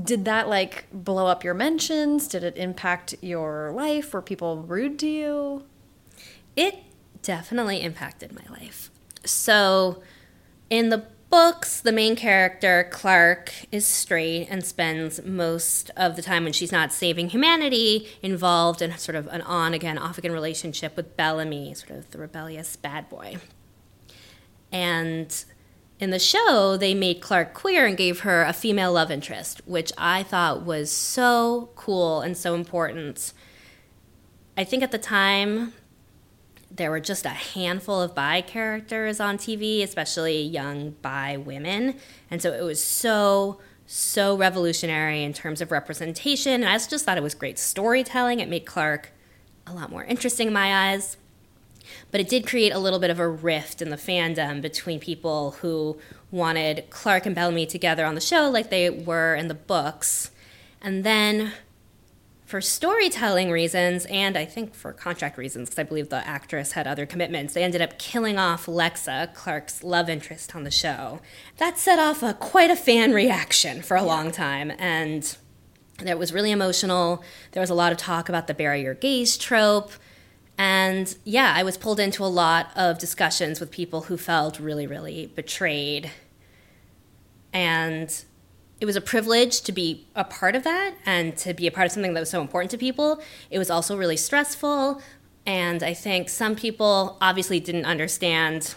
Did 0.01 0.25
that 0.27 0.49
like 0.49 0.87
blow 0.93 1.27
up 1.27 1.43
your 1.43 1.55
mentions? 1.55 2.29
Did 2.29 2.45
it 2.45 2.57
impact 2.57 3.15
your 3.21 3.73
life? 3.75 4.13
Were 4.13 4.23
people 4.23 4.63
rude 4.63 4.99
to 5.01 5.09
you? 5.09 5.65
It 6.55 6.77
definitely 7.23 7.83
impacted 7.83 8.33
my 8.33 8.45
life. 8.51 8.91
So, 9.25 10.03
in 10.71 10.91
the 10.91 11.07
books, 11.37 11.83
the 11.83 11.93
main 11.93 12.17
character, 12.17 12.89
Clarke, 12.91 13.53
is 13.71 13.87
straight 13.87 14.47
and 14.49 14.65
spends 14.65 15.23
most 15.23 15.91
of 15.95 16.17
the 16.17 16.23
time 16.23 16.45
when 16.45 16.53
she's 16.55 16.73
not 16.73 16.95
saving 16.95 17.29
humanity 17.29 18.09
involved 18.23 18.81
in 18.81 18.97
sort 18.97 19.17
of 19.17 19.27
an 19.27 19.43
on 19.43 19.75
again, 19.75 19.99
off 19.99 20.17
again 20.17 20.33
relationship 20.33 20.97
with 20.97 21.15
Bellamy, 21.15 21.75
sort 21.75 21.91
of 21.91 22.11
the 22.11 22.17
rebellious 22.17 22.75
bad 22.77 23.11
boy. 23.11 23.37
And 24.73 25.45
in 26.01 26.09
the 26.09 26.19
show, 26.19 26.79
they 26.79 26.95
made 26.95 27.21
Clarke 27.21 27.53
queer 27.53 27.85
and 27.85 27.99
gave 27.99 28.21
her 28.21 28.43
a 28.43 28.55
female 28.55 28.95
love 28.95 29.11
interest, 29.11 29.61
which 29.67 29.93
I 29.99 30.23
thought 30.23 30.65
was 30.65 30.91
so 30.91 31.69
cool 31.77 32.23
and 32.23 32.35
so 32.35 32.55
important. 32.55 33.35
I 34.57 34.65
think 34.65 34.83
at 34.83 34.91
the 34.91 34.97
time, 34.97 35.75
there 36.77 36.91
were 36.91 37.01
just 37.01 37.25
a 37.25 37.31
handful 37.31 38.01
of 38.01 38.15
bi 38.15 38.41
characters 38.41 39.21
on 39.21 39.39
TV, 39.39 39.83
especially 39.83 40.43
young 40.43 40.91
bi 41.03 41.37
women. 41.37 41.97
And 42.31 42.41
so 42.43 42.53
it 42.53 42.63
was 42.63 42.83
so, 42.83 43.61
so 43.87 44.37
revolutionary 44.37 45.23
in 45.23 45.33
terms 45.33 45.61
of 45.61 45.71
representation. 45.71 46.63
And 46.63 46.67
I 46.67 46.79
just 46.79 47.05
thought 47.05 47.17
it 47.17 47.23
was 47.23 47.35
great 47.35 47.59
storytelling. 47.59 48.41
It 48.41 48.49
made 48.49 48.67
Clarke 48.67 49.11
a 49.67 49.73
lot 49.73 49.91
more 49.91 50.05
interesting 50.05 50.49
in 50.49 50.53
my 50.53 50.91
eyes. 50.91 51.17
But 52.11 52.21
it 52.21 52.29
did 52.29 52.47
create 52.47 52.73
a 52.73 52.79
little 52.79 52.99
bit 52.99 53.11
of 53.11 53.21
a 53.21 53.29
rift 53.29 53.81
in 53.81 53.91
the 53.91 53.97
fandom 53.97 54.61
between 54.61 55.01
people 55.01 55.53
who 55.63 55.99
wanted 56.31 56.91
Clarke 56.91 57.27
and 57.27 57.35
Bellamy 57.35 57.67
together 57.67 58.05
on 58.05 58.15
the 58.15 58.21
show 58.21 58.51
like 58.51 58.71
they 58.71 58.91
were 58.91 59.35
in 59.35 59.49
the 59.49 59.55
books. 59.55 60.31
And 60.81 61.05
then 61.05 61.53
for 62.47 62.61
storytelling 62.61 63.51
reasons 63.51 64.07
and 64.07 64.39
I 64.39 64.45
think 64.45 64.73
for 64.73 64.93
contract 64.93 65.37
reasons, 65.37 65.69
because 65.69 65.81
I 65.81 65.83
believe 65.83 66.09
the 66.11 66.27
actress 66.27 66.73
had 66.73 66.87
other 66.87 67.05
commitments, 67.05 67.55
they 67.55 67.65
ended 67.65 67.83
up 67.83 67.99
killing 67.99 68.39
off 68.39 68.67
Lexa, 68.67 69.35
Clarke's 69.35 69.83
love 69.83 70.09
interest 70.09 70.55
on 70.55 70.63
the 70.63 70.71
show. 70.71 71.21
That 71.57 71.77
set 71.77 71.99
off 71.99 72.23
a, 72.23 72.35
quite 72.35 72.71
a 72.71 72.77
fan 72.77 73.13
reaction 73.13 73.83
for 73.83 73.97
a 73.97 74.01
yeah. 74.01 74.07
long 74.07 74.31
time, 74.31 74.73
and 74.79 75.37
it 76.07 76.19
was 76.19 76.33
really 76.33 76.53
emotional. 76.53 77.25
There 77.51 77.61
was 77.61 77.71
a 77.71 77.75
lot 77.75 77.91
of 77.91 77.99
talk 77.99 78.29
about 78.29 78.47
the 78.47 78.55
bury 78.55 78.83
your 78.83 78.95
gays 78.95 79.37
trope. 79.37 79.91
And 80.57 81.15
yeah, 81.25 81.53
I 81.55 81.65
was 81.65 81.77
pulled 81.77 81.99
into 81.99 82.25
a 82.25 82.27
lot 82.27 82.71
of 82.77 82.99
discussions 82.99 83.59
with 83.59 83.71
people 83.71 84.03
who 84.03 84.17
felt 84.17 84.61
really, 84.61 84.87
really 84.87 85.27
betrayed. 85.27 86.13
And 87.53 88.25
it 88.81 88.87
was 88.87 88.97
a 88.97 89.01
privilege 89.01 89.63
to 89.63 89.73
be 89.73 90.07
a 90.15 90.25
part 90.25 90.55
of 90.55 90.65
that 90.65 90.95
and 91.07 91.37
to 91.39 91.55
be 91.55 91.67
a 91.67 91.71
part 91.71 91.87
of 91.87 91.93
something 91.93 92.15
that 92.15 92.21
was 92.21 92.31
so 92.31 92.41
important 92.41 92.71
to 92.73 92.79
people. 92.79 93.21
It 93.51 93.59
was 93.59 93.71
also 93.71 93.97
really 93.97 94.17
stressful. 94.17 95.01
And 95.47 95.83
I 95.83 95.95
think 95.95 96.29
some 96.29 96.57
people 96.57 97.17
obviously 97.21 97.61
didn't 97.61 97.87
understand 97.87 98.75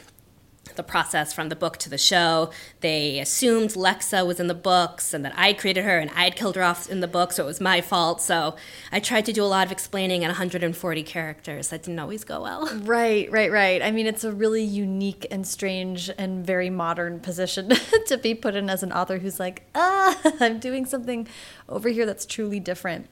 the 0.80 0.84
process 0.84 1.34
from 1.34 1.50
the 1.50 1.58
book 1.58 1.76
to 1.76 1.89
the 1.89 1.98
show. 1.98 2.52
They 2.80 3.20
assumed 3.20 3.72
Lexa 3.72 4.26
was 4.26 4.39
in 4.39 4.48
the 4.48 4.54
books 4.54 5.13
and 5.13 5.26
that 5.26 5.34
I 5.36 5.52
created 5.52 5.84
her 5.84 6.00
and 6.00 6.10
I 6.12 6.24
had 6.24 6.38
killed 6.38 6.56
her 6.56 6.63
off 6.63 6.89
in 6.89 7.02
the 7.02 7.08
book, 7.08 7.34
so 7.34 7.44
it 7.44 7.46
was 7.46 7.60
my 7.60 7.82
fault. 7.82 8.22
So 8.22 8.56
I 8.89 9.02
tried 9.02 9.26
to 9.26 9.34
do 9.34 9.44
a 9.44 9.46
lot 9.46 9.65
of 9.65 9.74
explaining 9.74 10.24
at 10.24 10.30
140 10.30 11.04
characters. 11.04 11.68
That 11.68 11.84
didn't 11.84 12.00
always 12.00 12.24
go 12.24 12.42
well. 12.44 12.69
Right, 12.84 13.30
right, 13.30 13.52
right. 13.52 13.82
I 13.82 13.92
mean, 13.92 14.08
it's 14.08 14.23
a 14.23 14.32
really 14.32 14.63
unique 14.63 15.27
and 15.30 15.46
strange 15.46 16.10
and 16.17 16.46
very 16.46 16.69
modern 16.69 17.19
position 17.19 17.69
to 18.08 18.17
be 18.17 18.34
put 18.34 18.56
in 18.56 18.69
as 18.69 18.82
an 18.82 18.94
author 18.94 19.17
who's 19.17 19.38
like, 19.38 19.63
ah, 19.75 20.17
I'm 20.40 20.60
doing 20.60 20.86
something 20.86 21.27
over 21.67 21.90
here 21.90 22.06
that's 22.06 22.25
truly 22.25 22.62
different. 22.62 23.08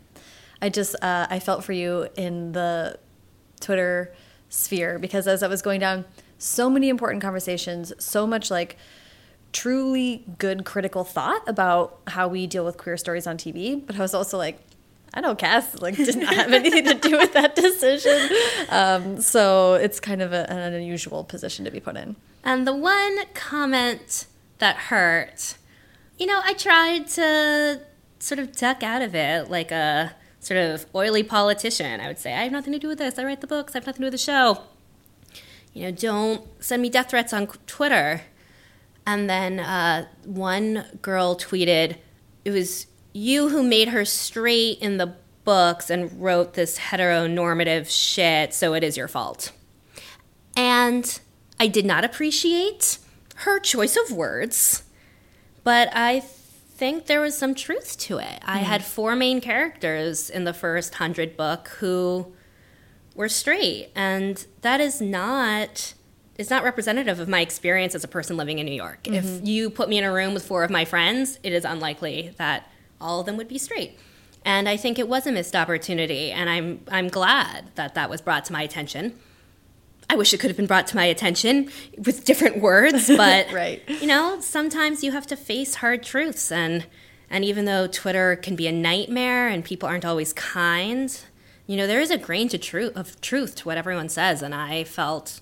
I 0.61 0.69
just, 0.69 0.95
uh, 1.01 1.27
I 1.29 1.39
felt 1.39 1.65
for 1.65 1.73
you 1.73 2.07
in 2.15 2.53
the 2.53 2.97
Twitter 3.59 4.13
sphere 4.47 4.97
because 4.99 5.27
as 5.27 5.43
I 5.43 5.49
was 5.49 5.61
going 5.61 5.81
down, 5.81 6.05
so 6.37 6.69
many 6.69 6.89
important 6.89 7.21
conversations, 7.21 7.93
so 7.99 8.27
much 8.27 8.51
like 8.51 8.77
truly 9.53 10.23
good 10.37 10.65
critical 10.65 11.03
thought 11.03 11.41
about 11.47 11.99
how 12.07 12.27
we 12.27 12.47
deal 12.47 12.65
with 12.65 12.77
queer 12.77 12.97
stories 12.97 13.25
on 13.25 13.37
TV. 13.37 13.83
But 13.85 13.95
I 13.95 13.99
was 13.99 14.13
also 14.13 14.37
like, 14.37 14.59
I 15.13 15.21
know 15.21 15.35
Kass 15.35 15.81
like 15.81 15.95
didn't 15.95 16.21
have 16.21 16.51
anything 16.53 16.85
to 16.85 16.93
do 16.93 17.17
with 17.17 17.33
that 17.33 17.55
decision. 17.55 18.29
Um, 18.69 19.21
so 19.21 19.75
it's 19.75 19.99
kind 19.99 20.21
of 20.21 20.33
a, 20.33 20.49
an 20.51 20.73
unusual 20.73 21.23
position 21.23 21.65
to 21.65 21.71
be 21.71 21.79
put 21.79 21.95
in. 21.97 22.15
And 22.43 22.67
the 22.67 22.75
one 22.75 23.17
comment 23.33 24.27
that 24.59 24.75
hurt, 24.75 25.57
you 26.17 26.27
know, 26.27 26.41
I 26.43 26.53
tried 26.53 27.07
to 27.09 27.81
sort 28.19 28.39
of 28.39 28.55
duck 28.55 28.83
out 28.83 29.01
of 29.01 29.15
it 29.15 29.49
like 29.49 29.71
a 29.71 30.13
sort 30.39 30.59
of 30.59 30.85
oily 30.93 31.23
politician. 31.23 31.99
I 31.99 32.07
would 32.07 32.19
say, 32.19 32.33
I 32.33 32.43
have 32.43 32.51
nothing 32.51 32.73
to 32.73 32.79
do 32.79 32.87
with 32.87 32.99
this. 32.99 33.17
I 33.17 33.23
write 33.23 33.41
the 33.41 33.47
books. 33.47 33.75
I 33.75 33.79
have 33.79 33.85
nothing 33.85 34.01
to 34.01 34.01
do 34.03 34.05
with 34.05 34.13
the 34.13 34.17
show. 34.17 34.63
You 35.77 35.83
know, 35.83 35.91
don't 35.91 36.63
send 36.63 36.81
me 36.81 36.89
death 36.89 37.11
threats 37.11 37.33
on 37.33 37.45
Twitter. 37.67 38.21
And 39.05 39.29
then 39.29 39.59
uh, 39.59 40.07
one 40.25 40.85
girl 41.03 41.37
tweeted, 41.37 41.97
it 42.43 42.51
was 42.51 42.87
you 43.13 43.49
who 43.49 43.61
made 43.61 43.89
her 43.89 44.03
straight 44.03 44.79
in 44.79 44.97
the 44.97 45.15
books 45.43 45.91
and 45.91 46.19
wrote 46.21 46.55
this 46.55 46.79
heteronormative 46.79 47.89
shit, 47.89 48.55
so 48.55 48.73
it 48.73 48.83
is 48.83 48.97
your 48.97 49.07
fault. 49.07 49.51
And 50.55 51.19
I 51.59 51.67
did 51.67 51.85
not 51.85 52.03
appreciate 52.03 52.97
her 53.35 53.59
choice 53.59 53.95
of 53.95 54.11
words, 54.11 54.83
but 55.63 55.89
I 55.93 56.21
think 56.21 57.05
there 57.05 57.21
was 57.21 57.37
some 57.37 57.53
truth 57.53 57.97
to 57.99 58.17
it. 58.17 58.39
I 58.43 58.57
had 58.57 58.83
four 58.83 59.15
main 59.15 59.41
characters 59.41 60.29
in 60.29 60.43
the 60.43 60.53
first 60.53 60.95
hundred 60.95 61.37
book 61.37 61.67
who 61.79 62.33
were 63.17 63.27
straight, 63.27 63.89
and 63.95 64.45
that 64.61 64.79
is 64.79 65.01
not 65.01 65.93
is 66.37 66.51
not 66.51 66.63
representative 66.63 67.19
of 67.19 67.27
my 67.27 67.41
experience 67.41 67.95
as 67.95 68.03
a 68.03 68.07
person 68.07 68.37
living 68.37 68.59
in 68.59 68.65
New 68.67 68.75
York. 68.75 69.03
Mm-hmm. 69.03 69.15
If 69.15 69.47
you 69.47 69.71
put 69.71 69.89
me 69.89 69.97
in 69.97 70.03
a 70.03 70.13
room 70.13 70.35
with 70.35 70.45
four 70.45 70.63
of 70.63 70.69
my 70.69 70.85
friends, 70.85 71.39
it 71.41 71.51
is 71.51 71.65
unlikely 71.65 72.35
that 72.37 72.71
all 73.01 73.19
of 73.19 73.25
them 73.25 73.37
would 73.37 73.47
be 73.47 73.57
straight. 73.57 73.97
And 74.45 74.69
I 74.69 74.77
think 74.77 74.99
it 74.99 75.09
was 75.09 75.25
a 75.25 75.31
missed 75.31 75.55
opportunity, 75.55 76.31
and 76.31 76.49
I'm 76.49 76.81
I'm 76.89 77.09
glad 77.09 77.65
that 77.75 77.95
that 77.95 78.09
was 78.09 78.21
brought 78.21 78.45
to 78.45 78.53
my 78.53 78.61
attention. 78.61 79.17
I 80.09 80.15
wish 80.15 80.33
it 80.33 80.37
could 80.37 80.49
have 80.49 80.55
been 80.55 80.67
brought 80.67 80.87
to 80.87 80.95
my 80.95 81.03
attention 81.03 81.69
with 81.97 82.23
different 82.23 82.61
words, 82.61 83.07
but 83.17 83.51
right. 83.51 83.81
you 83.89 84.07
know, 84.07 84.39
sometimes 84.39 85.03
you 85.03 85.11
have 85.11 85.27
to 85.27 85.35
face 85.35 85.75
hard 85.75 86.03
truths 86.03 86.51
and 86.51 86.85
and 87.29 87.43
even 87.43 87.65
though 87.65 87.87
Twitter 87.87 88.37
can 88.37 88.55
be 88.55 88.67
a 88.67 88.71
nightmare 88.71 89.49
and 89.49 89.65
people 89.65 89.89
aren't 89.89 90.05
always 90.05 90.31
kind, 90.31 91.19
you 91.67 91.77
know, 91.77 91.85
there 91.85 92.01
is 92.01 92.09
a 92.09 92.17
grain 92.17 92.47
to 92.49 92.57
truth 92.57 92.95
of 92.95 93.19
truth 93.21 93.55
to 93.55 93.65
what 93.65 93.77
everyone 93.77 94.09
says 94.09 94.41
and 94.41 94.55
I 94.55 94.83
felt 94.83 95.41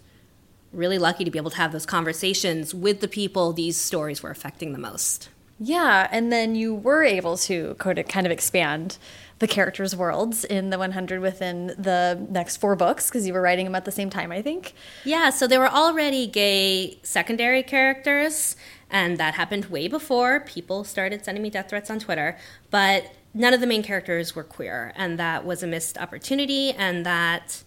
really 0.74 0.98
lucky 0.98 1.24
to 1.24 1.32
be 1.32 1.40
able 1.40 1.52
to 1.52 1.58
have 1.58 1.72
those 1.72 1.86
conversations 1.86 2.74
with 2.74 3.00
the 3.00 3.08
people 3.08 3.54
these 3.54 3.78
stories 3.78 4.22
were 4.22 4.30
affecting 4.30 4.74
the 4.74 4.80
most. 4.80 5.30
Yeah, 5.58 6.10
and 6.12 6.34
then 6.34 6.56
you 6.56 6.76
were 6.76 7.04
able 7.04 7.38
to 7.38 7.76
kind 7.76 7.98
of 7.98 8.32
expand 8.32 8.98
the 9.40 9.48
characters' 9.48 9.96
worlds 9.96 10.44
in 10.44 10.70
the 10.70 10.78
100 10.78 11.22
within 11.22 11.68
the 11.68 12.26
next 12.30 12.58
four 12.58 12.76
books 12.76 13.08
because 13.08 13.26
you 13.26 13.34
were 13.34 13.42
writing 13.42 13.66
them 13.66 13.76
at 13.76 13.86
the 13.86 13.92
same 13.92 14.10
time, 14.10 14.32
I 14.32 14.42
think. 14.42 14.74
Yeah, 15.06 15.30
so 15.30 15.48
there 15.48 15.60
were 15.60 15.70
already 15.70 16.28
gay 16.28 17.00
secondary 17.04 17.64
characters, 17.64 18.58
and 18.90 19.18
that 19.18 19.36
happened 19.36 19.66
way 19.66 19.88
before 19.88 20.42
people 20.42 20.84
started 20.84 21.24
sending 21.24 21.42
me 21.42 21.50
death 21.50 21.70
threats 21.70 21.90
on 21.90 22.00
Twitter. 22.00 22.38
But 22.70 23.14
none 23.36 23.54
of 23.54 23.60
the 23.60 23.68
main 23.68 23.84
characters 23.84 24.34
were 24.34 24.44
queer, 24.44 24.94
and 24.96 25.20
that 25.20 25.46
was 25.46 25.62
a 25.62 25.68
missed 25.68 25.98
opportunity, 25.98 26.72
and 26.72 27.06
that 27.06 27.64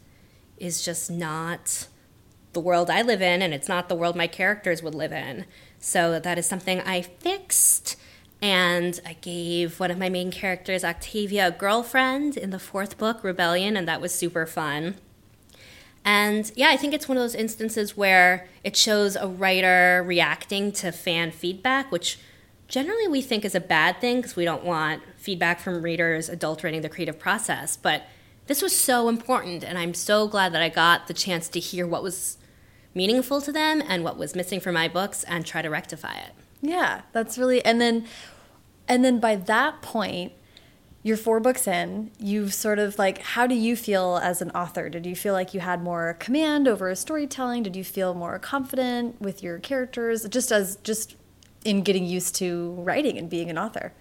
is 0.56 0.84
just 0.84 1.10
not 1.10 1.86
the 2.54 2.60
world 2.60 2.90
I 2.90 3.02
live 3.02 3.22
in, 3.22 3.42
and 3.42 3.54
it's 3.54 3.68
not 3.68 3.88
the 3.88 3.94
world 3.94 4.16
my 4.16 4.26
characters 4.26 4.82
would 4.82 4.94
live 4.94 5.12
in. 5.12 5.44
So 5.78 6.18
that 6.18 6.38
is 6.38 6.46
something 6.46 6.80
I 6.80 7.02
fixed 7.02 7.96
and 8.40 9.00
I 9.04 9.14
gave 9.14 9.80
one 9.80 9.90
of 9.90 9.98
my 9.98 10.08
main 10.08 10.30
characters, 10.30 10.84
Octavia, 10.84 11.48
a 11.48 11.50
girlfriend 11.50 12.36
in 12.36 12.50
the 12.50 12.58
fourth 12.58 12.96
book, 12.96 13.24
Rebellion, 13.24 13.76
and 13.76 13.86
that 13.88 14.00
was 14.00 14.14
super 14.14 14.46
fun. 14.46 14.94
And 16.04 16.50
yeah, 16.54 16.68
I 16.68 16.76
think 16.76 16.94
it's 16.94 17.08
one 17.08 17.16
of 17.16 17.22
those 17.22 17.34
instances 17.34 17.96
where 17.96 18.48
it 18.62 18.76
shows 18.76 19.16
a 19.16 19.26
writer 19.26 20.04
reacting 20.06 20.70
to 20.72 20.92
fan 20.92 21.32
feedback, 21.32 21.90
which 21.90 22.18
generally 22.68 23.08
we 23.08 23.20
think 23.20 23.44
is 23.44 23.56
a 23.56 23.60
bad 23.60 24.00
thing 24.00 24.18
because 24.18 24.36
we 24.36 24.44
don't 24.44 24.64
want 24.64 25.02
feedback 25.28 25.60
from 25.60 25.82
readers 25.82 26.30
adulterating 26.30 26.80
the 26.80 26.88
creative 26.88 27.18
process. 27.18 27.76
But 27.76 28.04
this 28.46 28.62
was 28.62 28.74
so 28.74 29.10
important, 29.10 29.62
and 29.62 29.76
I'm 29.76 29.92
so 29.92 30.26
glad 30.26 30.54
that 30.54 30.62
I 30.62 30.70
got 30.70 31.06
the 31.06 31.12
chance 31.12 31.50
to 31.50 31.60
hear 31.60 31.86
what 31.86 32.02
was 32.02 32.38
meaningful 32.94 33.42
to 33.42 33.52
them 33.52 33.82
and 33.86 34.02
what 34.02 34.16
was 34.16 34.34
missing 34.34 34.58
from 34.58 34.72
my 34.72 34.88
books 34.88 35.24
and 35.24 35.44
try 35.44 35.60
to 35.60 35.68
rectify 35.68 36.14
it. 36.14 36.32
Yeah, 36.62 37.02
that's 37.12 37.36
really 37.36 37.62
and 37.62 37.78
then 37.78 38.06
and 38.88 39.04
then 39.04 39.20
by 39.20 39.36
that 39.36 39.82
point 39.82 40.32
you're 41.02 41.18
four 41.18 41.40
books 41.40 41.68
in, 41.68 42.10
you've 42.18 42.54
sort 42.54 42.78
of 42.78 42.98
like 42.98 43.18
how 43.18 43.46
do 43.46 43.54
you 43.54 43.76
feel 43.76 44.18
as 44.22 44.40
an 44.40 44.50
author? 44.52 44.88
Did 44.88 45.04
you 45.04 45.14
feel 45.14 45.34
like 45.34 45.52
you 45.52 45.60
had 45.60 45.82
more 45.82 46.16
command 46.18 46.66
over 46.66 46.94
storytelling? 46.94 47.64
Did 47.64 47.76
you 47.76 47.84
feel 47.84 48.14
more 48.14 48.38
confident 48.38 49.20
with 49.20 49.42
your 49.42 49.58
characters 49.58 50.26
just 50.26 50.50
as 50.50 50.76
just 50.76 51.16
in 51.66 51.82
getting 51.82 52.06
used 52.06 52.34
to 52.36 52.72
writing 52.78 53.18
and 53.18 53.28
being 53.28 53.50
an 53.50 53.58
author? 53.58 53.92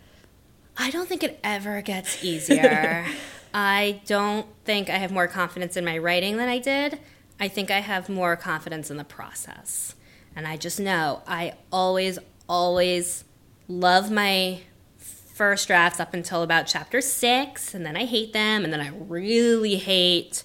I 0.78 0.91
don't 0.91 1.09
think 1.09 1.23
it 1.23 1.39
ever 1.43 1.82
gets 1.82 2.23
easier. 2.23 3.05
I 3.53 4.01
don't 4.05 4.45
think 4.65 4.89
I 4.89 4.97
have 4.97 5.11
more 5.11 5.28
confidence 5.28 5.75
in 5.75 5.84
my 5.84 5.97
writing 5.97 6.38
than 6.38 6.49
I 6.49 6.59
did. 6.59 6.99
I 7.39 7.47
think 7.47 7.71
I 7.71 7.80
have 7.80 8.09
more 8.09 8.36
confidence 8.36 8.91
in 8.91 8.97
the 8.97 9.03
process. 9.03 9.95
And 10.36 10.47
I 10.47 10.57
just 10.57 10.80
know 10.80 11.23
I 11.28 11.53
always, 11.71 12.19
always 12.47 13.23
love 13.67 14.11
my 14.11 14.59
first 14.97 15.67
drafts 15.67 15.99
up 15.99 16.13
until 16.13 16.41
about 16.41 16.67
chapter 16.67 16.99
six, 16.99 17.73
and 17.73 17.86
then 17.86 17.95
I 17.95 18.05
hate 18.05 18.34
them, 18.34 18.63
and 18.63 18.73
then 18.73 18.82
I 18.82 18.89
really 18.89 19.75
hate 19.75 20.43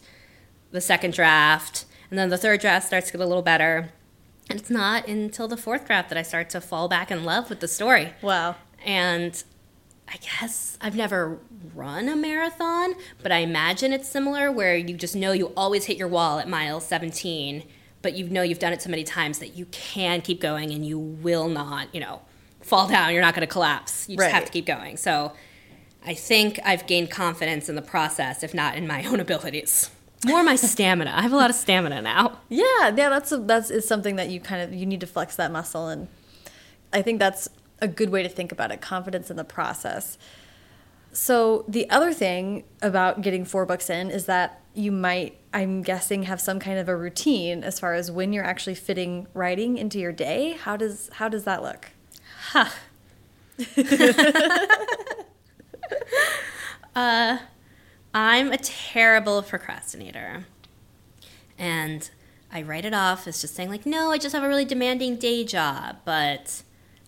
the 0.71 0.81
second 0.81 1.15
draft, 1.15 1.87
and 2.11 2.19
then 2.19 2.29
the 2.29 2.39
third 2.39 2.61
draft 2.61 2.87
starts 2.87 3.07
to 3.07 3.13
get 3.13 3.25
a 3.25 3.27
little 3.27 3.43
better. 3.43 3.91
And 4.51 4.61
it's 4.61 4.71
not 4.71 5.09
until 5.09 5.49
the 5.49 5.57
fourth 5.57 5.87
draft 5.87 6.11
that 6.11 6.19
I 6.19 6.23
start 6.23 6.51
to 6.51 6.61
fall 6.61 6.89
back 6.89 7.11
in 7.11 7.25
love 7.25 7.49
with 7.49 7.61
the 7.61 7.69
story. 7.69 8.13
Wow. 8.21 8.57
And 8.85 9.43
I 10.09 10.17
guess 10.17 10.77
I've 10.81 10.97
never 10.97 11.39
run 11.75 12.09
a 12.09 12.17
marathon, 12.17 12.95
but 13.23 13.33
I 13.33 13.39
imagine 13.39 13.93
it's 13.93 14.09
similar 14.09 14.53
where 14.53 14.77
you 14.77 14.95
just 14.97 15.17
know 15.17 15.33
you 15.33 15.47
always 15.57 15.87
hit 15.87 15.97
your 15.97 16.09
wall 16.09 16.39
at 16.39 16.49
mile 16.49 16.81
17 16.81 17.65
but 18.03 18.15
you 18.15 18.29
know 18.29 18.43
you've 18.43 18.59
done 18.59 18.73
it 18.73 18.83
so 18.83 18.91
many 18.91 19.05
times 19.05 19.39
that 19.39 19.57
you 19.57 19.67
can 19.67 20.21
keep 20.21 20.41
going 20.41 20.71
and 20.73 20.85
you 20.85 20.99
will 20.99 21.49
not, 21.49 21.95
you 21.95 22.01
know, 22.01 22.21
fall 22.61 22.89
down. 22.89 23.13
You're 23.13 23.23
not 23.23 23.35
going 23.35 23.47
to 23.47 23.53
collapse. 23.53 24.09
You 24.09 24.17
just 24.17 24.27
right. 24.27 24.35
have 24.35 24.45
to 24.45 24.53
keep 24.53 24.67
going. 24.67 24.97
So 24.97 25.33
I 26.05 26.15
think 26.15 26.59
I've 26.65 26.87
gained 26.87 27.11
confidence 27.11 27.69
in 27.69 27.77
the 27.77 27.83
process, 27.83 28.43
if 28.43 28.53
not 28.53 28.77
in 28.77 28.87
my 28.87 29.05
own 29.05 29.21
abilities. 29.21 29.91
More 30.25 30.43
my 30.45 30.57
stamina. 30.57 31.13
I 31.15 31.23
have 31.23 31.33
a 31.33 31.37
lot 31.37 31.51
of 31.51 31.57
stamina 31.57 32.03
now. 32.03 32.41
Yeah, 32.49 32.65
yeah, 32.89 33.09
that's 33.09 33.33
a, 33.33 33.39
that's 33.39 33.71
is 33.71 33.89
something 33.89 34.17
that 34.17 34.31
you 34.31 34.41
kind 34.41 34.63
of 34.63 34.73
you 34.73 34.87
need 34.87 35.01
to 35.01 35.07
flex 35.07 35.35
that 35.35 35.51
muscle, 35.51 35.89
and 35.89 36.07
I 36.93 37.03
think 37.03 37.19
that's 37.19 37.49
a 37.83 37.89
good 37.89 38.09
way 38.09 38.23
to 38.23 38.29
think 38.29 38.53
about 38.53 38.71
it. 38.71 38.81
Confidence 38.81 39.31
in 39.31 39.37
the 39.37 39.45
process. 39.45 40.17
So 41.13 41.67
the 41.69 41.91
other 41.91 42.15
thing 42.15 42.65
about 42.81 43.21
getting 43.21 43.45
four 43.45 43.67
books 43.67 43.91
in 43.91 44.11
is 44.11 44.25
that 44.27 44.63
you 44.73 44.91
might, 44.91 45.37
I'm 45.53 45.83
guessing, 45.83 46.23
have 46.23 46.41
some 46.41 46.59
kind 46.59 46.79
of 46.79 46.89
a 46.89 46.97
routine 46.97 47.63
as 47.63 47.79
far 47.79 47.93
as 47.93 48.11
when 48.11 48.33
you're 48.33 48.45
actually 48.45 48.77
fitting 48.77 49.27
writing 49.35 49.77
into 49.77 49.99
your 49.99 50.13
day. 50.13 50.53
How 50.53 50.79
does 50.79 51.11
how 51.15 51.29
does 51.29 51.45
that 51.45 51.63
look? 51.63 51.91
Huh. 52.53 52.71
uh, 56.97 57.39
I'm 58.15 58.53
a 58.53 58.57
terrible 58.57 59.43
procrastinator, 59.43 60.47
and 61.59 62.09
I 62.51 62.63
write 62.63 62.87
it 62.87 62.95
off 62.95 63.27
as 63.27 63.43
just 63.43 63.55
saying 63.55 63.69
like, 63.69 63.85
no, 63.85 64.11
I 64.11 64.17
just 64.17 64.35
have 64.35 64.45
a 64.45 64.49
really 64.49 64.65
demanding 64.65 65.17
day 65.17 65.45
job, 65.45 65.97
but. 66.07 66.63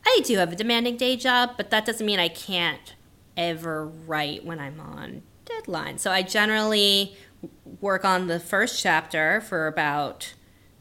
I 0.07 0.21
do 0.25 0.39
have 0.39 0.53
a 0.53 0.57
demanding 0.57 0.97
day 0.97 1.17
job, 1.17 1.53
but 1.57 1.71
that 1.71 1.85
doesn't 1.85 2.05
mean 2.05 2.19
I 2.19 2.29
can't 2.29 2.95
ever 3.37 3.87
write 3.87 4.45
when 4.45 4.61
I'm 4.61 4.81
on 4.81 5.23
deadline. 5.45 5.99
So 5.99 6.11
I 6.11 6.23
generally 6.23 7.17
work 7.81 8.05
on 8.05 8.27
the 8.27 8.41
first 8.41 8.83
chapter 8.83 9.41
for 9.41 9.67
about 9.67 10.35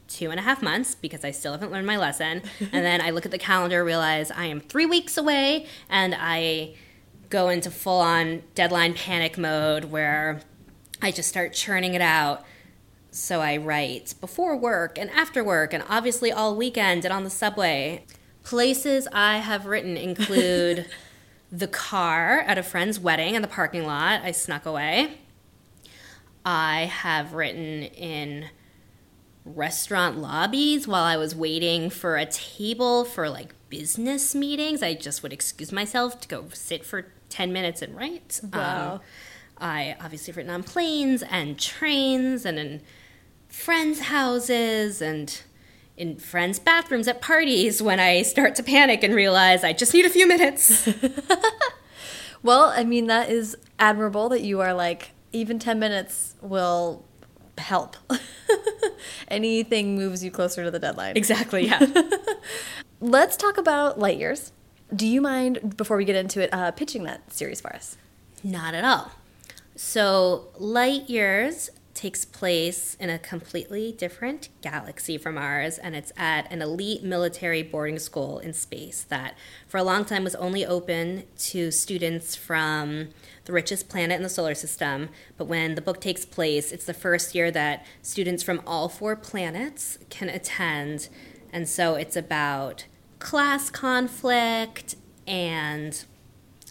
two 0.08 0.30
and 0.30 0.38
a 0.38 0.42
half 0.42 0.62
months 0.62 0.94
because 0.94 1.24
I 1.24 1.30
still 1.30 1.52
haven't 1.52 1.72
learned 1.72 1.86
my 1.86 1.96
lesson. 1.96 2.42
and 2.60 2.84
then 2.84 3.00
I 3.00 3.10
look 3.10 3.24
at 3.24 3.32
the 3.32 3.38
calendar, 3.38 3.84
realize 3.84 4.30
I 4.30 4.46
am 4.46 4.60
three 4.60 4.86
weeks 4.86 5.16
away, 5.16 5.66
and 5.88 6.14
I 6.18 6.74
go 7.30 7.48
into 7.48 7.70
full 7.70 8.00
on 8.00 8.42
deadline 8.54 8.94
panic 8.94 9.36
mode 9.36 9.86
where 9.86 10.40
I 11.02 11.10
just 11.10 11.28
start 11.28 11.52
churning 11.52 11.94
it 11.94 12.00
out. 12.00 12.44
So 13.10 13.40
I 13.40 13.56
write 13.56 14.14
before 14.20 14.56
work 14.56 14.98
and 14.98 15.10
after 15.10 15.42
work, 15.42 15.72
and 15.72 15.84
obviously 15.88 16.32
all 16.32 16.54
weekend 16.54 17.04
and 17.04 17.12
on 17.12 17.24
the 17.24 17.30
subway. 17.30 18.04
Places 18.44 19.08
I 19.12 19.38
have 19.38 19.66
written 19.66 19.96
include 19.96 20.86
the 21.52 21.66
car 21.66 22.40
at 22.40 22.58
a 22.58 22.62
friend's 22.62 23.00
wedding 23.00 23.34
in 23.34 23.42
the 23.42 23.48
parking 23.48 23.84
lot. 23.84 24.22
I 24.22 24.32
snuck 24.32 24.66
away. 24.66 25.18
I 26.44 26.82
have 26.82 27.32
written 27.32 27.84
in 27.84 28.50
restaurant 29.44 30.18
lobbies 30.18 30.86
while 30.86 31.04
I 31.04 31.16
was 31.16 31.34
waiting 31.34 31.90
for 31.90 32.16
a 32.16 32.26
table 32.26 33.04
for 33.04 33.28
like 33.28 33.54
business 33.70 34.34
meetings. 34.34 34.82
I 34.82 34.94
just 34.94 35.22
would 35.22 35.32
excuse 35.32 35.72
myself 35.72 36.20
to 36.20 36.28
go 36.28 36.46
sit 36.52 36.84
for 36.84 37.12
10 37.28 37.52
minutes 37.52 37.82
and 37.82 37.96
write. 37.96 38.40
Wow. 38.52 38.94
Um, 38.94 39.00
I 39.58 39.96
obviously 40.00 40.32
have 40.32 40.36
written 40.36 40.52
on 40.52 40.62
planes 40.62 41.22
and 41.30 41.58
trains 41.58 42.44
and 42.44 42.58
in 42.58 42.82
friends' 43.48 44.00
houses 44.00 45.00
and 45.00 45.42
in 45.96 46.16
friends' 46.16 46.58
bathrooms 46.58 47.06
at 47.08 47.20
parties 47.20 47.80
when 47.80 48.00
I 48.00 48.22
start 48.22 48.54
to 48.56 48.62
panic 48.62 49.02
and 49.02 49.14
realize 49.14 49.62
I 49.64 49.72
just 49.72 49.94
need 49.94 50.04
a 50.06 50.10
few 50.10 50.26
minutes. 50.26 50.88
Well, 52.44 52.74
I 52.76 52.84
mean, 52.84 53.06
that 53.06 53.30
is 53.30 53.56
admirable 53.78 54.28
that 54.28 54.42
you 54.42 54.60
are 54.60 54.74
like, 54.74 55.12
even 55.32 55.58
10 55.58 55.78
minutes 55.78 56.34
will 56.42 57.02
help. 57.56 57.96
Anything 59.28 59.96
moves 59.96 60.22
you 60.22 60.30
closer 60.30 60.62
to 60.62 60.70
the 60.70 60.78
deadline. 60.78 61.16
exactly, 61.16 61.66
yeah. 61.66 61.84
Let's 63.00 63.38
talk 63.38 63.56
about 63.56 63.98
light 63.98 64.18
years. 64.18 64.52
Do 64.94 65.06
you 65.06 65.22
mind, 65.22 65.78
before 65.78 65.96
we 65.96 66.04
get 66.04 66.16
into 66.16 66.42
it, 66.42 66.50
uh, 66.52 66.70
pitching 66.72 67.04
that 67.04 67.32
series 67.32 67.62
for 67.62 67.74
us? 67.74 67.96
Not 68.44 68.74
at 68.74 68.84
all. 68.84 69.12
So, 69.74 70.48
Light 70.58 71.08
Years 71.08 71.70
takes 71.94 72.24
place 72.24 72.96
in 72.98 73.08
a 73.08 73.18
completely 73.18 73.92
different 73.92 74.48
galaxy 74.60 75.16
from 75.16 75.38
ours, 75.38 75.78
and 75.78 75.94
it's 75.94 76.12
at 76.16 76.50
an 76.52 76.60
elite 76.60 77.04
military 77.04 77.62
boarding 77.62 77.98
school 77.98 78.40
in 78.40 78.52
space 78.52 79.04
that, 79.04 79.36
for 79.68 79.78
a 79.78 79.84
long 79.84 80.04
time, 80.04 80.24
was 80.24 80.34
only 80.34 80.66
open 80.66 81.24
to 81.38 81.70
students 81.70 82.34
from 82.34 83.08
the 83.44 83.52
richest 83.52 83.88
planet 83.88 84.16
in 84.16 84.22
the 84.22 84.28
solar 84.28 84.54
system. 84.54 85.08
But 85.36 85.46
when 85.46 85.76
the 85.76 85.82
book 85.82 86.00
takes 86.00 86.24
place, 86.24 86.72
it's 86.72 86.84
the 86.84 86.94
first 86.94 87.34
year 87.34 87.50
that 87.52 87.86
students 88.02 88.42
from 88.42 88.60
all 88.66 88.88
four 88.88 89.14
planets 89.14 89.98
can 90.10 90.28
attend. 90.28 91.08
And 91.52 91.68
so 91.68 91.94
it's 91.94 92.16
about 92.16 92.86
class 93.20 93.70
conflict 93.70 94.96
and 95.26 96.04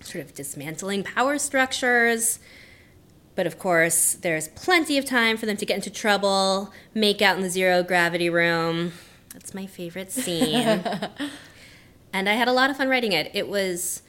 sort 0.01 0.23
of 0.23 0.33
dismantling 0.33 1.03
power 1.03 1.37
structures. 1.37 2.39
But 3.35 3.47
of 3.47 3.57
course, 3.57 4.13
there's 4.13 4.47
plenty 4.49 4.97
of 4.97 5.05
time 5.05 5.37
for 5.37 5.45
them 5.45 5.57
to 5.57 5.65
get 5.65 5.75
into 5.75 5.89
trouble, 5.89 6.71
make 6.93 7.21
out 7.21 7.35
in 7.35 7.41
the 7.41 7.49
zero 7.49 7.83
gravity 7.83 8.29
room. 8.29 8.93
That's 9.33 9.53
my 9.53 9.65
favorite 9.65 10.11
scene. 10.11 10.83
and 12.13 12.29
I 12.29 12.33
had 12.33 12.47
a 12.47 12.53
lot 12.53 12.69
of 12.69 12.77
fun 12.77 12.89
writing 12.89 13.11
it. 13.11 13.31
It 13.33 13.47
was 13.47 14.03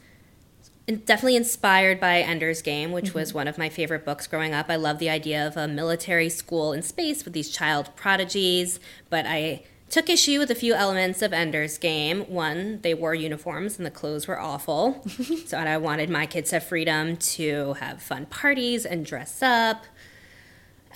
definitely 0.86 1.36
inspired 1.36 1.98
by 1.98 2.20
Ender's 2.20 2.60
Game, 2.60 2.92
which 2.92 3.06
mm-hmm. 3.06 3.18
was 3.18 3.32
one 3.32 3.48
of 3.48 3.56
my 3.56 3.70
favorite 3.70 4.04
books 4.04 4.26
growing 4.26 4.52
up. 4.52 4.66
I 4.68 4.76
love 4.76 4.98
the 4.98 5.08
idea 5.08 5.46
of 5.46 5.56
a 5.56 5.66
military 5.66 6.28
school 6.28 6.72
in 6.72 6.82
space 6.82 7.24
with 7.24 7.32
these 7.32 7.50
child 7.50 7.90
prodigies, 7.96 8.78
but 9.08 9.24
I 9.26 9.62
took 9.90 10.08
issue 10.08 10.38
with 10.38 10.50
a 10.50 10.54
few 10.54 10.74
elements 10.74 11.22
of 11.22 11.32
Ender's 11.32 11.78
Game. 11.78 12.22
One, 12.22 12.80
they 12.82 12.94
wore 12.94 13.14
uniforms 13.14 13.76
and 13.76 13.86
the 13.86 13.90
clothes 13.90 14.26
were 14.26 14.40
awful. 14.40 15.02
so 15.46 15.58
I 15.58 15.76
wanted 15.76 16.10
my 16.10 16.26
kids 16.26 16.50
to 16.50 16.56
have 16.56 16.64
freedom 16.64 17.16
to 17.16 17.74
have 17.74 18.02
fun 18.02 18.26
parties 18.26 18.84
and 18.84 19.06
dress 19.06 19.42
up. 19.42 19.84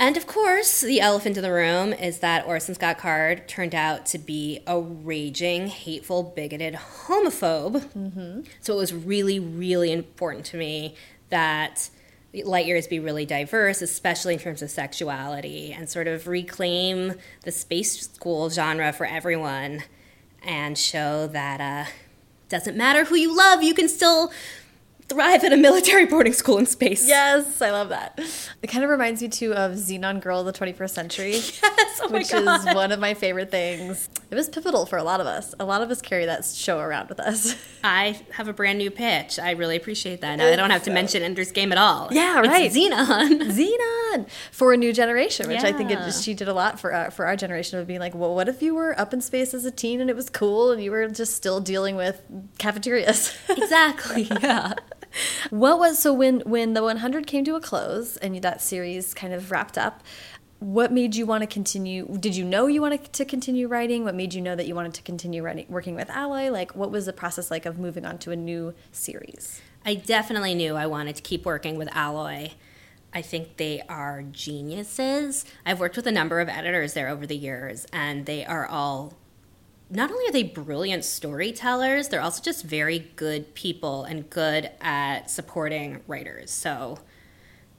And 0.01 0.17
of 0.17 0.29
course, 0.29 0.81
the 0.81 1.01
elephant 1.01 1.37
in 1.37 1.43
the 1.43 1.53
room 1.53 1.93
is 1.93 2.21
that 2.21 2.47
Orson 2.47 2.77
Scott 2.77 2.99
Card 2.99 3.49
turned 3.49 3.75
out 3.75 4.07
to 4.07 4.19
be 4.19 4.61
a 4.65 4.81
raging, 4.81 5.67
hateful, 5.67 6.23
bigoted 6.23 6.75
homophobe. 6.75 7.85
Mm-hmm. 7.93 8.43
So 8.61 8.75
it 8.75 8.77
was 8.77 8.95
really, 8.95 9.41
really 9.41 9.91
important 9.91 10.45
to 10.47 10.57
me 10.57 10.95
that 11.31 11.91
light 12.45 12.67
years 12.67 12.87
be 12.87 12.99
really 12.99 13.27
diverse, 13.27 13.83
especially 13.83 14.35
in 14.35 14.41
terms 14.41 14.63
of 14.63 14.71
sexuality, 14.71 15.73
and 15.73 15.89
sort 15.89 16.07
of 16.07 16.27
reclaim 16.27 17.15
the 17.45 17.53
space 17.53 18.01
school 18.01 18.51
genre 18.51 18.93
for 18.93 19.07
everyone 19.07 19.83
and 20.43 20.77
show 20.79 21.27
that 21.29 21.61
uh, 21.61 21.91
doesn't 22.49 22.77
matter 22.77 23.05
who 23.05 23.17
you 23.17 23.37
love, 23.37 23.63
you 23.63 23.75
can 23.75 23.89
still 23.89 24.31
thrive 25.09 25.43
at 25.43 25.53
a 25.53 25.57
military 25.57 26.05
boarding 26.05 26.33
school 26.33 26.59
in 26.59 26.67
space. 26.67 27.07
Yes, 27.09 27.63
I 27.63 27.71
love 27.71 27.89
that. 27.89 28.19
It 28.63 28.67
kind 28.67 28.85
of 28.85 28.91
reminds 28.91 29.23
me 29.23 29.29
too 29.29 29.55
of 29.55 29.73
Zenon 29.73 30.21
Girl 30.21 30.41
of 30.41 30.47
the 30.47 30.53
21st 30.53 30.91
Century. 30.91 31.41
Yes, 31.79 32.01
oh 32.03 32.11
which 32.11 32.33
is 32.33 32.75
one 32.75 32.93
of 32.93 33.01
my 33.01 33.15
favorite 33.15 33.51
things. 33.51 34.09
It 34.31 34.35
was 34.35 34.49
pivotal 34.51 34.85
for 34.85 34.99
a 34.99 35.03
lot 35.03 35.21
of 35.23 35.27
us. 35.27 35.55
A 35.59 35.65
lot 35.65 35.81
of 35.81 35.91
us 35.91 36.03
carry 36.03 36.27
that 36.27 36.45
show 36.45 36.79
around 36.81 37.09
with 37.09 37.19
us. 37.19 37.57
I 37.85 38.21
have 38.33 38.47
a 38.47 38.53
brand 38.53 38.77
new 38.79 38.91
pitch. 38.91 39.39
I 39.39 39.53
really 39.53 39.77
appreciate 39.77 40.21
that. 40.21 40.37
Now 40.37 40.47
I 40.49 40.57
don't 40.57 40.69
have 40.71 40.83
to 40.83 40.91
So- 40.91 40.95
mention 40.95 41.23
Ender's 41.23 41.51
Game 41.51 41.73
at 41.73 41.79
all. 41.79 42.09
Yeah, 42.13 42.41
It's 42.41 42.49
right. 42.49 42.71
Zenon. 42.71 43.51
Zenon 44.19 44.29
for 44.53 44.75
a 44.75 44.77
new 44.77 44.93
generation, 44.93 45.49
which 45.49 45.65
I 45.65 45.73
think 45.73 45.91
it, 45.91 46.13
she 46.13 46.35
did 46.35 46.47
a 46.49 46.53
lot 46.53 46.79
for 46.79 46.93
our, 46.93 47.11
for 47.11 47.25
our 47.25 47.37
generation 47.37 47.79
of 47.79 47.87
being 47.87 48.01
like, 48.01 48.15
well, 48.15 48.35
what 48.35 48.49
if 48.49 48.61
you 48.61 48.75
were 48.75 48.99
up 49.01 49.15
in 49.15 49.21
space 49.23 49.55
as 49.55 49.65
a 49.65 49.71
teen 49.71 50.01
and 50.01 50.11
it 50.11 50.17
was 50.17 50.29
cool 50.29 50.73
and 50.73 50.83
you 50.83 50.91
were 50.91 51.09
just 51.09 51.35
still 51.35 51.61
dealing 51.61 51.97
with 51.97 52.21
cafeterias? 52.59 53.35
exactly. 53.49 54.25
Yeah. 54.43 54.75
What 55.49 55.79
was 55.79 55.99
so 55.99 56.13
when 56.13 56.41
when 56.41 56.75
the 56.75 56.83
100 56.83 57.27
came 57.27 57.43
to 57.45 57.55
a 57.55 57.61
close 57.63 58.19
and 58.19 58.43
that 58.43 58.61
series 58.61 59.15
kind 59.15 59.33
of 59.33 59.51
wrapped 59.51 59.79
up? 59.79 60.03
What 60.61 60.93
made 60.93 61.15
you 61.15 61.25
want 61.25 61.43
to 61.43 61.47
continue? 61.47 62.19
Did 62.19 62.35
you 62.35 62.45
know 62.45 62.67
you 62.67 62.83
wanted 62.83 63.13
to 63.13 63.25
continue 63.25 63.69
writing? 63.69 64.03
What 64.03 64.17
made 64.17 64.35
you 64.35 64.41
know 64.41 64.57
that 64.57 64.67
you 64.67 64.75
wanted 64.75 64.95
to 64.95 65.03
continue 65.03 65.41
writing, 65.43 65.67
working 65.69 65.95
with 65.95 66.11
Alloy? 66.11 66.51
Like, 66.51 66.75
what 66.75 66.91
was 66.91 67.07
the 67.07 67.13
process 67.13 67.49
like 67.51 67.65
of 67.65 67.79
moving 67.79 68.05
on 68.05 68.19
to 68.19 68.33
a 68.33 68.37
new 68.37 68.75
series? 68.91 69.61
I 69.85 69.95
definitely 69.95 70.57
knew 70.57 70.75
I 70.75 70.87
wanted 70.87 71.15
to 71.15 71.23
keep 71.23 71.47
working 71.47 71.79
with 71.79 71.89
Alloy. 71.93 72.51
I 73.15 73.23
think 73.23 73.57
they 73.57 73.83
are 73.89 74.23
geniuses. 74.23 75.45
I've 75.65 75.79
worked 75.79 75.97
with 75.97 76.09
a 76.09 76.13
number 76.13 76.41
of 76.41 76.49
editors 76.49 76.93
there 76.93 77.09
over 77.09 77.25
the 77.25 77.37
years, 77.37 77.87
and 77.93 78.27
they 78.27 78.45
are 78.45 78.67
all 78.67 79.15
not 79.91 80.11
only 80.11 80.27
are 80.29 80.33
they 80.33 80.43
brilliant 80.43 81.05
storytellers, 81.05 82.09
they're 82.09 82.21
also 82.21 82.43
just 82.43 82.65
very 82.65 83.11
good 83.17 83.55
people 83.55 84.05
and 84.05 84.29
good 84.29 84.71
at 84.81 85.31
supporting 85.31 86.03
writers. 86.07 86.51
So 86.51 86.99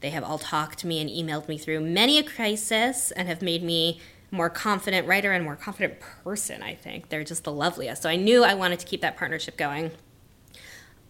they 0.02 0.12
have 0.12 0.24
all 0.24 0.38
talked 0.38 0.80
to 0.80 0.88
me 0.88 1.00
and 1.00 1.10
emailed 1.10 1.48
me 1.48 1.58
through 1.58 1.82
many 1.82 2.18
a 2.18 2.24
crisis 2.24 3.12
and 3.12 3.28
have 3.28 3.42
made 3.42 3.64
me 3.64 4.00
a 4.32 4.36
more 4.36 4.50
confident 4.50 5.08
writer 5.08 5.32
and 5.32 5.44
more 5.44 5.56
confident 5.56 6.00
person, 6.00 6.64
I 6.64 6.76
think. 6.76 7.10
They're 7.10 7.24
just 7.24 7.44
the 7.44 7.52
loveliest. 7.52 8.04
So 8.04 8.10
I 8.10 8.16
knew 8.16 8.44
I 8.44 8.54
wanted 8.54 8.80
to 8.80 8.86
keep 8.86 9.02
that 9.02 9.18
partnership 9.18 9.58
going. 9.58 9.92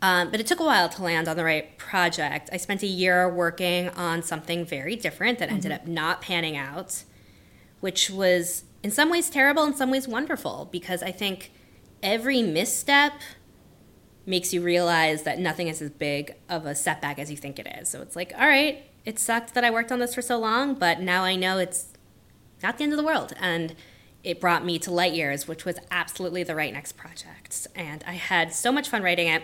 Um, 0.02 0.32
but 0.32 0.40
it 0.40 0.48
took 0.48 0.62
a 0.62 0.64
while 0.64 0.88
to 0.90 1.04
land 1.04 1.28
on 1.28 1.36
the 1.36 1.44
right 1.44 1.78
project. 1.78 2.50
I 2.54 2.58
spent 2.58 2.84
a 2.84 2.88
year 2.88 3.28
working 3.28 3.90
on 3.90 4.24
something 4.24 4.66
very 4.66 4.96
different 4.96 5.40
that 5.40 5.52
ended 5.52 5.74
up 5.74 5.88
not 5.88 6.22
panning 6.22 6.56
out, 6.56 7.04
which 7.82 8.10
was 8.10 8.64
in 8.82 8.92
some 8.92 9.10
ways 9.10 9.30
terrible, 9.30 9.66
in 9.66 9.74
some 9.74 9.92
ways 9.92 10.08
wonderful, 10.08 10.70
because 10.72 11.04
I 11.04 11.12
think 11.12 11.52
every 12.02 12.42
misstep 12.42 13.14
makes 14.30 14.53
you 14.53 14.61
realize 14.61 15.23
that 15.23 15.39
nothing 15.39 15.67
is 15.67 15.82
as 15.82 15.89
big 15.89 16.36
of 16.47 16.65
a 16.65 16.75
setback 16.75 17.17
as 17.17 17.32
you 17.32 17.36
think 17.36 17.57
it 17.57 17.67
is. 17.82 17.89
So 17.89 18.01
it's 18.01 18.15
like, 18.15 18.32
all 18.38 18.47
right, 18.47 18.84
it 19.03 19.17
sucked 19.17 19.55
that 19.55 19.63
I 19.63 19.71
worked 19.71 19.91
on 19.91 19.97
this 19.99 20.13
for 20.13 20.21
so 20.21 20.38
long, 20.38 20.75
but 20.75 21.01
now 21.01 21.23
I 21.23 21.36
know 21.36 21.57
it's 21.57 21.88
not 22.61 22.77
the 22.77 22.84
end 22.84 22.93
of 22.93 22.97
the 22.97 23.03
world. 23.03 23.34
And 23.39 23.75
it 24.23 24.39
brought 24.39 24.63
me 24.63 24.77
to 24.80 24.91
Light 24.91 25.13
Years, 25.13 25.47
which 25.47 25.65
was 25.65 25.77
absolutely 25.89 26.43
the 26.43 26.55
right 26.55 26.71
next 26.71 26.91
project. 26.93 27.67
And 27.75 28.03
I 28.05 28.13
had 28.13 28.53
so 28.53 28.71
much 28.71 28.88
fun 28.89 29.01
writing 29.01 29.27
it. 29.27 29.43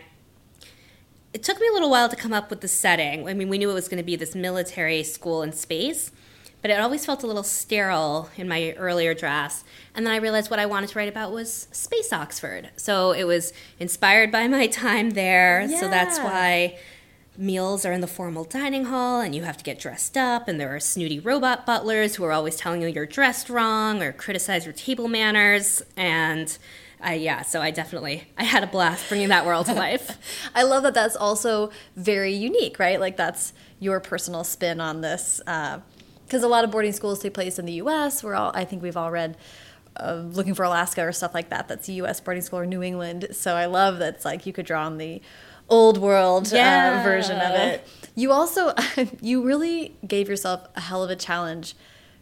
It 1.33 1.41
took 1.41 1.59
me 1.59 1.67
a 1.67 1.73
little 1.73 1.89
while 1.89 2.07
to 2.07 2.15
come 2.15 2.31
up 2.31 2.49
with 2.49 2.61
the 2.61 2.67
setting. 2.67 3.27
I 3.27 3.33
mean, 3.33 3.49
we 3.49 3.57
knew 3.57 3.71
it 3.71 3.73
was 3.73 3.88
going 3.88 3.97
to 3.97 4.03
be 4.03 4.15
this 4.15 4.36
military 4.36 5.03
school 5.03 5.41
in 5.41 5.51
space, 5.51 6.11
but 6.66 6.72
it 6.72 6.80
always 6.80 7.05
felt 7.05 7.22
a 7.22 7.28
little 7.28 7.43
sterile 7.43 8.28
in 8.38 8.47
my 8.47 8.74
earlier 8.80 9.13
drafts. 9.13 9.63
And 9.93 10.03
then 10.03 10.11
I 10.11 10.18
realized 10.18 10.49
what 10.49 10.57
I 10.57 10.66
wanted 10.66 10.89
to 10.89 10.97
write 10.97 11.07
about 11.07 11.32
was 11.32 11.68
Space 11.72 12.11
Oxford. 12.11 12.72
So 12.76 13.11
it 13.11 13.26
was 13.26 13.53
inspired 13.80 14.32
by 14.32 14.47
my 14.47 14.66
time 14.86 15.11
there. 15.11 15.70
So 15.70 15.88
that's 15.88 16.18
why 16.18 16.80
meals 17.38 17.86
are 17.86 17.91
in 17.91 18.01
the 18.01 18.07
formal 18.07 18.45
dining 18.45 18.86
hall 18.86 19.22
and 19.22 19.36
you 19.36 19.43
have 19.43 19.57
to 19.57 19.63
get 19.63 19.78
dressed 19.78 20.18
up 20.18 20.47
and 20.47 20.59
there 20.59 20.74
are 20.74 20.80
snooty 20.80 21.20
robot 21.20 21.68
butlers 21.68 22.16
who 22.16 22.24
are 22.24 22.32
always 22.32 22.55
telling 22.55 22.82
you 22.82 22.88
you're 22.88 23.05
dressed 23.05 23.47
wrong 23.47 24.01
or 24.01 24.11
criticize 24.11 24.66
your 24.66 24.74
table 24.74 25.09
manners 25.09 25.84
and 25.97 26.57
I 27.01 27.16
yeah 27.16 27.41
so 27.41 27.61
I 27.61 27.72
definitely 27.72 28.24
I 28.38 28.45
had 28.45 28.63
a 28.63 28.68
blast 28.68 29.09
bringing 29.09 29.28
that 29.28 29.45
world 29.45 29.66
to 29.66 29.74
life 29.76 30.49
I 30.55 30.63
love 30.63 30.84
that 30.84 30.93
that's 30.93 31.18
also 31.18 31.72
very 31.97 32.34
unique, 32.34 32.80
right? 32.80 33.01
Like 33.01 33.18
that's 33.18 33.51
your 33.80 33.99
personal 33.99 34.45
spin 34.45 34.80
on 34.80 35.01
this. 35.01 35.41
Uh, 35.45 35.80
Because 36.26 36.43
a 36.43 36.47
lot 36.47 36.63
of 36.63 36.71
boarding 36.71 36.93
schools 36.93 37.19
take 37.19 37.34
place 37.34 37.59
in 37.59 37.65
the 37.65 37.73
U.S. 37.73 38.23
We're 38.23 38.36
all, 38.36 38.51
I 38.55 38.65
think 38.65 38.82
we've 38.82 38.97
all 38.97 39.11
read 39.11 39.38
uh, 39.97 40.15
Looking 40.26 40.55
for 40.55 40.63
Alaska 40.63 41.01
or 41.03 41.11
stuff 41.11 41.34
like 41.34 41.49
that. 41.49 41.67
That's 41.67 41.88
a 41.88 41.93
U.S. 41.93 42.19
boarding 42.19 42.41
school 42.43 42.59
or 42.59 42.65
New 42.65 42.82
England. 42.84 43.28
So 43.32 43.55
I 43.55 43.65
love 43.65 43.99
that 43.99 44.15
it's 44.15 44.26
like 44.26 44.45
you 44.45 44.53
could 44.53 44.65
draw 44.65 44.86
on 44.86 44.97
the 44.97 45.21
old 45.69 45.97
world 45.97 46.51
Yeah. 46.51 46.99
uh, 46.99 47.03
version 47.03 47.38
of 47.39 47.51
it. 47.55 47.88
You 48.15 48.32
also, 48.32 48.73
you 49.21 49.43
really 49.43 49.95
gave 50.07 50.28
yourself 50.30 50.67
a 50.76 50.82
hell 50.82 51.03
of 51.03 51.09
a 51.09 51.15
challenge 51.15 51.76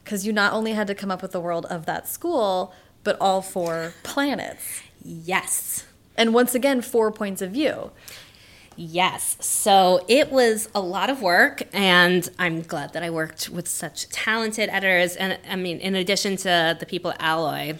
because 0.04 0.26
you 0.28 0.34
not 0.34 0.54
only 0.54 0.74
had 0.74 0.88
to 0.88 0.96
come 0.96 1.10
up 1.12 1.22
with 1.22 1.32
the 1.32 1.40
world 1.42 1.66
of 1.68 1.86
that 1.86 2.08
school, 2.08 2.74
but 3.04 3.18
all 3.20 3.42
four 3.42 3.94
planets. 4.04 4.82
yes 5.04 5.86
And 6.16 6.34
once 6.34 6.54
again, 6.56 6.82
four 6.82 7.12
points 7.12 7.42
of 7.42 7.52
view. 7.52 7.92
Yes. 8.76 9.38
So 9.40 10.06
it 10.08 10.32
was 10.32 10.70
a 10.74 10.82
lot 10.82 11.10
of 11.10 11.22
work, 11.22 11.64
and 11.74 12.28
I'm 12.40 12.62
glad 12.62 12.94
that 12.94 13.04
I 13.04 13.10
worked 13.10 13.50
with 13.50 13.68
such 13.68 14.10
talented 14.10 14.70
editors. 14.70 15.16
And 15.16 15.38
I 15.50 15.56
mean, 15.56 15.80
in 15.80 15.96
addition 15.96 16.38
to 16.38 16.76
the 16.80 16.86
people 16.86 17.12
at 17.12 17.22
Alloy, 17.22 17.78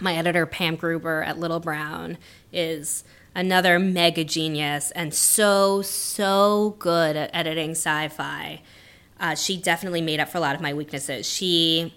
my 0.00 0.14
editor, 0.14 0.46
Pam 0.46 0.76
Gruber 0.76 1.22
at 1.22 1.38
Little 1.38 1.60
Brown, 1.60 2.18
is 2.52 3.04
another 3.34 3.78
mega 3.78 4.24
genius 4.24 4.90
and 4.92 5.12
so, 5.12 5.82
so 5.82 6.76
good 6.78 7.16
at 7.16 7.30
editing 7.34 7.72
sci 7.72 8.08
fi. 8.08 8.60
Uh, 9.20 9.34
she 9.34 9.56
definitely 9.56 10.00
made 10.00 10.20
up 10.20 10.28
for 10.28 10.38
a 10.38 10.40
lot 10.40 10.54
of 10.54 10.60
my 10.60 10.74
weaknesses. 10.74 11.28
She 11.28 11.94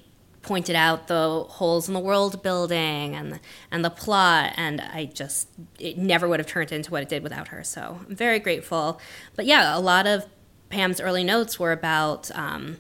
pointed 0.48 0.78
out 0.78 1.08
the 1.08 1.44
holes 1.50 1.90
in 1.90 1.94
the 1.94 2.00
world 2.00 2.42
building 2.42 3.14
and 3.16 3.34
the, 3.34 3.40
and 3.70 3.84
the 3.84 3.90
plot 3.90 4.54
and 4.56 4.80
I 4.80 5.06
just 5.06 5.50
it 5.78 5.98
never 5.98 6.28
would 6.28 6.40
have 6.40 6.48
turned 6.48 6.72
into 6.72 6.90
what 6.90 7.04
it 7.04 7.10
did 7.10 7.22
without 7.22 7.50
her. 7.50 7.64
So 7.66 8.00
I'm 8.08 8.16
very 8.16 8.40
grateful. 8.40 9.00
But 9.36 9.46
yeah 9.46 9.78
a 9.78 9.80
lot 9.80 10.08
of 10.08 10.26
Pam's 10.70 11.02
early 11.02 11.24
notes 11.24 11.60
were 11.60 11.74
about 11.74 12.32
um, 12.34 12.78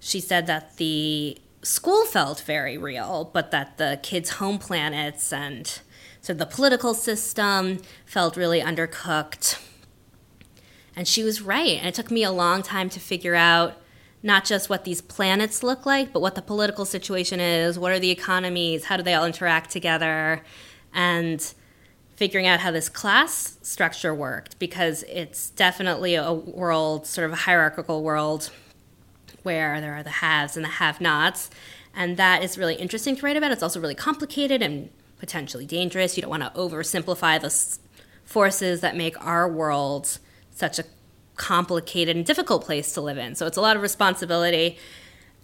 she 0.00 0.18
said 0.18 0.48
that 0.48 0.76
the 0.76 1.38
school 1.62 2.04
felt 2.04 2.40
very 2.40 2.76
real 2.76 3.30
but 3.32 3.52
that 3.52 3.78
the 3.78 4.00
kids 4.02 4.30
home 4.30 4.58
planets 4.58 5.32
and 5.32 5.80
so 6.20 6.34
the 6.34 6.46
political 6.46 6.94
system 6.94 7.80
felt 8.06 8.36
really 8.36 8.60
undercooked. 8.60 9.60
And 10.96 11.06
she 11.06 11.22
was 11.22 11.40
right 11.40 11.78
and 11.78 11.86
it 11.86 11.94
took 11.94 12.10
me 12.10 12.24
a 12.24 12.32
long 12.32 12.62
time 12.62 12.90
to 12.90 12.98
figure 12.98 13.36
out 13.36 13.76
not 14.24 14.46
just 14.46 14.70
what 14.70 14.84
these 14.84 15.02
planets 15.02 15.62
look 15.62 15.84
like, 15.84 16.10
but 16.10 16.20
what 16.20 16.34
the 16.34 16.40
political 16.40 16.86
situation 16.86 17.40
is, 17.40 17.78
what 17.78 17.92
are 17.92 17.98
the 17.98 18.10
economies, 18.10 18.86
how 18.86 18.96
do 18.96 19.02
they 19.02 19.12
all 19.12 19.26
interact 19.26 19.70
together, 19.70 20.42
and 20.94 21.52
figuring 22.16 22.46
out 22.46 22.60
how 22.60 22.70
this 22.70 22.88
class 22.88 23.58
structure 23.60 24.14
worked 24.14 24.58
because 24.58 25.02
it's 25.04 25.50
definitely 25.50 26.14
a 26.14 26.32
world, 26.32 27.06
sort 27.06 27.26
of 27.26 27.32
a 27.32 27.36
hierarchical 27.36 28.02
world, 28.02 28.50
where 29.42 29.78
there 29.82 29.94
are 29.94 30.02
the 30.02 30.08
haves 30.08 30.56
and 30.56 30.64
the 30.64 30.70
have 30.70 31.02
nots. 31.02 31.50
And 31.94 32.16
that 32.16 32.42
is 32.42 32.56
really 32.56 32.76
interesting 32.76 33.16
to 33.16 33.22
write 33.22 33.36
about. 33.36 33.52
It's 33.52 33.62
also 33.62 33.78
really 33.78 33.94
complicated 33.94 34.62
and 34.62 34.88
potentially 35.18 35.66
dangerous. 35.66 36.16
You 36.16 36.22
don't 36.22 36.30
want 36.30 36.42
to 36.42 36.58
oversimplify 36.58 37.40
the 37.42 37.78
forces 38.24 38.80
that 38.80 38.96
make 38.96 39.22
our 39.22 39.46
world 39.46 40.18
such 40.50 40.78
a 40.78 40.84
complicated 41.36 42.16
and 42.16 42.24
difficult 42.24 42.64
place 42.64 42.92
to 42.94 43.00
live 43.00 43.18
in. 43.18 43.34
So 43.34 43.46
it's 43.46 43.56
a 43.56 43.60
lot 43.60 43.76
of 43.76 43.82
responsibility. 43.82 44.78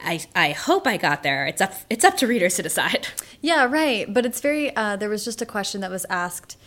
I, 0.03 0.21
I 0.35 0.53
hope 0.53 0.87
I 0.87 0.97
got 0.97 1.23
there. 1.23 1.47
It's 1.47 1.61
up 1.61 1.75
it's 1.91 2.05
up 2.05 2.17
to 2.19 2.27
readers 2.27 2.57
to 2.57 2.63
decide. 2.63 3.09
Yeah, 3.43 3.65
right. 3.65 4.13
But 4.13 4.27
it's 4.27 4.39
very 4.39 4.77
uh, 4.77 4.97
there 4.97 5.09
was 5.09 5.25
just 5.25 5.41
a 5.41 5.47
question 5.47 5.81
that 5.81 5.91
was 5.91 6.05
asked. 6.11 6.59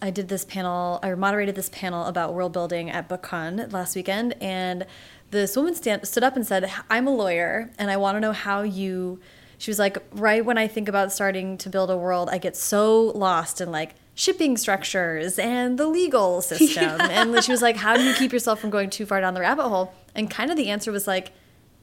I 0.00 0.10
did 0.10 0.26
this 0.26 0.44
panel, 0.44 0.98
I 1.00 1.14
moderated 1.14 1.54
this 1.54 1.68
panel 1.68 2.06
about 2.06 2.34
world 2.34 2.52
building 2.52 2.90
at 2.90 3.08
BookCon 3.08 3.72
last 3.72 3.94
weekend, 3.94 4.34
and 4.40 4.84
this 5.30 5.56
woman 5.56 5.76
stand, 5.76 6.08
stood 6.08 6.24
up 6.24 6.34
and 6.34 6.44
said, 6.44 6.72
"I'm 6.90 7.06
a 7.06 7.14
lawyer, 7.14 7.70
and 7.78 7.88
I 7.88 7.98
want 7.98 8.16
to 8.16 8.20
know 8.20 8.32
how 8.32 8.62
you." 8.62 9.20
She 9.58 9.70
was 9.70 9.78
like, 9.78 9.98
"Right 10.12 10.44
when 10.44 10.58
I 10.58 10.66
think 10.66 10.88
about 10.88 11.12
starting 11.12 11.56
to 11.58 11.70
build 11.70 11.88
a 11.88 11.96
world, 11.96 12.28
I 12.30 12.38
get 12.38 12.56
so 12.56 13.12
lost 13.14 13.60
in 13.60 13.70
like." 13.70 13.94
Shipping 14.18 14.56
structures 14.56 15.38
and 15.38 15.78
the 15.78 15.86
legal 15.86 16.42
system. 16.42 16.82
Yeah. 16.82 17.08
And 17.08 17.44
she 17.44 17.52
was 17.52 17.62
like, 17.62 17.76
How 17.76 17.96
do 17.96 18.02
you 18.02 18.14
keep 18.14 18.32
yourself 18.32 18.60
from 18.60 18.70
going 18.70 18.90
too 18.90 19.06
far 19.06 19.20
down 19.20 19.34
the 19.34 19.40
rabbit 19.40 19.68
hole? 19.68 19.94
And 20.14 20.28
kind 20.28 20.50
of 20.50 20.56
the 20.56 20.68
answer 20.68 20.90
was 20.90 21.06
like, 21.06 21.32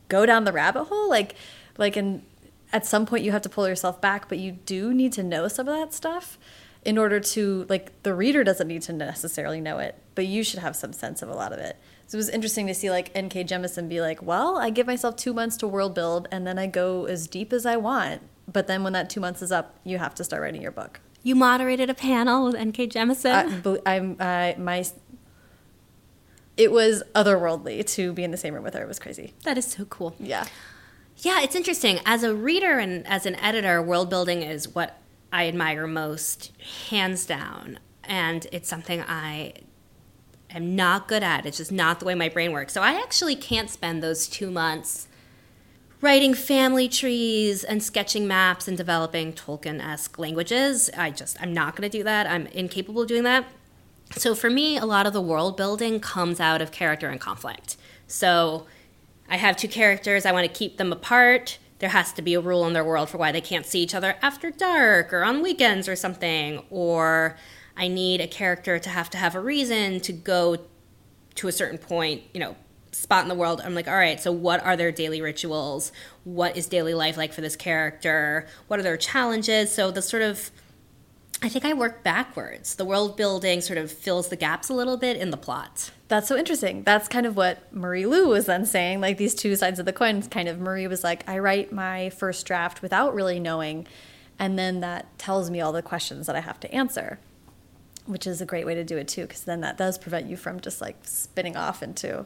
Go 0.10 0.26
down 0.26 0.44
the 0.44 0.52
rabbit 0.52 0.84
hole? 0.86 1.10
Like, 1.10 1.36
like, 1.78 1.96
and 1.96 2.24
at 2.74 2.86
some 2.86 3.06
point 3.06 3.24
you 3.24 3.32
have 3.32 3.42
to 3.44 3.50
pull 3.50 3.68
yourself 3.68 4.02
back, 4.02 4.28
but 4.28 4.38
you 4.38 4.52
do 4.52 4.94
need 4.94 5.14
to 5.14 5.24
know 5.24 5.48
some 5.48 5.68
of 5.68 5.76
that 5.76 5.94
stuff 5.94 6.38
in 6.84 6.98
order 6.98 7.20
to, 7.20 7.66
like, 7.68 8.04
the 8.04 8.14
reader 8.14 8.44
doesn't 8.44 8.68
need 8.68 8.84
to 8.84 8.94
necessarily 8.94 9.60
know 9.60 9.80
it, 9.80 9.96
but 10.14 10.28
you 10.28 10.44
should 10.44 10.60
have 10.60 10.76
some 10.76 10.94
sense 10.94 11.24
of 11.24 11.30
a 11.30 11.34
lot 11.34 11.52
of 11.52 11.58
it. 11.58 11.78
So 12.06 12.18
it 12.18 12.20
was 12.20 12.30
interesting 12.30 12.68
to 12.68 12.76
see 12.76 12.92
like 12.92 13.10
N.K. 13.16 13.46
Jemisin 13.46 13.90
be 13.90 14.00
like, 14.00 14.22
well, 14.22 14.58
I 14.58 14.70
give 14.70 14.86
myself 14.86 15.16
two 15.16 15.34
months 15.34 15.58
to 15.58 15.68
world 15.68 15.96
build 15.96 16.28
and 16.32 16.46
then 16.46 16.60
I 16.60 16.68
go 16.68 17.06
as 17.06 17.26
deep 17.26 17.52
as 17.52 17.66
I 17.66 17.78
want. 17.78 18.22
But 18.52 18.68
then 18.68 18.84
when 18.84 18.94
that 18.94 19.10
two 19.10 19.20
months 19.20 19.42
is 19.42 19.52
up, 19.52 19.80
you 19.84 19.98
have 19.98 20.14
to 20.16 20.24
start 20.24 20.44
writing 20.44 20.62
your 20.62 20.72
book. 20.72 21.00
You 21.26 21.34
moderated 21.34 21.90
a 21.90 21.96
panel 21.96 22.46
with 22.46 22.54
N.K. 22.54 22.88
Jemisin. 22.88 23.82
I'm 23.84 24.16
uh, 24.20 24.54
my. 24.60 24.86
It 26.56 26.72
was 26.72 27.02
otherworldly 27.16 27.84
to 27.96 28.14
be 28.14 28.24
in 28.24 28.30
the 28.30 28.38
same 28.38 28.54
room 28.54 28.64
with 28.64 28.76
her. 28.76 28.84
It 28.84 28.88
was 28.88 29.00
crazy. 29.00 29.34
That 29.44 29.58
is 29.58 29.66
so 29.66 29.86
cool. 29.86 30.16
Yeah. 30.20 30.46
Yeah, 31.18 31.42
it's 31.42 31.56
interesting. 31.56 32.00
As 32.06 32.22
a 32.22 32.36
reader 32.36 32.78
and 32.78 33.08
as 33.08 33.26
an 33.26 33.34
editor, 33.38 33.82
world 33.82 34.08
building 34.08 34.44
is 34.44 34.76
what 34.76 35.00
I 35.34 35.48
admire 35.48 35.88
most, 35.88 36.52
hands 36.90 37.26
down. 37.26 37.80
And 38.04 38.46
it's 38.52 38.70
something 38.70 39.02
I 39.02 39.54
am 40.52 40.76
not 40.76 41.08
good 41.08 41.24
at. 41.24 41.48
It's 41.48 41.58
just 41.58 41.72
not 41.72 42.00
the 42.00 42.06
way 42.06 42.14
my 42.14 42.30
brain 42.30 42.52
works. 42.52 42.72
So 42.72 42.84
I 42.84 43.02
actually 43.02 43.36
can't 43.36 43.72
spend 43.72 44.04
those 44.04 44.28
two 44.28 44.52
months 44.52 45.08
writing 46.06 46.36
family 46.36 46.88
trees 46.88 47.64
and 47.64 47.82
sketching 47.82 48.28
maps 48.28 48.68
and 48.68 48.78
developing 48.78 49.34
Tolkien-esque 49.34 50.20
languages. 50.20 50.92
I 50.96 51.10
just 51.10 51.42
I'm 51.42 51.52
not 51.52 51.76
going 51.76 51.90
to 51.90 51.98
do 51.98 52.04
that. 52.04 52.28
I'm 52.28 52.46
incapable 52.48 53.02
of 53.02 53.08
doing 53.08 53.24
that. 53.24 53.48
So 54.12 54.36
for 54.36 54.52
me, 54.52 54.78
a 54.78 54.86
lot 54.86 55.08
of 55.08 55.14
the 55.14 55.22
world 55.22 55.58
building 55.58 56.00
comes 56.00 56.40
out 56.40 56.62
of 56.62 56.72
character 56.72 57.10
and 57.10 57.20
conflict. 57.20 57.76
So 58.06 58.68
I 59.28 59.38
have 59.38 59.58
two 59.58 59.68
characters, 59.68 60.28
I 60.28 60.32
want 60.32 60.46
to 60.46 60.54
keep 60.54 60.78
them 60.78 60.94
apart. 60.94 61.58
There 61.80 61.90
has 61.90 62.14
to 62.14 62.22
be 62.22 62.36
a 62.36 62.40
rule 62.40 62.68
in 62.68 62.74
their 62.74 62.86
world 62.86 63.10
for 63.10 63.18
why 63.18 63.32
they 63.32 63.42
can't 63.42 63.66
see 63.66 63.82
each 63.82 63.96
other 63.96 64.16
after 64.22 64.52
dark 64.52 65.12
or 65.12 65.24
on 65.24 65.42
weekends 65.42 65.90
or 65.90 65.96
something. 65.96 66.62
Or 66.70 67.36
I 67.76 67.88
need 67.88 68.22
a 68.22 68.28
character 68.28 68.78
to 68.78 68.90
have 68.92 69.10
to 69.10 69.18
have 69.18 69.34
a 69.34 69.40
reason 69.42 70.00
to 70.02 70.14
go 70.14 70.58
to 71.34 71.48
a 71.48 71.52
certain 71.52 71.80
point, 71.80 72.22
you 72.32 72.40
know, 72.40 72.56
spot 72.96 73.24
in 73.24 73.30
the 73.30 73.36
world 73.36 73.62
i'm 73.64 73.76
like 73.76 73.88
all 73.88 73.96
right 73.96 74.20
so 74.20 74.32
what 74.32 74.64
are 74.64 74.78
their 74.78 74.92
daily 74.92 75.22
rituals? 75.22 75.92
What 76.24 76.58
is 76.58 76.68
daily 76.68 76.94
life 76.94 77.18
like 77.18 77.34
for 77.34 77.42
this 77.42 77.56
character? 77.56 78.48
What 78.68 78.80
are 78.80 78.84
their 78.84 78.98
challenges? 78.98 79.72
So 79.72 79.92
the 79.92 80.02
sort 80.02 80.24
of 80.24 80.50
i 81.42 81.50
think 81.50 81.66
i 81.66 81.74
work 81.74 82.04
backwards. 82.04 82.76
The 82.76 82.86
world 82.86 83.18
building 83.18 83.62
sort 83.62 83.78
of 83.78 83.92
fills 83.92 84.30
the 84.30 84.36
gaps 84.36 84.70
a 84.70 84.74
little 84.74 84.98
bit 84.98 85.18
in 85.18 85.30
the 85.30 85.38
plot. 85.38 85.92
That's 86.08 86.28
so 86.28 86.38
interesting. 86.38 86.84
That's 86.84 87.08
kind 87.08 87.26
of 87.26 87.36
what 87.36 87.72
marie 87.74 88.06
lu 88.06 88.30
was 88.30 88.46
then 88.46 88.66
saying 88.66 89.02
like 89.02 89.18
these 89.18 89.36
two 89.36 89.56
sides 89.56 89.80
of 89.80 89.86
the 89.86 89.94
coin 89.94 90.22
kind 90.24 90.48
of 90.48 90.60
marie 90.60 90.88
was 90.88 91.04
like 91.04 91.28
i 91.30 91.38
write 91.38 91.72
my 91.72 92.10
first 92.10 92.46
draft 92.46 92.82
without 92.82 93.14
really 93.14 93.40
knowing 93.40 93.88
and 94.40 94.58
then 94.58 94.80
that 94.82 95.18
tells 95.18 95.50
me 95.50 95.62
all 95.62 95.72
the 95.72 95.82
questions 95.82 96.28
that 96.28 96.36
i 96.36 96.40
have 96.40 96.60
to 96.60 96.74
answer 96.74 97.20
which 98.06 98.28
is 98.28 98.42
a 98.42 98.46
great 98.46 98.66
way 98.66 98.76
to 98.76 98.84
do 98.84 98.98
it 98.98 99.08
too 99.08 99.24
because 99.24 99.44
then 99.44 99.62
that 99.62 99.78
does 99.78 99.98
prevent 99.98 100.28
you 100.28 100.38
from 100.38 100.60
just 100.60 100.80
like 100.80 100.96
spinning 101.04 101.56
off 101.56 101.82
into 101.82 102.26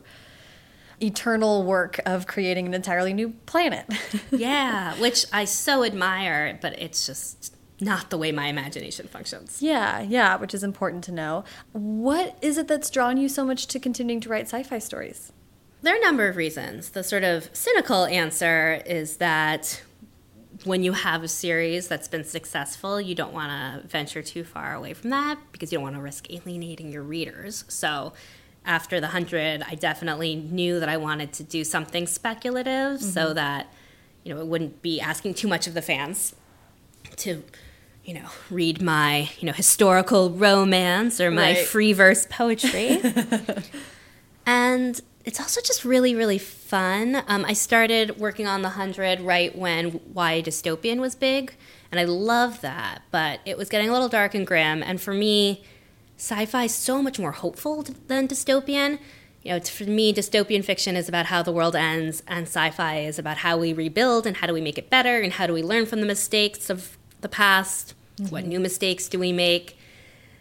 eternal 1.02 1.64
work 1.64 2.00
of 2.06 2.28
creating 2.28 2.66
an 2.66 2.74
entirely 2.74 3.14
new 3.14 3.30
planet. 3.46 3.86
yeah, 4.32 4.96
which 4.96 5.26
I 5.32 5.46
so 5.46 5.84
admire, 5.84 6.58
but 6.62 6.80
it's 6.80 7.06
just 7.06 7.56
not 7.82 8.10
the 8.10 8.18
way 8.18 8.32
my 8.32 8.48
imagination 8.48 9.08
functions. 9.08 9.62
Yeah, 9.62 10.02
yeah, 10.02 10.36
which 10.36 10.54
is 10.54 10.64
important 10.64 11.04
to 11.06 11.12
know. 11.12 11.44
What 11.72 12.38
is 12.42 12.58
it 12.58 12.68
that's 12.68 12.90
drawn 12.90 13.18
you 13.18 13.30
so 13.30 13.46
much 13.46 13.68
to 13.68 13.80
continuing 13.80 14.20
to 14.22 14.30
write 14.30 14.46
sci 14.46 14.64
fi 14.64 14.80
stories? 14.80 15.32
There 15.82 15.94
are 15.94 15.98
a 15.98 16.02
number 16.02 16.28
of 16.28 16.36
reasons. 16.36 16.90
The 16.90 17.04
sort 17.04 17.24
of 17.24 17.50
cynical 17.54 18.06
answer 18.06 18.82
is 18.86 19.18
that 19.18 19.82
when 20.66 20.84
you 20.84 20.92
have 20.92 21.24
a 21.24 21.28
series 21.28 21.88
that's 21.88 22.10
been 22.10 22.26
successful, 22.26 23.00
you 23.00 23.16
don't 23.16 23.32
want 23.32 23.82
to 23.82 23.88
venture 23.88 24.22
too 24.22 24.44
far 24.44 24.76
away 24.76 24.94
from 24.94 25.10
that 25.12 25.38
because 25.54 25.72
you 25.72 25.78
don't 25.78 25.84
want 25.84 25.96
to 25.96 26.02
risk 26.02 26.30
alienating 26.30 26.92
your 26.92 27.04
readers. 27.04 27.64
So 27.70 28.12
after 28.70 29.02
the 29.02 29.08
100, 29.08 29.64
I 29.68 29.74
definitely 29.74 30.36
knew 30.36 30.80
that 30.80 30.88
I 30.88 30.96
wanted 30.96 31.34
to 31.34 31.44
do 31.44 31.64
something 31.64 32.06
speculative 32.06 33.00
mm-hmm. 33.00 33.10
so 33.10 33.34
that, 33.34 33.74
you 34.24 34.34
know, 34.34 34.40
it 34.40 34.46
wouldn't 34.46 34.84
be 34.84 35.02
asking 35.02 35.34
too 35.34 35.48
much 35.48 35.66
of 35.66 35.74
the 35.74 35.82
fans 35.82 36.36
to, 37.18 37.44
you 38.06 38.14
know, 38.14 38.30
read 38.52 38.80
my, 38.80 39.32
you 39.40 39.48
know, 39.48 39.54
historical 39.54 40.30
romance 40.30 41.20
or 41.20 41.32
my 41.32 41.54
right. 41.54 41.66
free 41.66 41.94
verse 41.94 42.28
poetry. 42.30 43.02
and 44.46 45.02
it's 45.26 45.40
also 45.40 45.62
just 45.62 45.84
really, 45.84 46.14
really 46.14 46.38
fun. 46.38 47.24
Um, 47.28 47.46
I 47.46 47.54
started 47.54 48.20
working 48.20 48.46
on 48.46 48.62
the 48.62 48.70
100 48.70 49.20
right 49.22 49.58
when 49.58 49.94
YA 50.16 50.44
Dystopian 50.44 51.00
was 51.00 51.16
big, 51.16 51.56
and 51.92 52.00
I 52.00 52.04
loved 52.04 52.62
that, 52.62 53.02
but 53.10 53.40
it 53.46 53.58
was 53.58 53.68
getting 53.68 53.90
a 53.90 53.92
little 53.92 54.10
dark 54.10 54.36
and 54.36 54.46
grim. 54.46 54.84
And 54.84 55.02
for 55.02 55.14
me, 55.14 55.64
sci-fi 56.20 56.66
is 56.66 56.76
so 56.76 57.02
much 57.02 57.18
more 57.18 57.32
hopeful 57.32 57.84
than 58.08 58.28
dystopian. 58.28 59.00
You 59.42 59.54
know, 59.54 59.60
for 59.62 59.86
me, 59.86 60.14
dystopian 60.14 60.66
fiction 60.66 60.98
is 60.98 61.08
about 61.08 61.28
how 61.28 61.42
the 61.42 61.54
world 61.54 61.76
ends, 61.76 62.22
and 62.28 62.46
sci-fi 62.46 63.00
is 63.00 63.18
about 63.18 63.38
how 63.38 63.58
we 63.58 63.72
rebuild 63.72 64.28
and 64.28 64.38
how 64.38 64.48
do 64.48 64.54
we 64.54 64.60
make 64.60 64.78
it 64.78 64.90
better 64.90 65.22
and 65.22 65.32
how 65.34 65.48
do 65.48 65.54
we 65.54 65.64
learn 65.64 65.86
from 65.86 66.02
the 66.02 66.06
mistakes 66.06 66.70
of 66.70 66.98
the 67.22 67.30
past. 67.30 67.94
Mm-hmm. 68.18 68.32
What 68.32 68.46
new 68.46 68.60
mistakes 68.60 69.08
do 69.08 69.18
we 69.18 69.32
make? 69.32 69.78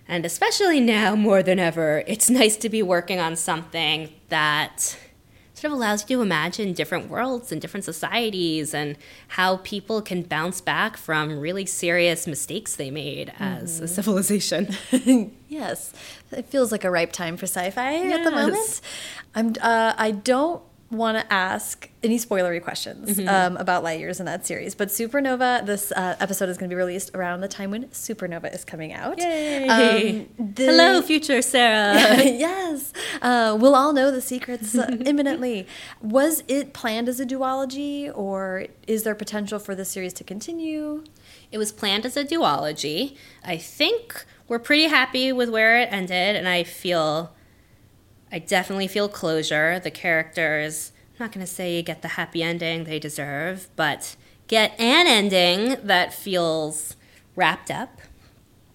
And 0.09 0.27
especially 0.27 0.81
now 0.81 1.15
more 1.15 1.45
than 1.45 1.61
ever, 1.61 2.03
it's 2.09 2.29
nice 2.29 2.57
to 2.57 2.69
be 2.69 2.83
working 2.83 3.21
on 3.21 3.37
something 3.37 4.13
that 4.31 4.99
sort 5.61 5.73
of 5.73 5.79
allows 5.79 6.03
you 6.03 6.17
to 6.17 6.23
imagine 6.23 6.73
different 6.73 7.09
worlds 7.09 7.53
and 7.53 7.61
different 7.61 7.85
societies 7.85 8.75
and 8.75 8.97
how 9.29 9.59
people 9.59 10.01
can 10.01 10.23
bounce 10.23 10.61
back 10.61 10.97
from 10.97 11.39
really 11.39 11.67
serious 11.67 12.27
mistakes 12.27 12.77
they 12.77 12.91
made 12.91 13.33
as 13.39 13.77
mm-hmm. 13.77 13.85
a 13.85 13.89
civilization. 13.89 14.69
yes, 15.49 15.93
it 16.31 16.47
feels 16.47 16.73
like 16.73 16.85
a 16.85 16.91
ripe 16.91 17.13
time 17.13 17.37
for 17.37 17.47
sci-fi 17.47 17.93
yes. 17.93 18.19
at 18.19 18.25
the 18.25 18.31
moment. 18.31 18.81
I'm. 19.35 19.55
Uh, 19.61 19.95
I 19.97 20.11
don't 20.13 20.63
want 20.91 21.19
to 21.19 21.33
ask 21.33 21.91
any 22.03 22.19
spoilery 22.19 22.63
questions 22.63 23.19
mm 23.19 23.27
-hmm. 23.27 23.47
um, 23.47 23.57
about 23.57 23.85
light 23.85 24.01
years 24.01 24.21
in 24.21 24.27
that 24.27 24.47
series. 24.47 24.75
But 24.75 24.89
Supernova, 24.89 25.67
this 25.67 25.93
uh, 25.93 26.15
episode 26.21 26.49
is 26.51 26.57
going 26.57 26.71
to 26.71 26.77
be 26.77 26.83
released 26.85 27.11
around 27.15 27.41
the 27.43 27.49
time 27.49 27.71
when 27.71 27.85
Supernova 27.89 28.55
is 28.55 28.65
coming 28.65 28.95
out. 28.95 29.19
Yay! 29.19 29.69
Um, 29.69 30.55
the, 30.55 30.65
Hello, 30.65 31.03
future 31.03 31.43
Sarah. 31.43 31.95
yes, 32.49 32.93
uh, 33.21 33.57
we'll 33.61 33.75
all 33.75 33.93
know 33.93 34.11
the 34.11 34.23
secrets 34.23 34.75
uh, 34.75 34.97
imminently. 35.11 35.67
Was 36.01 36.43
it 36.49 36.73
planned 36.73 37.09
as 37.09 37.21
a 37.21 37.27
duology, 37.27 38.11
or 38.15 38.67
is 38.87 39.03
there 39.03 39.15
potential 39.15 39.59
for 39.59 39.75
the 39.75 39.85
series 39.85 40.15
to 40.15 40.25
continue? 40.25 41.05
It 41.53 41.59
was 41.59 41.71
planned 41.73 42.07
as 42.07 42.17
a 42.17 42.25
duology. 42.25 43.17
I 43.45 43.59
think 43.59 44.25
we're 44.49 44.65
pretty 44.69 44.89
happy 44.89 45.33
with 45.33 45.51
where 45.51 45.83
it 45.83 45.89
ended, 45.93 46.37
and 46.37 46.49
I 46.49 46.65
feel 46.65 47.33
I 48.31 48.39
definitely 48.39 48.89
feel 48.89 49.09
closure. 49.09 49.79
The 49.81 49.91
characters, 49.91 50.93
I'm 51.13 51.27
not 51.27 51.33
going 51.33 51.45
to 51.45 51.53
say 51.53 51.77
you 51.77 51.83
get 51.83 52.03
the 52.03 52.09
happy 52.09 52.43
ending 52.43 52.85
they 52.85 52.99
deserve, 52.99 53.69
but 53.77 54.17
get 54.47 54.79
an 54.79 55.07
ending 55.07 55.77
that 55.83 56.13
feels 56.13 56.97
wrapped 57.37 57.71
up. 57.71 58.01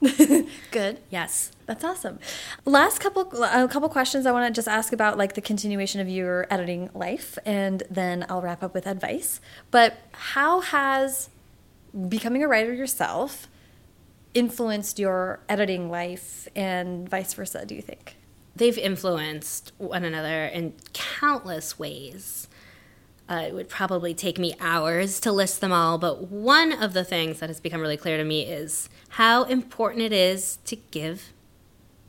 Good. 0.71 0.99
Yes. 1.09 1.51
That's 1.65 1.83
awesome. 1.83 2.19
Last 2.65 2.99
couple 2.99 3.21
a 3.43 3.67
couple 3.69 3.87
questions 3.87 4.25
I 4.25 4.31
want 4.31 4.53
to 4.53 4.57
just 4.57 4.67
ask 4.67 4.91
about 4.91 5.17
like 5.17 5.33
the 5.33 5.41
continuation 5.41 6.01
of 6.01 6.09
your 6.09 6.45
editing 6.49 6.89
life 6.93 7.37
and 7.45 7.83
then 7.89 8.25
I'll 8.27 8.41
wrap 8.41 8.63
up 8.63 8.73
with 8.73 8.85
advice. 8.85 9.39
But 9.71 9.97
how 10.11 10.59
has 10.59 11.29
becoming 12.09 12.43
a 12.43 12.47
writer 12.47 12.73
yourself 12.73 13.47
influenced 14.33 14.99
your 14.99 15.39
editing 15.47 15.89
life 15.89 16.47
and 16.55 17.07
vice 17.07 17.33
versa, 17.33 17.65
do 17.65 17.75
you 17.75 17.81
think? 17.81 18.17
They've 18.55 18.77
influenced 18.77 19.71
one 19.77 20.03
another 20.03 20.45
in 20.45 20.73
countless 20.93 21.77
ways. 21.79 22.47
Uh, 23.29 23.45
it 23.47 23.53
would 23.53 23.69
probably 23.69 24.13
take 24.13 24.37
me 24.37 24.53
hours 24.59 25.19
to 25.21 25.31
list 25.31 25.61
them 25.61 25.71
all, 25.71 25.97
but 25.97 26.27
one 26.27 26.71
of 26.73 26.93
the 26.93 27.03
things 27.03 27.39
that 27.39 27.49
has 27.49 27.59
become 27.59 27.81
really 27.81 27.97
clear 27.97 28.17
to 28.17 28.23
me 28.23 28.43
is 28.43 28.89
how 29.09 29.43
important 29.43 30.03
it 30.03 30.11
is 30.11 30.57
to 30.65 30.75
give 30.75 31.31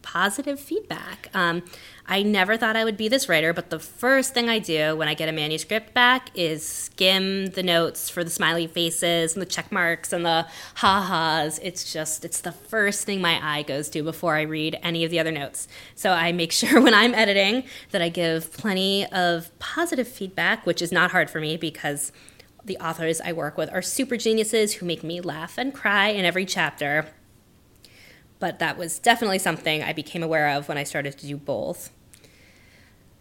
positive 0.05 0.61
feedback. 0.61 1.29
Um, 1.35 1.63
I 2.07 2.23
never 2.23 2.59
thought 2.59 2.77
I 2.77 2.85
would 2.85 2.99
be 2.99 3.09
this 3.09 3.29
writer, 3.29 3.55
but 3.55 3.71
the 3.71 3.79
first 3.79 4.35
thing 4.35 4.51
I 4.51 4.59
do 4.59 4.95
when 4.95 5.09
I 5.09 5.15
get 5.15 5.29
a 5.29 5.33
manuscript 5.33 5.95
back 5.95 6.31
is 6.35 6.65
skim 6.65 7.47
the 7.47 7.63
notes 7.63 8.11
for 8.11 8.23
the 8.23 8.31
smiley 8.31 8.67
faces 8.67 9.33
and 9.33 9.41
the 9.41 9.47
check 9.47 9.73
marks 9.73 10.13
and 10.13 10.25
the 10.25 10.47
ha-has. 10.77 11.59
It's 11.61 11.91
just, 11.93 12.25
it's 12.25 12.43
the 12.43 12.53
first 12.53 13.05
thing 13.05 13.23
my 13.23 13.41
eye 13.43 13.63
goes 13.63 13.89
to 13.91 14.03
before 14.03 14.37
I 14.37 14.43
read 14.43 14.79
any 14.83 15.05
of 15.05 15.11
the 15.11 15.19
other 15.19 15.33
notes. 15.33 15.67
So 15.95 16.11
I 16.13 16.31
make 16.33 16.53
sure 16.61 16.81
when 16.81 16.95
I'm 16.95 17.15
editing 17.15 17.65
that 17.91 18.03
I 18.03 18.11
give 18.11 18.53
plenty 18.53 19.07
of 19.07 19.59
positive 19.59 20.07
feedback, 20.07 20.67
which 20.67 20.83
is 20.83 20.93
not 20.93 21.11
hard 21.11 21.31
for 21.31 21.41
me 21.41 21.57
because 21.57 22.13
the 22.63 22.77
authors 22.77 23.21
I 23.23 23.33
work 23.33 23.57
with 23.57 23.73
are 23.73 23.83
super 23.83 24.19
geniuses 24.19 24.75
who 24.75 24.87
make 24.87 25.03
me 25.03 25.21
laugh 25.21 25.57
and 25.57 25.73
cry 25.73 26.09
in 26.09 26.25
every 26.25 26.45
chapter 26.45 27.07
but 28.39 28.59
that 28.59 28.77
was 28.77 28.99
definitely 28.99 29.39
something 29.39 29.83
I 29.83 29.93
became 29.93 30.23
aware 30.23 30.49
of 30.51 30.69
when 30.69 30.79
I 30.79 30.85
started 30.85 31.19
to 31.19 31.27
do 31.27 31.37
both. 31.37 31.91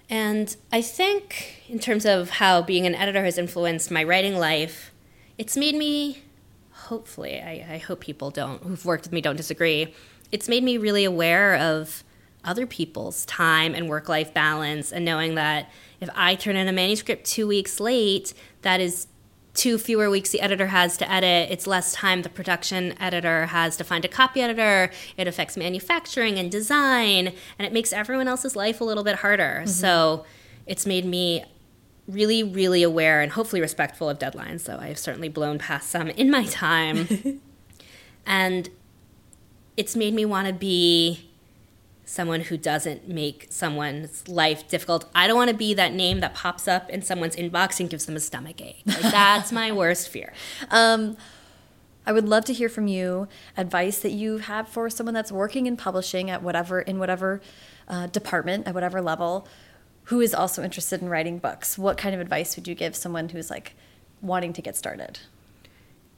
And 0.09 0.55
I 0.71 0.81
think, 0.81 1.63
in 1.67 1.79
terms 1.79 2.05
of 2.05 2.29
how 2.29 2.61
being 2.61 2.85
an 2.85 2.93
editor 2.95 3.23
has 3.23 3.37
influenced 3.37 3.89
my 3.89 4.03
writing 4.03 4.37
life, 4.37 4.91
it's 5.37 5.57
made 5.57 5.75
me, 5.75 6.23
hopefully, 6.71 7.41
I, 7.41 7.65
I 7.73 7.77
hope 7.77 8.01
people 8.01 8.29
don't, 8.29 8.61
who've 8.63 8.85
worked 8.85 9.05
with 9.05 9.13
me 9.13 9.21
don't 9.21 9.37
disagree, 9.37 9.93
it's 10.31 10.49
made 10.49 10.63
me 10.63 10.77
really 10.77 11.05
aware 11.05 11.55
of 11.55 12.03
other 12.43 12.67
people's 12.67 13.25
time 13.25 13.73
and 13.73 13.87
work 13.87 14.09
life 14.09 14.33
balance 14.33 14.91
and 14.91 15.05
knowing 15.05 15.35
that 15.35 15.71
if 16.01 16.09
I 16.15 16.35
turn 16.35 16.57
in 16.57 16.67
a 16.67 16.73
manuscript 16.73 17.25
two 17.25 17.47
weeks 17.47 17.79
late, 17.79 18.33
that 18.63 18.81
is 18.81 19.07
two 19.53 19.77
fewer 19.77 20.09
weeks 20.09 20.31
the 20.31 20.41
editor 20.41 20.67
has 20.67 20.97
to 20.97 21.11
edit. 21.11 21.51
It's 21.51 21.67
less 21.67 21.93
time 21.93 22.23
the 22.23 22.29
production 22.29 22.95
editor 22.99 23.47
has 23.47 23.77
to 23.77 23.83
find 23.83 24.03
a 24.03 24.07
copy 24.07 24.41
editor. 24.41 24.91
It 25.17 25.27
affects 25.27 25.55
manufacturing 25.55 26.39
and 26.39 26.51
design, 26.51 27.33
and 27.59 27.65
it 27.65 27.71
makes 27.71 27.93
everyone 27.93 28.27
else's 28.27 28.55
life 28.55 28.81
a 28.81 28.83
little 28.83 29.03
bit 29.03 29.17
harder. 29.17 29.61
Mm-hmm. 29.61 29.67
So 29.67 30.25
it's 30.65 30.85
made 30.85 31.05
me 31.05 31.45
really, 32.07 32.43
really 32.43 32.83
aware 32.83 33.21
and 33.21 33.31
hopefully 33.31 33.61
respectful 33.61 34.09
of 34.09 34.19
deadlines. 34.19 34.61
So 34.61 34.77
I've 34.77 34.97
certainly 34.97 35.29
blown 35.29 35.59
past 35.59 35.89
some 35.89 36.09
in 36.09 36.29
my 36.29 36.45
time. 36.45 37.41
and 38.25 38.69
it's 39.77 39.95
made 39.95 40.13
me 40.13 40.25
want 40.25 40.47
to 40.47 40.53
be 40.53 41.29
someone 42.13 42.41
who 42.41 42.57
doesn't 42.57 43.07
make 43.07 43.47
someone's 43.49 44.27
life 44.27 44.67
difficult. 44.67 45.09
I 45.15 45.25
don't 45.25 45.35
want 45.35 45.49
to 45.49 45.55
be 45.55 45.73
that 45.73 45.93
name 45.93 46.19
that 46.19 46.35
pops 46.35 46.67
up 46.67 46.87
in 46.91 47.01
someone's 47.01 47.35
inbox 47.35 47.79
and 47.79 47.89
gives 47.89 48.05
them 48.05 48.15
a 48.15 48.19
stomach 48.19 48.61
ache. 48.61 48.83
Like, 48.85 49.01
that's 49.01 49.51
my 49.51 49.71
worst 49.71 50.09
fear. 50.09 50.31
Um, 50.69 51.17
I 52.05 52.11
would 52.11 52.29
love 52.29 52.45
to 52.45 52.53
hear 52.53 52.69
from 52.69 52.87
you 52.87 53.27
advice 53.57 53.99
that 54.01 54.11
you 54.11 54.37
have 54.37 54.67
for 54.67 54.91
someone 54.91 55.15
that's 55.15 55.31
working 55.31 55.65
in 55.65 55.75
publishing 55.75 56.29
at 56.29 56.43
whatever 56.43 56.81
in 56.81 56.99
whatever 56.99 57.41
uh, 57.87 58.05
department 58.07 58.67
at 58.67 58.75
whatever 58.75 59.01
level, 59.01 59.47
who 60.03 60.21
is 60.21 60.35
also 60.35 60.61
interested 60.61 61.01
in 61.01 61.09
writing 61.09 61.39
books. 61.39 61.79
What 61.79 61.97
kind 61.97 62.13
of 62.13 62.21
advice 62.21 62.55
would 62.55 62.67
you 62.67 62.75
give 62.75 62.95
someone 62.95 63.29
who's 63.29 63.49
like 63.49 63.73
wanting 64.21 64.53
to 64.53 64.61
get 64.61 64.75
started? 64.75 65.17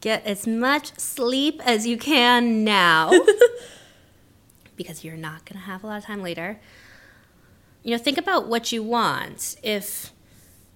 Get 0.02 0.26
as 0.26 0.46
much 0.46 1.00
sleep 1.00 1.62
as 1.66 1.88
you 1.88 1.98
can 1.98 2.66
now. 2.66 3.14
because 4.76 5.04
you're 5.04 5.18
not 5.18 5.46
going 5.46 5.60
to 5.60 5.66
have 5.66 5.84
a 5.84 5.88
lot 5.88 5.98
of 5.98 6.06
time 6.06 6.22
later. 6.22 6.60
You 7.84 7.92
know, 7.92 7.98
think 7.98 8.18
about 8.18 8.48
what 8.48 8.72
you 8.72 8.84
want. 8.84 9.56
If 9.64 10.12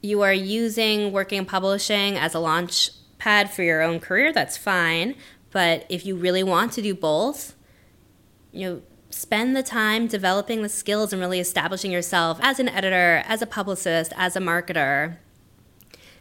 you 0.02 0.22
are 0.22 0.34
using 0.34 1.12
working 1.12 1.40
in 1.40 1.46
publishing 1.46 2.16
as 2.18 2.34
a 2.34 2.40
launch 2.40 2.92
pad 3.18 3.50
for 3.50 3.64
your 3.64 3.82
own 3.82 4.00
career, 4.00 4.32
that's 4.32 4.58
fine. 4.58 5.16
But 5.52 5.86
if 5.90 6.06
you 6.06 6.16
really 6.16 6.44
want 6.44 6.74
to 6.74 6.82
do 6.82 6.94
both, 6.94 7.56
you 8.52 8.68
know, 8.68 8.82
spend 9.10 9.56
the 9.56 9.64
time 9.64 10.08
developing 10.08 10.62
the 10.62 10.70
skills 10.70 11.12
and 11.12 11.22
really 11.22 11.40
establishing 11.40 11.92
yourself 11.92 12.40
as 12.42 12.60
an 12.60 12.70
editor, 12.70 13.24
as 13.26 13.42
a 13.42 13.48
publicist, 13.48 14.14
as 14.16 14.36
a 14.36 14.40
marketer. 14.40 15.18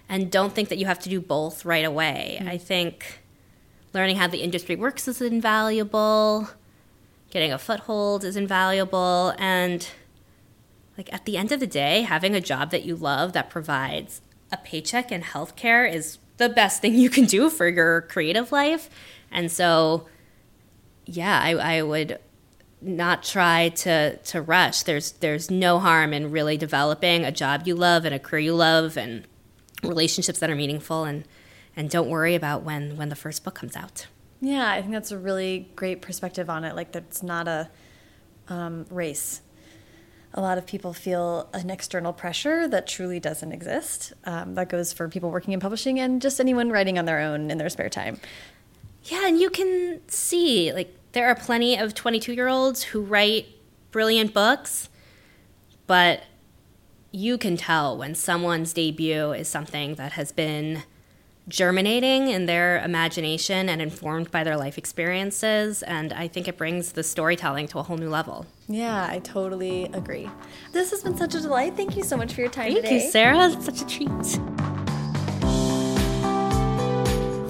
And 0.09 0.31
don't 0.31 0.55
think 0.55 0.71
that 0.71 0.79
you 0.79 0.87
have 0.87 0.99
to 1.01 1.11
do 1.11 1.21
both 1.21 1.65
right 1.65 1.85
away. 1.85 2.39
Mm-hmm. 2.41 2.49
I 2.49 2.59
think 2.59 3.21
learning 3.93 4.17
how 4.17 4.27
the 4.27 4.39
industry 4.39 4.75
works 4.75 5.07
is 5.07 5.21
invaluable 5.21 6.49
getting 7.31 7.53
a 7.53 7.59
foothold 7.59 8.25
is 8.25 8.37
invaluable 8.37 9.35
and 9.39 9.89
like 10.97 11.13
at 11.13 11.25
the 11.25 11.37
end 11.37 11.53
of 11.53 11.61
the 11.61 11.67
day 11.67 12.03
having 12.03 12.35
a 12.35 12.41
job 12.41 12.71
that 12.71 12.85
you 12.85 12.97
love 12.97 13.33
that 13.33 13.51
provides 13.51 14.21
a 14.51 14.57
paycheck 14.57 15.13
and 15.13 15.25
healthcare 15.25 15.91
is 15.91 16.19
the 16.39 16.49
best 16.49 16.81
thing 16.81 16.95
you 16.95 17.11
can 17.11 17.25
do 17.25 17.51
for 17.51 17.69
your 17.69 18.03
creative 18.03 18.53
life. 18.53 18.89
And 19.31 19.51
so 19.51 20.07
yeah 21.05 21.41
i, 21.43 21.79
I 21.79 21.83
would 21.83 22.19
not 22.81 23.23
try 23.23 23.71
to 23.71 24.17
to 24.17 24.41
rush. 24.41 24.83
There's 24.83 25.13
there's 25.13 25.51
no 25.51 25.79
harm 25.79 26.13
in 26.13 26.31
really 26.31 26.57
developing 26.57 27.25
a 27.25 27.33
job 27.33 27.67
you 27.67 27.75
love 27.75 28.05
and 28.05 28.15
a 28.15 28.19
career 28.19 28.41
you 28.41 28.55
love 28.55 28.97
and 28.97 29.27
relationships 29.83 30.39
that 30.39 30.51
are 30.51 30.55
meaningful 30.55 31.05
and 31.05 31.25
and 31.77 31.91
don't 31.91 32.09
worry 32.09 32.35
about 32.35 32.63
when 32.63 32.97
when 32.97 33.09
the 33.09 33.17
first 33.17 33.45
book 33.45 33.55
comes 33.55 33.77
out 33.77 34.07
yeah, 34.41 34.71
I 34.71 34.81
think 34.81 34.93
that's 34.93 35.11
a 35.11 35.19
really 35.19 35.71
great 35.75 36.01
perspective 36.03 36.49
on 36.49 36.65
it. 36.65 36.77
Like 36.77 36.93
that's 36.93 37.23
not 37.23 37.49
a 37.49 37.71
um, 38.49 38.87
race. 38.91 39.43
A 40.35 40.41
lot 40.41 40.59
of 40.59 40.67
people 40.67 40.93
feel 40.93 41.49
an 41.53 41.71
external 41.71 42.13
pressure 42.13 42.69
that 42.69 42.87
truly 42.87 43.19
doesn't 43.19 43.51
exist. 43.51 44.13
Um, 44.25 44.55
that 44.55 44.69
goes 44.69 44.93
for 44.93 45.09
people 45.09 45.31
working 45.31 45.55
in 45.55 45.61
publishing 45.61 45.99
and 45.99 46.23
just 46.23 46.39
anyone 46.39 46.71
writing 46.71 46.99
on 46.99 47.07
their 47.07 47.21
own 47.21 47.51
in 47.51 47.59
their 47.59 47.69
spare 47.69 47.89
time. 47.89 48.21
Yeah, 49.05 49.27
and 49.27 49.41
you 49.41 49.51
can 49.51 50.01
see 50.09 50.73
like 50.73 50.95
there 51.13 51.29
are 51.29 51.35
plenty 51.35 51.77
of 51.77 51.95
22 51.95 52.35
year 52.35 52.49
olds 52.49 52.83
who 52.85 53.01
write 53.01 53.47
brilliant 53.91 54.35
books, 54.35 54.89
but 55.87 56.23
you 57.11 57.39
can 57.39 57.57
tell 57.57 57.97
when 57.97 58.15
someone's 58.15 58.73
debut 58.75 59.33
is 59.33 59.49
something 59.49 59.95
that 59.95 60.13
has 60.13 60.31
been 60.31 60.83
germinating 61.49 62.29
in 62.29 62.47
their 62.47 62.83
imagination 62.85 63.69
and 63.69 63.81
informed 63.81 64.31
by 64.31 64.45
their 64.45 64.57
life 64.57 64.79
experiences. 64.79 65.83
And 65.83 66.13
I 66.13 66.29
think 66.29 66.49
it 66.49 66.57
brings 66.57 66.93
the 66.93 67.03
storytelling 67.03 67.69
to 67.69 67.79
a 67.79 67.83
whole 67.83 67.97
new 67.97 68.11
level. 68.11 68.47
Yeah, 68.69 69.07
I 69.09 69.19
totally 69.21 69.85
agree. 69.87 70.29
This 70.73 70.91
has 70.91 71.03
been 71.03 71.17
such 71.17 71.35
a 71.35 71.41
delight. 71.41 71.77
Thank 71.77 71.97
you 71.97 72.05
so 72.05 72.17
much 72.17 72.35
for 72.35 72.43
your 72.43 72.51
time 72.51 72.73
Thank 72.73 72.85
today. 72.85 73.05
you, 73.05 73.11
Sarah. 73.11 73.51
It's 73.51 73.65
such 73.65 73.83
a 73.83 73.87
treat. 73.87 74.41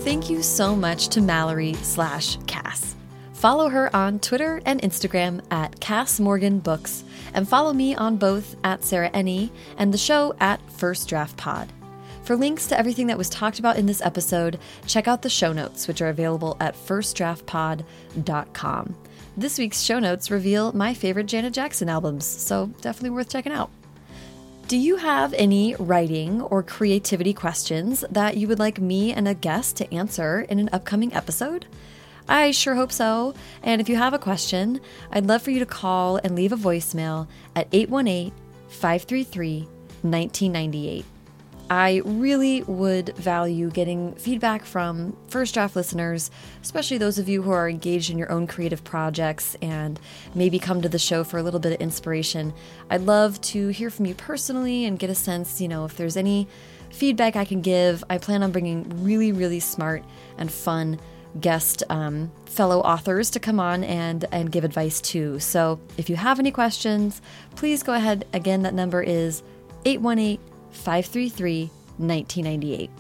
Thank 0.05 0.31
you 0.31 0.43
so 0.43 0.75
much 0.75 1.09
to 1.09 1.21
Mallory 1.21 1.75
slash 1.75 2.39
Kass. 2.47 2.95
Follow 3.35 3.69
her 3.69 3.95
on 3.95 4.19
Twitter 4.19 4.61
and 4.65 4.81
Instagram 4.81 5.43
at 5.51 5.79
Kass 5.81 6.19
Morgan 6.19 6.59
Books, 6.59 7.05
and 7.35 7.49
follow 7.49 7.73
me 7.73 7.95
on 7.95 8.17
both 8.17 8.57
at 8.65 8.83
Sarah 8.83 9.11
Enni 9.11 9.51
and 9.77 9.93
the 9.93 9.99
show 9.99 10.35
at 10.41 10.61
First 10.73 11.09
Draft 11.09 11.37
Pod. 11.37 11.73
For 12.29 12.37
links 12.37 12.67
to 12.67 12.79
everything 12.79 13.07
that 13.07 13.17
was 13.17 13.31
talked 13.31 13.59
about 13.59 13.79
in 13.79 13.87
this 13.87 14.03
episode, 14.03 14.59
check 14.87 15.09
out 15.09 15.23
the 15.23 15.31
show 15.31 15.55
notes, 15.55 15.89
which 15.89 16.03
are 16.03 16.11
available 16.11 16.59
at 16.61 16.75
firstdraftpod.com. 16.75 18.97
This 19.39 19.59
week's 19.59 19.81
show 19.81 19.99
notes 19.99 20.31
reveal 20.31 20.75
my 20.75 20.93
favorite 20.93 21.25
Janet 21.25 21.55
Jackson 21.55 21.89
albums, 21.89 22.27
so 22.27 22.67
definitely 22.83 23.17
worth 23.17 23.31
checking 23.31 23.53
out. 23.53 23.71
Do 24.67 24.77
you 24.77 24.97
have 24.97 25.33
any 25.39 25.75
writing 25.77 26.43
or 26.43 26.63
creativity 26.63 27.33
questions 27.33 28.05
that 28.11 28.37
you 28.37 28.47
would 28.47 28.59
like 28.59 28.79
me 28.79 29.15
and 29.15 29.27
a 29.27 29.33
guest 29.33 29.79
to 29.79 29.95
answer 29.95 30.43
in 30.51 30.59
an 30.59 30.69
upcoming 30.71 31.15
episode? 31.15 31.65
I 32.29 32.51
sure 32.51 32.75
hope 32.75 32.93
so. 32.93 33.33
And 33.63 33.81
if 33.81 33.89
you 33.89 33.97
have 33.97 34.13
a 34.13 34.19
question, 34.19 34.83
I'd 35.11 35.25
love 35.25 35.41
for 35.41 35.51
you 35.51 35.61
to 35.61 35.67
call 35.67 36.19
and 36.19 36.37
leave 36.37 36.53
a 36.53 36.57
voicemail 36.57 37.27
at 37.57 37.69
818 37.73 38.35
533 38.69 39.61
1998. 40.03 41.07
I 41.71 42.01
really 42.05 42.63
would 42.63 43.15
value 43.17 43.71
getting 43.71 44.15
feedback 44.15 44.65
from 44.65 45.15
first 45.29 45.53
draft 45.53 45.77
listeners, 45.77 46.31
especially 46.63 46.97
those 46.97 47.19
of 47.19 47.29
you 47.29 47.43
who 47.43 47.51
are 47.51 47.69
engaged 47.69 48.11
in 48.11 48.17
your 48.17 48.33
own 48.33 48.47
creative 48.47 48.83
projects 48.85 49.55
and 49.61 50.01
maybe 50.35 50.59
come 50.59 50.81
to 50.81 50.89
the 50.89 50.99
show 50.99 51.25
for 51.25 51.37
a 51.37 51.43
little 51.43 51.61
bit 51.61 51.73
of 51.73 51.81
inspiration. 51.81 52.55
I'd 52.89 53.03
love 53.03 53.39
to 53.43 53.69
hear 53.69 53.91
from 53.91 54.07
you 54.07 54.15
personally 54.15 54.87
and 54.87 54.99
get 54.99 55.11
a 55.11 55.15
sense, 55.15 55.61
you 55.61 55.69
know, 55.69 55.85
if 55.85 55.97
there's 55.97 56.17
any 56.17 56.49
feedback 56.91 57.37
I 57.37 57.45
can 57.45 57.61
give. 57.61 58.03
I 58.09 58.17
plan 58.17 58.43
on 58.43 58.51
bringing 58.51 59.05
really, 59.05 59.33
really 59.33 59.61
smart 59.61 60.03
and 60.39 60.51
fun 60.51 60.99
guest 61.39 61.83
um, 61.91 62.33
fellow 62.47 62.81
authors 62.81 63.29
to 63.31 63.39
come 63.39 63.61
on 63.61 63.85
and 63.85 64.25
and 64.33 64.51
give 64.51 64.65
advice 64.65 65.01
too. 65.03 65.39
So 65.39 65.79
if 65.99 66.09
you 66.09 66.17
have 66.17 66.39
any 66.39 66.51
questions, 66.51 67.21
please 67.57 67.83
go 67.83 67.93
ahead. 67.93 68.27
Again, 68.33 68.63
that 68.63 68.73
number 68.73 69.03
is 69.03 69.43
818 69.85 70.41
533 70.73 71.71
1998. 71.99 72.91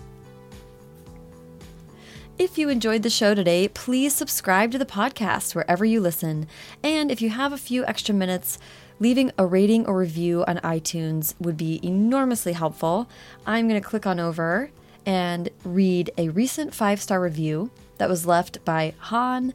If 2.38 2.56
you 2.56 2.68
enjoyed 2.68 3.02
the 3.02 3.10
show 3.10 3.34
today, 3.34 3.66
please 3.66 4.14
subscribe 4.14 4.70
to 4.70 4.78
the 4.78 4.86
podcast 4.86 5.56
wherever 5.56 5.84
you 5.84 6.00
listen. 6.00 6.46
And 6.84 7.10
if 7.10 7.20
you 7.20 7.30
have 7.30 7.52
a 7.52 7.58
few 7.58 7.84
extra 7.86 8.14
minutes, 8.14 8.60
leaving 9.00 9.32
a 9.36 9.44
rating 9.44 9.84
or 9.86 9.96
review 9.96 10.44
on 10.46 10.58
iTunes 10.58 11.34
would 11.40 11.56
be 11.56 11.80
enormously 11.82 12.52
helpful. 12.52 13.08
I'm 13.44 13.68
going 13.68 13.80
to 13.80 13.88
click 13.88 14.06
on 14.06 14.20
over 14.20 14.70
and 15.04 15.48
read 15.64 16.12
a 16.16 16.28
recent 16.28 16.72
five 16.74 17.00
star 17.00 17.20
review 17.20 17.72
that 17.96 18.08
was 18.08 18.24
left 18.24 18.64
by 18.64 18.94
Han 18.98 19.52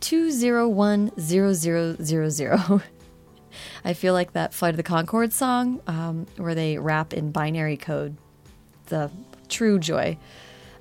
2010000. 0.00 2.82
I 3.84 3.92
feel 3.92 4.14
like 4.14 4.32
that 4.32 4.54
Flight 4.54 4.74
of 4.74 4.76
the 4.76 4.82
Conchords 4.82 5.32
song 5.32 5.80
um, 5.86 6.26
where 6.36 6.54
they 6.54 6.78
rap 6.78 7.12
in 7.12 7.32
binary 7.32 7.76
code. 7.76 8.16
The 8.86 9.10
true 9.48 9.78
joy. 9.78 10.18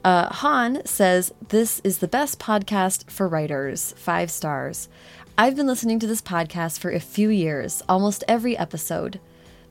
Uh, 0.04 0.34
Han 0.34 0.84
says, 0.86 1.34
This 1.50 1.80
is 1.84 2.00
the 2.00 2.08
best 2.08 2.40
podcast 2.40 3.10
for 3.10 3.28
writers. 3.28 3.94
Five 3.98 4.32
stars. 4.32 4.90
I've 5.38 5.56
been 5.56 5.68
listening 5.68 6.00
to 6.00 6.08
this 6.08 6.22
podcast 6.22 6.80
for 6.80 6.92
a 6.92 7.00
few 7.00 7.30
years, 7.30 7.82
almost 7.88 8.24
every 8.28 8.58
episode. 8.58 9.20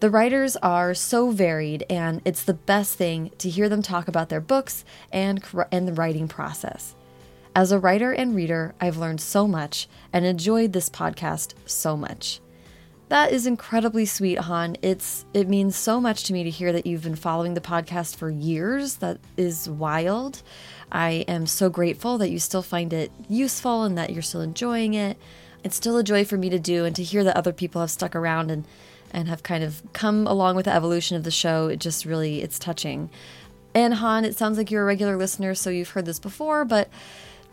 The 0.00 0.10
writers 0.10 0.56
are 0.56 0.94
so 0.94 1.30
varied, 1.30 1.84
and 1.90 2.22
it's 2.24 2.42
the 2.42 2.54
best 2.54 2.96
thing 2.96 3.32
to 3.38 3.50
hear 3.50 3.68
them 3.68 3.82
talk 3.82 4.08
about 4.08 4.30
their 4.30 4.40
books 4.40 4.84
and, 5.12 5.44
and 5.70 5.86
the 5.86 5.92
writing 5.92 6.26
process. 6.26 6.94
As 7.54 7.72
a 7.72 7.78
writer 7.78 8.12
and 8.12 8.34
reader, 8.34 8.74
I've 8.80 8.96
learned 8.96 9.20
so 9.20 9.46
much 9.46 9.88
and 10.12 10.24
enjoyed 10.24 10.72
this 10.72 10.88
podcast 10.88 11.54
so 11.66 11.96
much. 11.96 12.40
That 13.10 13.32
is 13.32 13.44
incredibly 13.44 14.06
sweet, 14.06 14.38
Han. 14.38 14.76
It's 14.82 15.24
it 15.34 15.48
means 15.48 15.74
so 15.74 16.00
much 16.00 16.22
to 16.24 16.32
me 16.32 16.44
to 16.44 16.50
hear 16.50 16.72
that 16.72 16.86
you've 16.86 17.02
been 17.02 17.16
following 17.16 17.54
the 17.54 17.60
podcast 17.60 18.14
for 18.14 18.30
years. 18.30 18.98
That 18.98 19.18
is 19.36 19.68
wild. 19.68 20.44
I 20.92 21.24
am 21.26 21.48
so 21.48 21.68
grateful 21.70 22.18
that 22.18 22.30
you 22.30 22.38
still 22.38 22.62
find 22.62 22.92
it 22.92 23.10
useful 23.28 23.82
and 23.82 23.98
that 23.98 24.10
you're 24.10 24.22
still 24.22 24.42
enjoying 24.42 24.94
it. 24.94 25.18
It's 25.64 25.74
still 25.74 25.96
a 25.96 26.04
joy 26.04 26.24
for 26.24 26.36
me 26.36 26.50
to 26.50 26.60
do 26.60 26.84
and 26.84 26.94
to 26.94 27.02
hear 27.02 27.24
that 27.24 27.36
other 27.36 27.52
people 27.52 27.80
have 27.80 27.90
stuck 27.90 28.14
around 28.14 28.52
and 28.52 28.64
and 29.10 29.26
have 29.26 29.42
kind 29.42 29.64
of 29.64 29.82
come 29.92 30.28
along 30.28 30.54
with 30.54 30.66
the 30.66 30.72
evolution 30.72 31.16
of 31.16 31.24
the 31.24 31.32
show. 31.32 31.66
It 31.66 31.80
just 31.80 32.04
really 32.04 32.42
it's 32.42 32.60
touching. 32.60 33.10
And 33.74 33.94
Han, 33.94 34.24
it 34.24 34.38
sounds 34.38 34.56
like 34.56 34.70
you're 34.70 34.82
a 34.82 34.86
regular 34.86 35.16
listener, 35.16 35.56
so 35.56 35.68
you've 35.68 35.90
heard 35.90 36.06
this 36.06 36.20
before, 36.20 36.64
but 36.64 36.88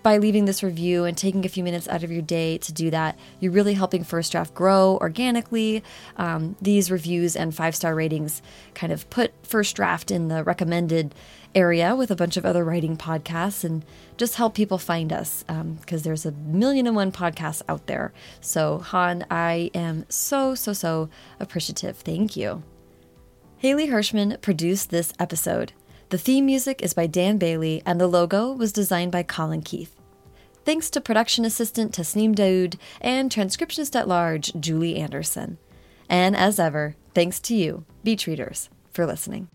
by 0.07 0.19
leaving 0.19 0.45
this 0.45 0.63
review 0.63 1.03
and 1.03 1.17
taking 1.17 1.43
a 1.43 1.49
few 1.49 1.65
minutes 1.65 1.85
out 1.89 2.01
of 2.01 2.09
your 2.09 2.21
day 2.21 2.57
to 2.57 2.71
do 2.71 2.89
that, 2.89 3.19
you're 3.41 3.51
really 3.51 3.73
helping 3.73 4.05
First 4.05 4.31
Draft 4.31 4.53
grow 4.53 4.97
organically. 5.01 5.83
Um, 6.15 6.55
these 6.61 6.89
reviews 6.89 7.35
and 7.35 7.53
five 7.53 7.75
star 7.75 7.93
ratings 7.93 8.41
kind 8.73 8.93
of 8.93 9.09
put 9.09 9.33
First 9.43 9.75
Draft 9.75 10.09
in 10.09 10.29
the 10.29 10.45
recommended 10.45 11.13
area 11.53 11.93
with 11.93 12.09
a 12.09 12.15
bunch 12.15 12.37
of 12.37 12.45
other 12.45 12.63
writing 12.63 12.95
podcasts 12.95 13.65
and 13.65 13.83
just 14.15 14.35
help 14.35 14.55
people 14.55 14.77
find 14.77 15.11
us 15.11 15.43
because 15.43 16.01
um, 16.01 16.03
there's 16.03 16.25
a 16.25 16.31
million 16.31 16.87
and 16.87 16.95
one 16.95 17.11
podcasts 17.11 17.61
out 17.67 17.87
there. 17.87 18.13
So, 18.39 18.77
Han, 18.77 19.25
I 19.29 19.71
am 19.73 20.05
so, 20.07 20.55
so, 20.55 20.71
so 20.71 21.09
appreciative. 21.37 21.97
Thank 21.97 22.37
you. 22.37 22.63
Haley 23.57 23.89
Hirschman 23.89 24.39
produced 24.39 24.89
this 24.89 25.11
episode. 25.19 25.73
The 26.11 26.17
theme 26.17 26.45
music 26.45 26.81
is 26.81 26.93
by 26.93 27.07
Dan 27.07 27.37
Bailey, 27.37 27.83
and 27.85 27.99
the 27.99 28.07
logo 28.07 28.53
was 28.53 28.71
designed 28.71 29.11
by 29.11 29.23
Colin 29.23 29.61
Keith. 29.61 29.96
Thanks 30.67 30.89
to 30.89 30.99
production 30.99 31.45
assistant 31.45 31.93
Tasneem 31.93 32.35
Daoud 32.35 32.75
and 32.99 33.31
transcriptionist 33.31 33.95
at 33.95 34.05
large 34.05 34.51
Julie 34.59 34.97
Anderson. 34.97 35.59
And 36.09 36.35
as 36.35 36.59
ever, 36.59 36.97
thanks 37.15 37.39
to 37.43 37.55
you, 37.55 37.85
beach 38.03 38.27
readers, 38.27 38.69
for 38.91 39.05
listening. 39.05 39.47